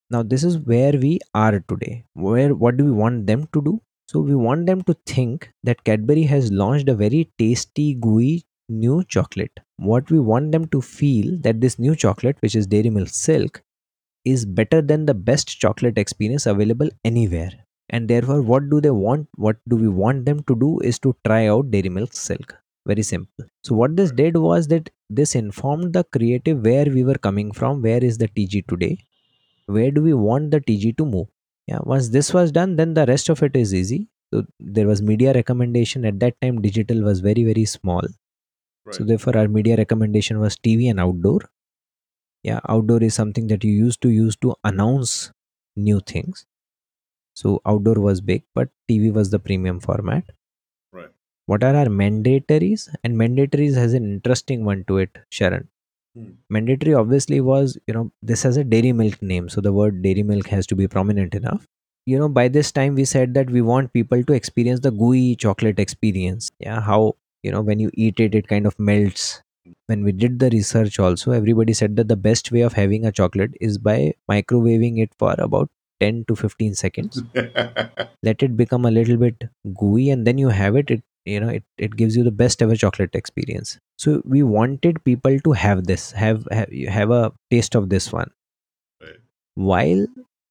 Now 0.09 0.24
this 0.24 0.43
is 0.43 0.57
where 0.59 0.93
we 0.93 1.20
are 1.34 1.59
today. 1.61 2.05
Where 2.14 2.55
what 2.55 2.78
do 2.78 2.86
we 2.86 2.91
want 2.91 3.28
them 3.28 3.47
to 3.53 3.61
do? 3.61 3.82
So 4.07 4.20
we 4.20 4.36
want 4.36 4.66
them 4.66 4.84
to 4.84 4.95
think 5.05 5.51
that 5.64 5.84
cadbury 5.84 6.24
has 6.24 6.51
launched 6.51 6.89
a 6.89 6.95
very 6.95 7.32
tasty 7.39 7.95
gooey 7.95 8.43
new 8.70 9.03
chocolate. 9.05 9.59
What 9.78 10.11
we 10.11 10.20
want 10.20 10.51
them 10.51 10.68
to 10.70 10.82
feel 10.82 11.38
that 11.41 11.61
this 11.61 11.80
new 11.80 11.95
chocolate 11.95 12.38
which 12.41 12.55
is 12.55 12.68
dairy 12.68 12.89
milk 12.89 13.09
silk 13.09 13.64
is 14.26 14.45
better 14.45 14.82
than 14.82 15.05
the 15.05 15.13
best 15.13 15.59
chocolate 15.59 15.97
experience 15.97 16.45
available 16.45 16.89
anywhere. 17.03 17.51
And 17.89 18.07
therefore 18.07 18.41
what 18.41 18.69
do 18.69 18.82
they 18.82 18.91
want? 18.91 19.28
What 19.36 19.57
do 19.67 19.76
we 19.76 19.88
want 19.88 20.26
them 20.26 20.43
to 20.43 20.55
do 20.55 20.80
is 20.80 20.99
to 20.99 21.15
try 21.26 21.47
out 21.47 21.71
dairy 21.71 21.89
milk 21.89 22.13
silk. 22.13 22.55
Very 22.86 23.03
simple. 23.03 23.45
So 23.63 23.76
what 23.76 23.95
this 23.95 24.11
did 24.11 24.38
was 24.38 24.67
that 24.67 24.89
this 25.09 25.36
informed 25.36 25.93
the 25.93 26.03
creative 26.03 26.63
where 26.63 26.86
we 26.86 27.03
were 27.03 27.15
coming 27.15 27.51
from 27.51 27.82
where 27.82 28.03
is 28.03 28.17
the 28.17 28.28
tg 28.28 28.65
today 28.67 28.97
where 29.67 29.91
do 29.91 30.01
we 30.01 30.13
want 30.13 30.51
the 30.51 30.59
tg 30.59 30.97
to 30.97 31.05
move? 31.05 31.28
Yeah 31.67 31.80
once 31.84 32.09
this 32.09 32.34
was 32.34 32.51
done 32.51 32.76
then 32.76 32.93
the 32.93 33.05
rest 33.05 33.30
of 33.30 33.43
it 33.43 33.55
is 33.55 33.74
easy. 33.74 34.07
So 34.34 34.45
there 34.59 34.88
was 34.88 35.01
media 35.01 35.34
recommendation. 35.34 36.05
At 36.05 36.19
that 36.19 36.39
time 36.41 36.61
digital 36.61 37.01
was 37.01 37.19
very 37.19 37.43
very 37.43 37.65
small. 37.65 38.01
Right. 38.86 38.95
so 38.95 39.05
therefore 39.05 39.38
our 39.38 39.47
media 39.47 39.78
recommendation 39.78 40.39
was 40.39 40.57
tv 40.57 40.89
and 40.89 40.99
outdoor 40.99 41.39
yeah 42.43 42.59
outdoor 42.69 43.01
is 43.03 43.13
something 43.13 43.47
that 43.47 43.63
you 43.63 43.71
used 43.71 44.01
to 44.01 44.09
use 44.09 44.35
to 44.37 44.55
announce 44.63 45.31
new 45.75 45.99
things. 46.01 46.45
So 47.35 47.61
outdoor 47.65 47.95
was 47.95 48.21
big 48.21 48.43
but 48.55 48.69
tv 48.89 49.11
was 49.13 49.29
the 49.31 49.39
premium 49.39 49.79
format. 49.79 50.25
Right. 50.91 51.09
what 51.47 51.63
are 51.63 51.75
our 51.75 51.87
mandatories? 51.87 52.89
And 53.03 53.17
mandatories 53.17 53.75
has 53.75 53.93
an 53.93 54.05
interesting 54.05 54.65
one 54.65 54.83
to 54.87 54.97
it 54.99 55.17
sharan. 55.31 55.67
Hmm. 56.15 56.31
mandatory 56.49 56.93
obviously 56.93 57.41
was 57.41 57.77
you 57.87 57.93
know 57.93 58.11
this 58.21 58.43
has 58.43 58.57
a 58.57 58.63
dairy 58.63 58.91
milk 58.93 59.21
name 59.21 59.49
so 59.49 59.61
the 59.61 59.73
word 59.73 60.01
dairy 60.03 60.23
milk 60.23 60.47
has 60.47 60.67
to 60.67 60.75
be 60.75 60.87
prominent 60.87 61.35
enough. 61.35 61.67
You 62.05 62.19
know 62.19 62.29
by 62.29 62.47
this 62.49 62.71
time 62.71 62.95
we 62.95 63.05
said 63.05 63.33
that 63.35 63.49
we 63.49 63.61
want 63.61 63.93
people 63.93 64.23
to 64.23 64.33
experience 64.33 64.81
the 64.81 64.91
gooey 64.91 65.35
chocolate 65.35 65.79
experience. 65.79 66.51
Yeah 66.59 66.81
how 66.81 67.15
you 67.43 67.51
know 67.51 67.61
when 67.61 67.79
you 67.79 67.91
eat 67.93 68.19
it 68.19 68.35
it 68.35 68.47
kind 68.47 68.65
of 68.67 68.79
melts 68.79 69.41
when 69.88 70.03
we 70.03 70.11
did 70.11 70.39
the 70.39 70.49
research 70.49 70.99
also 70.99 71.32
everybody 71.32 71.74
said 71.74 71.95
that 71.95 72.07
the 72.07 72.16
best 72.16 72.51
way 72.51 72.61
of 72.61 72.74
having 72.74 73.05
a 73.05 73.11
chocolate 73.11 73.53
is 73.61 73.78
by 73.78 74.14
microwaving 74.30 75.01
it 75.01 75.11
for 75.18 75.36
about 75.38 75.70
10 75.99 76.26
to 76.28 76.36
15 76.36 76.76
seconds. 76.76 77.24
Let 78.24 78.43
it 78.43 78.57
become 78.57 78.86
a 78.86 78.91
little 78.91 79.18
bit 79.18 79.43
gooey 79.78 80.09
and 80.09 80.28
then 80.28 80.38
you 80.38 80.49
have 80.49 80.76
it 80.76 80.91
it 80.91 81.03
you 81.26 81.39
know 81.39 81.49
it, 81.49 81.64
it 81.78 81.95
gives 81.95 82.18
you 82.18 82.24
the 82.24 82.32
best 82.32 82.61
ever 82.61 82.76
chocolate 82.76 83.16
experience. 83.16 83.80
So 83.97 84.22
we 84.26 84.43
wanted 84.43 85.03
people 85.05 85.39
to 85.39 85.51
have 85.53 85.86
this 85.86 86.11
have 86.11 86.47
have, 86.51 86.72
have 86.89 87.11
a 87.11 87.32
taste 87.51 87.76
of 87.76 87.89
this 87.89 88.11
one. 88.11 88.32
Right. 89.01 89.18
while 89.55 90.07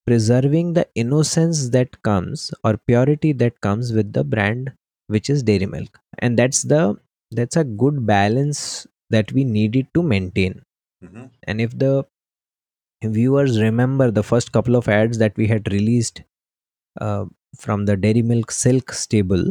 preserving 0.07 0.73
the 0.75 0.89
innocence 0.95 1.71
that 1.71 2.03
comes 2.03 2.53
or 2.65 2.77
purity 2.77 3.33
that 3.33 3.61
comes 3.61 3.93
with 3.93 4.13
the 4.13 4.25
brand 4.25 4.73
which 5.09 5.29
is 5.31 5.43
dairy 5.43 5.67
milk. 5.67 5.99
And 6.19 6.39
that's 6.39 6.63
the 6.63 6.97
that's 7.31 7.57
a 7.57 7.65
good 7.65 8.07
balance 8.07 8.87
that 9.17 9.33
we 9.39 9.45
needed 9.45 9.87
to 9.95 10.03
maintain 10.15 10.55
Mhm. 11.05 11.31
and 11.53 11.61
if 11.67 11.79
the 11.85 11.93
viewers 13.05 13.61
remember 13.61 14.11
the 14.11 14.23
first 14.23 14.53
couple 14.53 14.77
of 14.77 14.89
ads 14.89 15.19
that 15.19 15.37
we 15.37 15.47
had 15.49 15.71
released 15.73 16.23
uh, 17.01 17.25
from 17.59 17.85
the 17.87 17.97
dairy 17.97 18.23
milk 18.23 18.51
silk 18.51 18.93
stable 18.93 19.47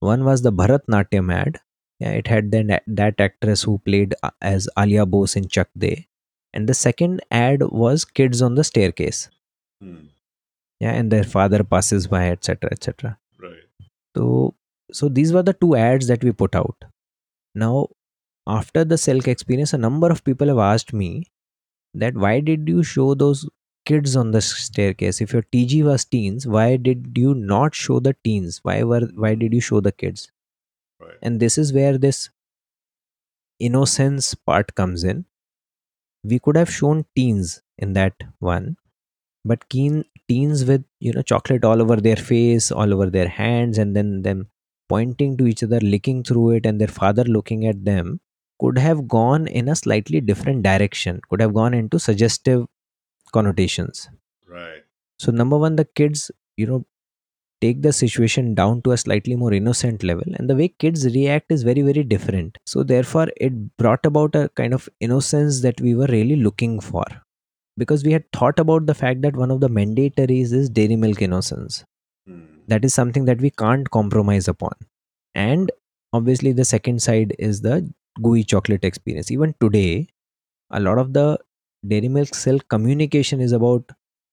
one 0.00 0.24
was 0.24 0.42
the 0.42 0.52
bharatnatyam 0.52 1.32
ad 1.32 1.60
yeah, 2.00 2.10
it 2.10 2.26
had 2.26 2.50
then 2.50 2.72
that 2.86 3.20
actress 3.20 3.62
who 3.62 3.78
played 3.78 4.14
uh, 4.22 4.30
as 4.40 4.68
alia 4.84 5.06
bose 5.06 5.36
in 5.40 5.46
chak 5.56 5.68
de 5.84 5.92
and 6.52 6.68
the 6.68 6.74
second 6.74 7.22
ad 7.30 7.62
was 7.84 8.04
kids 8.04 8.42
on 8.48 8.54
the 8.60 8.64
staircase 8.72 9.22
Hmm. 9.82 10.02
yeah 10.80 10.92
and 10.98 11.10
their 11.14 11.24
father 11.36 11.62
passes 11.62 12.06
by 12.16 12.22
etc 12.30 12.70
etc 12.72 13.18
Right. 13.38 13.64
so 14.16 14.26
so 14.98 15.08
these 15.18 15.32
were 15.32 15.42
the 15.48 15.54
two 15.64 15.74
ads 15.76 16.06
that 16.12 16.24
we 16.28 16.32
put 16.42 16.54
out 16.62 16.84
now 17.64 17.72
after 18.46 18.84
the 18.84 18.98
silk 18.98 19.28
experience 19.28 19.72
a 19.72 19.78
number 19.78 20.10
of 20.10 20.24
people 20.24 20.48
have 20.48 20.58
asked 20.58 20.92
me 20.92 21.26
that 21.94 22.14
why 22.14 22.40
did 22.40 22.68
you 22.68 22.82
show 22.82 23.14
those 23.14 23.48
kids 23.86 24.16
on 24.16 24.30
the 24.32 24.40
staircase? 24.40 25.20
If 25.20 25.32
your 25.32 25.42
tg 25.42 25.84
was 25.84 26.04
teens 26.04 26.46
why 26.46 26.76
did 26.76 27.12
you 27.16 27.34
not 27.34 27.74
show 27.74 28.00
the 28.00 28.16
teens? 28.24 28.60
Why 28.62 28.82
were 28.82 29.08
why 29.14 29.34
did 29.34 29.54
you 29.54 29.60
show 29.60 29.80
the 29.80 29.92
kids? 29.92 30.30
Right. 31.00 31.18
and 31.22 31.40
this 31.40 31.58
is 31.58 31.72
where 31.72 31.98
this 31.98 32.30
innocence 33.58 34.34
part 34.34 34.74
comes 34.74 35.04
in. 35.04 35.24
We 36.22 36.38
could 36.38 36.56
have 36.56 36.70
shown 36.70 37.06
teens 37.16 37.62
in 37.78 37.92
that 37.94 38.14
one 38.38 38.76
but 39.44 39.68
keen 39.70 40.04
teens 40.28 40.64
with 40.64 40.84
you 41.00 41.12
know 41.12 41.22
chocolate 41.22 41.64
all 41.64 41.82
over 41.82 41.96
their 41.96 42.16
face 42.16 42.72
all 42.72 42.92
over 42.94 43.10
their 43.10 43.28
hands 43.28 43.78
and 43.78 43.96
then 43.96 44.22
them 44.22 44.48
pointing 44.88 45.36
to 45.38 45.46
each 45.46 45.62
other 45.62 45.80
licking 45.80 46.22
through 46.24 46.50
it 46.52 46.66
and 46.66 46.80
their 46.80 46.88
father 47.00 47.24
looking 47.24 47.66
at 47.66 47.84
them 47.84 48.20
could 48.60 48.78
have 48.78 49.06
gone 49.08 49.46
in 49.46 49.68
a 49.68 49.76
slightly 49.76 50.20
different 50.20 50.62
direction 50.62 51.20
could 51.28 51.40
have 51.40 51.54
gone 51.54 51.74
into 51.74 51.98
suggestive 51.98 52.66
connotations 53.32 54.08
Right. 54.48 54.82
so 55.18 55.32
number 55.32 55.58
one 55.58 55.76
the 55.76 55.84
kids 56.00 56.30
you 56.56 56.66
know 56.66 56.84
take 57.60 57.82
the 57.82 57.92
situation 57.92 58.54
down 58.54 58.82
to 58.82 58.92
a 58.92 58.96
slightly 58.98 59.36
more 59.36 59.52
innocent 59.52 60.02
level 60.02 60.24
and 60.36 60.50
the 60.50 60.56
way 60.56 60.68
kids 60.68 61.06
react 61.14 61.50
is 61.50 61.62
very 61.62 61.82
very 61.82 62.04
different 62.04 62.58
so 62.66 62.82
therefore 62.82 63.28
it 63.36 63.54
brought 63.78 64.04
about 64.06 64.34
a 64.36 64.48
kind 64.60 64.74
of 64.74 64.88
innocence 65.00 65.60
that 65.62 65.80
we 65.80 65.94
were 65.94 66.08
really 66.08 66.36
looking 66.36 66.80
for 66.80 67.04
because 67.76 68.04
we 68.04 68.12
had 68.12 68.24
thought 68.32 68.58
about 68.58 68.86
the 68.86 68.94
fact 68.94 69.22
that 69.22 69.36
one 69.36 69.50
of 69.50 69.60
the 69.60 69.68
mandatories 69.68 70.52
is 70.52 70.68
dairy 70.70 70.96
milk 70.96 71.22
innocence 71.22 71.84
Hmm. 72.26 72.42
that 72.68 72.84
is 72.86 72.94
something 72.94 73.26
that 73.26 73.40
we 73.42 73.50
can't 73.50 73.90
compromise 73.90 74.46
upon 74.48 74.72
and 75.34 75.70
obviously 76.18 76.52
the 76.52 76.64
second 76.64 77.02
side 77.02 77.34
is 77.38 77.60
the 77.60 77.74
gooey 78.22 78.44
chocolate 78.44 78.84
experience. 78.84 79.30
Even 79.30 79.54
today 79.60 80.08
a 80.70 80.80
lot 80.80 80.98
of 80.98 81.12
the 81.12 81.38
dairy 81.86 82.08
milk 82.08 82.34
silk 82.34 82.68
communication 82.68 83.40
is 83.40 83.52
about 83.52 83.84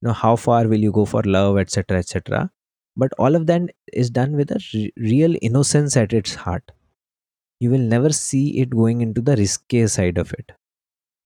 you 0.02 0.08
know 0.08 0.14
how 0.14 0.36
far 0.36 0.68
will 0.68 0.80
you 0.80 0.92
go 0.92 1.06
for 1.06 1.22
love 1.24 1.58
etc 1.58 1.98
etc 2.00 2.50
but 2.96 3.12
all 3.20 3.36
of 3.36 3.48
that 3.48 3.62
is 3.94 4.10
done 4.10 4.34
with 4.34 4.52
a 4.52 4.60
re- 4.74 4.94
real 4.98 5.36
innocence 5.42 5.96
at 5.98 6.14
its 6.14 6.36
heart. 6.36 6.72
You 7.60 7.70
will 7.72 7.80
never 7.80 8.10
see 8.12 8.60
it 8.60 8.72
going 8.72 9.02
into 9.02 9.22
the 9.22 9.36
risque 9.36 9.88
side 9.88 10.18
of 10.18 10.34
it. 10.34 10.52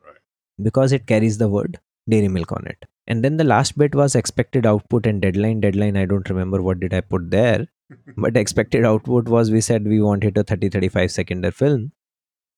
Right. 0.04 0.18
because 0.62 0.92
it 0.92 1.08
carries 1.08 1.38
the 1.38 1.50
word 1.50 1.80
dairy 2.10 2.28
milk 2.28 2.52
on 2.52 2.66
it. 2.68 2.86
And 3.08 3.24
then 3.24 3.38
the 3.38 3.44
last 3.44 3.78
bit 3.78 3.96
was 3.96 4.16
expected 4.16 4.66
output 4.66 5.06
and 5.06 5.22
deadline. 5.22 5.62
Deadline 5.62 5.98
i 5.98 6.06
don't 6.06 6.30
remember 6.30 6.62
what 6.62 6.80
did 6.80 6.94
i 6.94 7.02
put 7.02 7.30
there. 7.32 7.68
But 8.18 8.38
expected 8.38 8.86
output 8.86 9.28
was 9.30 9.52
we 9.52 9.62
said 9.62 9.86
we 9.86 10.02
wanted 10.02 10.38
a 10.38 10.44
30 10.44 10.70
35 10.70 11.12
seconder 11.12 11.52
film 11.52 11.92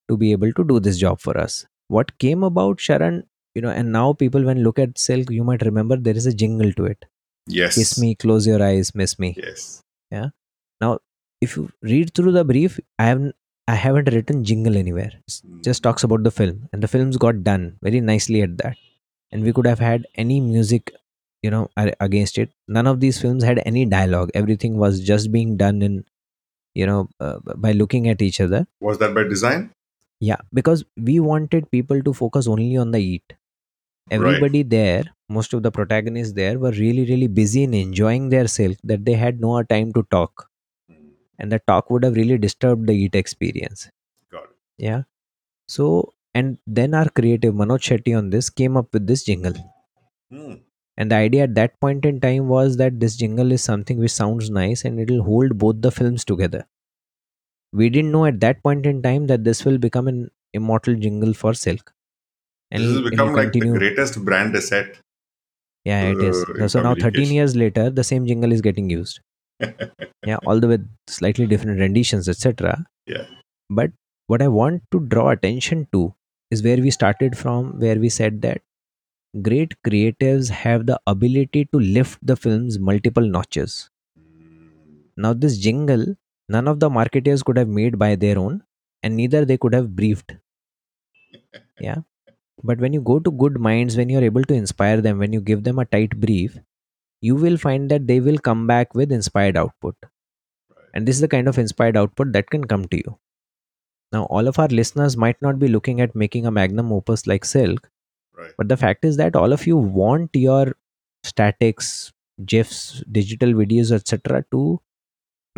to 0.08 0.16
be 0.16 0.32
able 0.32 0.52
to 0.52 0.64
do 0.64 0.80
this 0.80 0.98
job 0.98 1.20
for 1.20 1.36
us 1.38 1.66
what 1.88 2.16
came 2.18 2.42
about 2.42 2.78
Sharan, 2.78 3.22
you 3.54 3.62
know 3.62 3.70
and 3.70 3.92
now 3.92 4.12
people 4.12 4.42
when 4.44 4.62
look 4.62 4.78
at 4.78 4.98
silk 4.98 5.30
you 5.30 5.44
might 5.44 5.62
remember 5.62 5.96
there 5.96 6.16
is 6.16 6.26
a 6.26 6.34
jingle 6.34 6.72
to 6.74 6.84
it 6.84 7.04
Yes. 7.46 7.74
kiss 7.76 7.98
me 7.98 8.14
close 8.14 8.46
your 8.46 8.62
eyes 8.62 8.94
miss 8.94 9.18
me 9.18 9.34
Yes. 9.36 9.82
Yeah. 10.10 10.28
Now, 10.80 10.98
if 11.40 11.56
you 11.56 11.70
read 11.82 12.12
through 12.14 12.32
the 12.32 12.44
brief 12.44 12.78
i 12.98 13.04
haven't 13.06 13.34
i 13.68 13.74
haven't 13.74 14.12
written 14.14 14.44
jingle 14.44 14.76
anywhere 14.76 15.12
It's 15.26 15.40
Mm. 15.42 15.62
just 15.64 15.82
talks 15.82 16.04
about 16.08 16.22
the 16.24 16.30
film 16.30 16.68
and 16.72 16.82
the 16.82 16.88
films 16.94 17.16
got 17.16 17.42
done 17.44 17.64
very 17.82 18.00
nicely 18.00 18.42
at 18.42 18.56
that 18.58 18.76
and 19.32 19.44
we 19.44 19.52
could 19.52 19.66
have 19.66 19.78
had 19.78 20.06
any 20.24 20.40
music 20.40 20.92
you 21.42 21.50
know 21.54 21.68
against 22.08 22.38
it 22.42 22.50
none 22.76 22.86
of 22.92 23.00
these 23.00 23.20
films 23.24 23.44
had 23.44 23.60
any 23.72 23.84
dialogue 23.96 24.30
everything 24.42 24.76
was 24.84 25.00
just 25.10 25.30
being 25.36 25.56
done 25.56 25.82
in 25.88 26.04
you 26.74 26.86
know 26.86 27.08
uh, 27.20 27.38
by 27.66 27.72
looking 27.72 28.08
at 28.08 28.20
each 28.28 28.40
other 28.40 28.66
Was 28.80 28.98
that 28.98 29.14
by 29.14 29.24
design? 29.34 29.70
Yeah 30.20 30.40
because 30.52 30.84
we 30.96 31.20
wanted 31.20 31.70
people 31.70 32.02
to 32.02 32.12
focus 32.12 32.46
only 32.48 32.76
on 32.76 32.90
the 32.90 32.98
eat 32.98 33.34
everybody 34.10 34.62
there 34.62 35.04
most 35.28 35.52
of 35.54 35.62
the 35.62 35.70
protagonists 35.70 36.34
there 36.34 36.58
were 36.58 36.72
really 36.72 37.04
really 37.10 37.26
busy 37.26 37.62
in 37.64 37.74
enjoying 37.74 38.28
their 38.30 38.48
silk 38.48 38.76
that 38.84 39.04
they 39.04 39.12
had 39.14 39.40
no 39.40 39.62
time 39.62 39.92
to 39.92 40.02
talk. 40.10 40.48
Mm. 40.90 41.10
and 41.38 41.52
the 41.52 41.60
talk 41.60 41.90
would 41.90 42.04
have 42.04 42.16
really 42.16 42.38
disturbed 42.38 42.86
the 42.86 42.94
eat 42.94 43.14
experience. 43.14 43.90
Got 44.32 44.44
it. 44.44 44.50
yeah. 44.78 45.02
So 45.68 46.14
and 46.34 46.58
then 46.66 46.94
our 46.94 47.08
creative 47.10 47.54
manoj 47.54 47.80
shetty 47.90 48.16
on 48.16 48.30
this 48.30 48.50
came 48.50 48.76
up 48.76 48.92
with 48.92 49.06
this 49.06 49.24
jingle. 49.24 49.54
Mm. 50.32 50.60
and 50.96 51.10
the 51.10 51.16
idea 51.16 51.44
at 51.44 51.54
that 51.54 51.78
point 51.80 52.04
in 52.06 52.20
time 52.20 52.48
was 52.48 52.76
that 52.78 53.00
this 53.00 53.16
jingle 53.16 53.52
is 53.52 53.62
something 53.62 53.98
which 53.98 54.12
sounds 54.12 54.50
nice 54.50 54.84
and 54.84 55.00
it'll 55.00 55.22
hold 55.22 55.58
both 55.58 55.80
the 55.82 55.90
films 55.90 56.24
together 56.24 56.66
we 57.72 57.88
didn't 57.90 58.12
know 58.12 58.26
at 58.26 58.40
that 58.40 58.62
point 58.62 58.86
in 58.86 59.02
time 59.02 59.26
that 59.28 59.44
this 59.44 59.64
will 59.64 59.78
become 59.78 60.08
an 60.08 60.30
immortal 60.54 60.94
jingle 60.94 61.34
for 61.34 61.54
silk. 61.54 61.92
And 62.70 62.82
this 62.82 62.90
it'll- 62.96 63.10
become 63.10 63.34
like 63.34 63.52
the 63.52 63.60
greatest 63.60 64.24
brand 64.24 64.56
asset. 64.56 64.98
yeah 65.88 66.02
it 66.12 66.20
is. 66.28 66.38
uh, 66.44 66.54
in 66.64 66.68
so 66.72 66.80
now 66.86 66.94
13 67.02 67.30
years 67.34 67.54
later 67.60 67.84
the 67.98 68.04
same 68.08 68.26
jingle 68.30 68.52
is 68.56 68.62
getting 68.66 68.90
used. 68.90 69.20
Yeah 70.30 70.38
although 70.52 70.68
with 70.72 70.88
slightly 71.16 71.46
different 71.52 71.80
renditions 71.84 72.28
etc 72.32 72.74
Yeah. 73.12 73.26
but 73.80 73.92
what 74.32 74.42
i 74.46 74.48
want 74.56 74.82
to 74.96 75.00
draw 75.14 75.26
attention 75.36 75.86
to 75.96 76.02
is 76.56 76.62
where 76.66 76.82
we 76.86 76.90
started 76.96 77.38
from 77.42 77.70
where 77.84 77.98
we 78.04 78.10
said 78.18 78.42
that 78.46 78.62
great 79.48 79.74
creatives 79.88 80.50
have 80.64 80.86
the 80.92 81.00
ability 81.06 81.64
to 81.72 81.78
lift 81.98 82.18
the 82.32 82.36
film's 82.36 82.78
multiple 82.78 83.26
notches. 83.38 83.90
Now 85.16 85.32
this 85.34 85.58
jingle 85.58 86.06
none 86.48 86.68
of 86.68 86.80
the 86.80 86.90
marketers 86.90 87.42
could 87.42 87.56
have 87.58 87.68
made 87.68 87.98
by 87.98 88.14
their 88.16 88.38
own 88.38 88.62
and 89.02 89.16
neither 89.16 89.44
they 89.44 89.58
could 89.58 89.74
have 89.74 89.94
briefed. 89.96 90.34
Yeah. 91.80 91.98
But 92.62 92.78
when 92.78 92.92
you 92.92 93.00
go 93.00 93.20
to 93.20 93.30
good 93.30 93.60
minds 93.60 93.96
when 93.96 94.08
you're 94.08 94.24
able 94.24 94.44
to 94.44 94.54
inspire 94.54 95.00
them 95.00 95.18
when 95.18 95.32
you 95.32 95.40
give 95.40 95.64
them 95.64 95.78
a 95.78 95.84
tight 95.84 96.18
brief 96.20 96.58
you 97.20 97.36
will 97.36 97.56
find 97.58 97.90
that 97.90 98.06
they 98.06 98.20
will 98.20 98.38
come 98.38 98.66
back 98.66 98.94
with 98.94 99.12
inspired 99.12 99.56
output. 99.56 99.96
And 100.94 101.06
this 101.06 101.16
is 101.16 101.20
the 101.22 101.28
kind 101.28 101.48
of 101.48 101.58
inspired 101.58 101.96
output 101.96 102.32
that 102.32 102.50
can 102.50 102.64
come 102.64 102.86
to 102.86 102.96
you. 102.96 103.18
Now 104.12 104.24
all 104.26 104.48
of 104.48 104.58
our 104.58 104.68
listeners 104.68 105.16
might 105.16 105.40
not 105.42 105.58
be 105.58 105.68
looking 105.68 106.00
at 106.00 106.14
making 106.14 106.46
a 106.46 106.50
magnum 106.50 106.92
opus 106.92 107.26
like 107.26 107.44
silk 107.44 107.90
Right. 108.36 108.52
but 108.56 108.68
the 108.68 108.76
fact 108.76 109.04
is 109.04 109.16
that 109.16 109.36
all 109.36 109.52
of 109.52 109.66
you 109.66 109.76
want 109.76 110.30
your 110.34 110.76
statics 111.24 112.12
gifs 112.46 113.02
digital 113.10 113.52
videos 113.52 113.90
etc 113.92 114.44
to 114.52 114.80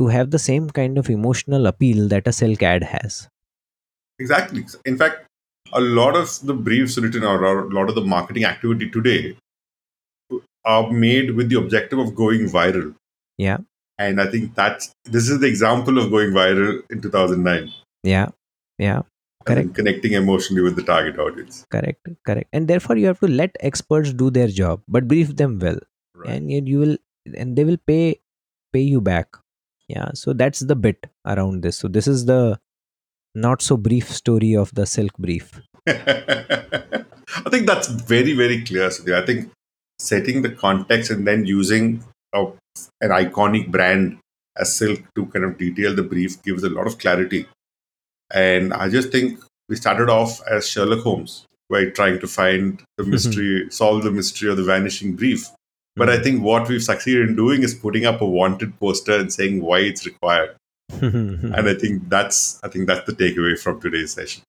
to 0.01 0.09
have 0.17 0.31
the 0.35 0.39
same 0.47 0.69
kind 0.81 0.99
of 1.05 1.11
emotional 1.17 1.67
appeal 1.73 2.09
that 2.15 2.27
a 2.33 2.33
silk 2.41 2.63
ad 2.75 2.85
has 2.95 3.21
Exactly. 4.25 4.65
In 4.85 4.99
fact, 4.99 5.27
a 5.73 5.81
lot 5.81 6.17
of 6.17 6.33
the 6.49 6.53
briefs 6.53 6.99
written 6.99 7.23
or 7.25 7.37
a 7.45 7.69
lot 7.75 7.89
of 7.89 7.95
the 7.95 8.03
marketing 8.15 8.45
activity 8.45 8.89
today 8.97 9.35
are 10.65 10.91
made 10.93 11.31
with 11.37 11.49
the 11.49 11.59
objective 11.59 11.99
of 11.99 12.15
going 12.15 12.47
viral. 12.47 12.95
Yeah. 13.39 13.59
And 13.99 14.21
I 14.21 14.27
think 14.27 14.55
that's 14.55 14.91
this 15.05 15.29
is 15.29 15.41
the 15.41 15.47
example 15.47 15.99
of 16.03 16.11
going 16.11 16.31
viral 16.41 16.83
in 16.91 17.01
2009. 17.01 17.73
yeah 18.11 18.29
yeah 18.79 19.01
then 19.47 19.73
connecting 19.79 20.13
emotionally 20.19 20.63
with 20.67 20.77
the 20.77 20.83
target 20.91 21.19
audience. 21.25 21.57
correct 21.75 22.07
correct 22.29 22.49
and 22.59 22.69
therefore 22.69 22.97
you 23.01 23.07
have 23.11 23.19
to 23.25 23.29
let 23.41 23.57
experts 23.71 24.13
do 24.23 24.29
their 24.37 24.49
job 24.59 24.83
but 24.97 25.09
brief 25.11 25.35
them 25.41 25.59
well 25.65 25.81
Right. 26.21 26.31
and 26.35 26.51
yet 26.55 26.67
you 26.73 26.79
will 26.85 26.97
and 27.43 27.57
they 27.61 27.65
will 27.71 27.79
pay 27.91 28.21
pay 28.77 28.81
you 28.95 29.01
back 29.11 29.37
yeah 29.95 30.11
so 30.15 30.33
that's 30.33 30.61
the 30.61 30.77
bit 30.87 31.07
around 31.35 31.63
this 31.63 31.77
so 31.85 31.89
this 31.89 32.07
is 32.07 32.25
the 32.33 32.59
not 33.35 33.63
so 33.63 33.77
brief 33.77 34.11
story 34.21 34.55
of 34.55 34.75
the 34.75 34.87
silk 34.87 35.17
brief 35.27 35.61
I 37.37 37.51
think 37.51 37.67
that's 37.67 37.89
very, 37.89 38.33
very 38.33 38.65
clear. 38.65 38.89
Sudeep. 38.89 39.23
I 39.23 39.27
think 39.27 39.51
setting 39.99 40.43
the 40.43 40.51
context 40.51 41.11
and 41.11 41.27
then 41.27 41.47
using 41.47 42.05
a, 42.35 42.47
an 43.01 43.11
iconic 43.11 43.71
brand 43.71 44.19
as 44.57 44.75
Silk 44.75 45.03
to 45.15 45.27
kind 45.27 45.45
of 45.45 45.59
detail 45.59 45.95
the 45.95 46.03
brief 46.03 46.43
gives 46.43 46.65
a 46.65 46.71
lot 46.71 46.87
of 46.87 46.99
clarity. 46.99 47.47
And 48.33 48.73
I 48.75 48.89
just 48.89 49.11
think 49.11 49.41
we 49.69 49.77
started 49.77 50.09
off 50.09 50.41
as 50.49 50.69
Sherlock 50.69 51.01
Holmes, 51.01 51.47
by 51.69 51.87
trying 51.87 52.21
to 52.21 52.27
find 52.27 52.83
the 52.97 53.03
mm-hmm. 53.03 53.13
mystery, 53.13 53.67
solve 53.71 54.03
the 54.03 54.11
mystery 54.11 54.51
of 54.51 54.57
the 54.57 54.65
vanishing 54.65 55.15
brief. 55.15 55.49
But 56.01 56.09
I 56.09 56.17
hmm. 56.17 56.23
think 56.23 56.43
what 56.43 56.67
we've 56.67 56.83
succeeded 56.83 57.29
in 57.29 57.37
doing 57.37 57.63
is 57.63 57.75
putting 57.75 58.07
up 58.07 58.23
a 58.23 58.27
wanted 58.27 58.79
poster 58.81 59.17
and 59.21 59.31
saying 59.31 59.61
why 59.61 59.81
it's 59.81 60.07
required. 60.07 60.57
And 61.01 61.69
I 61.73 61.75
think 61.75 62.09
that's 62.09 62.39
I 62.65 62.69
think 62.69 62.87
that's 62.87 63.07
the 63.09 63.17
takeaway 63.23 63.57
from 63.65 63.81
today's 63.81 64.15
session. 64.19 64.43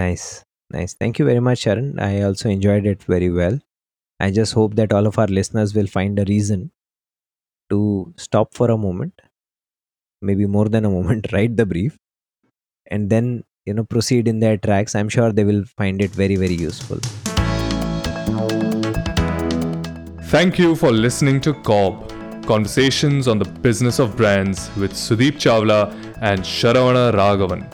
nice. 0.00 0.44
Nice. 0.72 0.94
Thank 1.02 1.18
you 1.20 1.24
very 1.28 1.42
much 1.46 1.62
sharan 1.66 1.86
i 2.06 2.10
also 2.26 2.48
enjoyed 2.56 2.84
it 2.90 3.06
very 3.14 3.30
well. 3.38 3.56
I 4.26 4.28
just 4.38 4.56
hope 4.58 4.74
that 4.80 4.92
all 4.96 5.08
of 5.10 5.18
our 5.22 5.30
listeners 5.38 5.74
will 5.78 5.90
find 5.94 6.20
a 6.24 6.26
reason 6.30 6.66
to 7.70 7.80
stop 8.26 8.60
for 8.60 8.70
a 8.74 8.78
moment 8.88 9.24
maybe 10.30 10.46
more 10.58 10.68
than 10.76 10.90
a 10.90 10.92
moment 10.96 11.32
write 11.36 11.56
the 11.62 11.66
brief 11.74 11.96
and 12.96 13.16
then 13.16 13.32
you 13.70 13.74
know 13.78 13.86
proceed 13.96 14.34
in 14.34 14.40
their 14.46 14.58
tracks. 14.68 14.94
I'm 15.02 15.14
sure 15.18 15.32
they 15.32 15.48
will 15.52 15.64
find 15.82 16.08
it 16.08 16.20
very 16.24 16.36
very 16.44 16.60
useful 16.68 17.00
Thank 20.30 20.60
you 20.60 20.76
for 20.76 20.92
listening 20.92 21.40
to 21.40 21.52
COB 21.52 22.08
Conversations 22.46 23.26
on 23.26 23.40
the 23.40 23.44
Business 23.44 23.98
of 23.98 24.16
Brands 24.16 24.70
with 24.76 24.92
Sudeep 24.92 25.32
Chawla 25.32 25.92
and 26.20 26.42
Sharavana 26.42 27.12
Raghavan. 27.12 27.66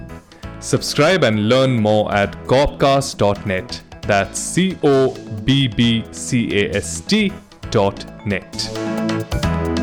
Subscribe 0.62 1.22
and 1.22 1.50
learn 1.50 1.78
more 1.78 2.10
at 2.14 2.32
cobbcast.net. 2.44 3.82
That's 4.00 4.40
C 4.40 4.78
O 4.82 5.14
B 5.44 5.68
B 5.68 6.06
C 6.12 6.64
A 6.64 6.74
S 6.76 7.02
T 7.02 7.30
dot 7.70 8.26
net. 8.26 9.75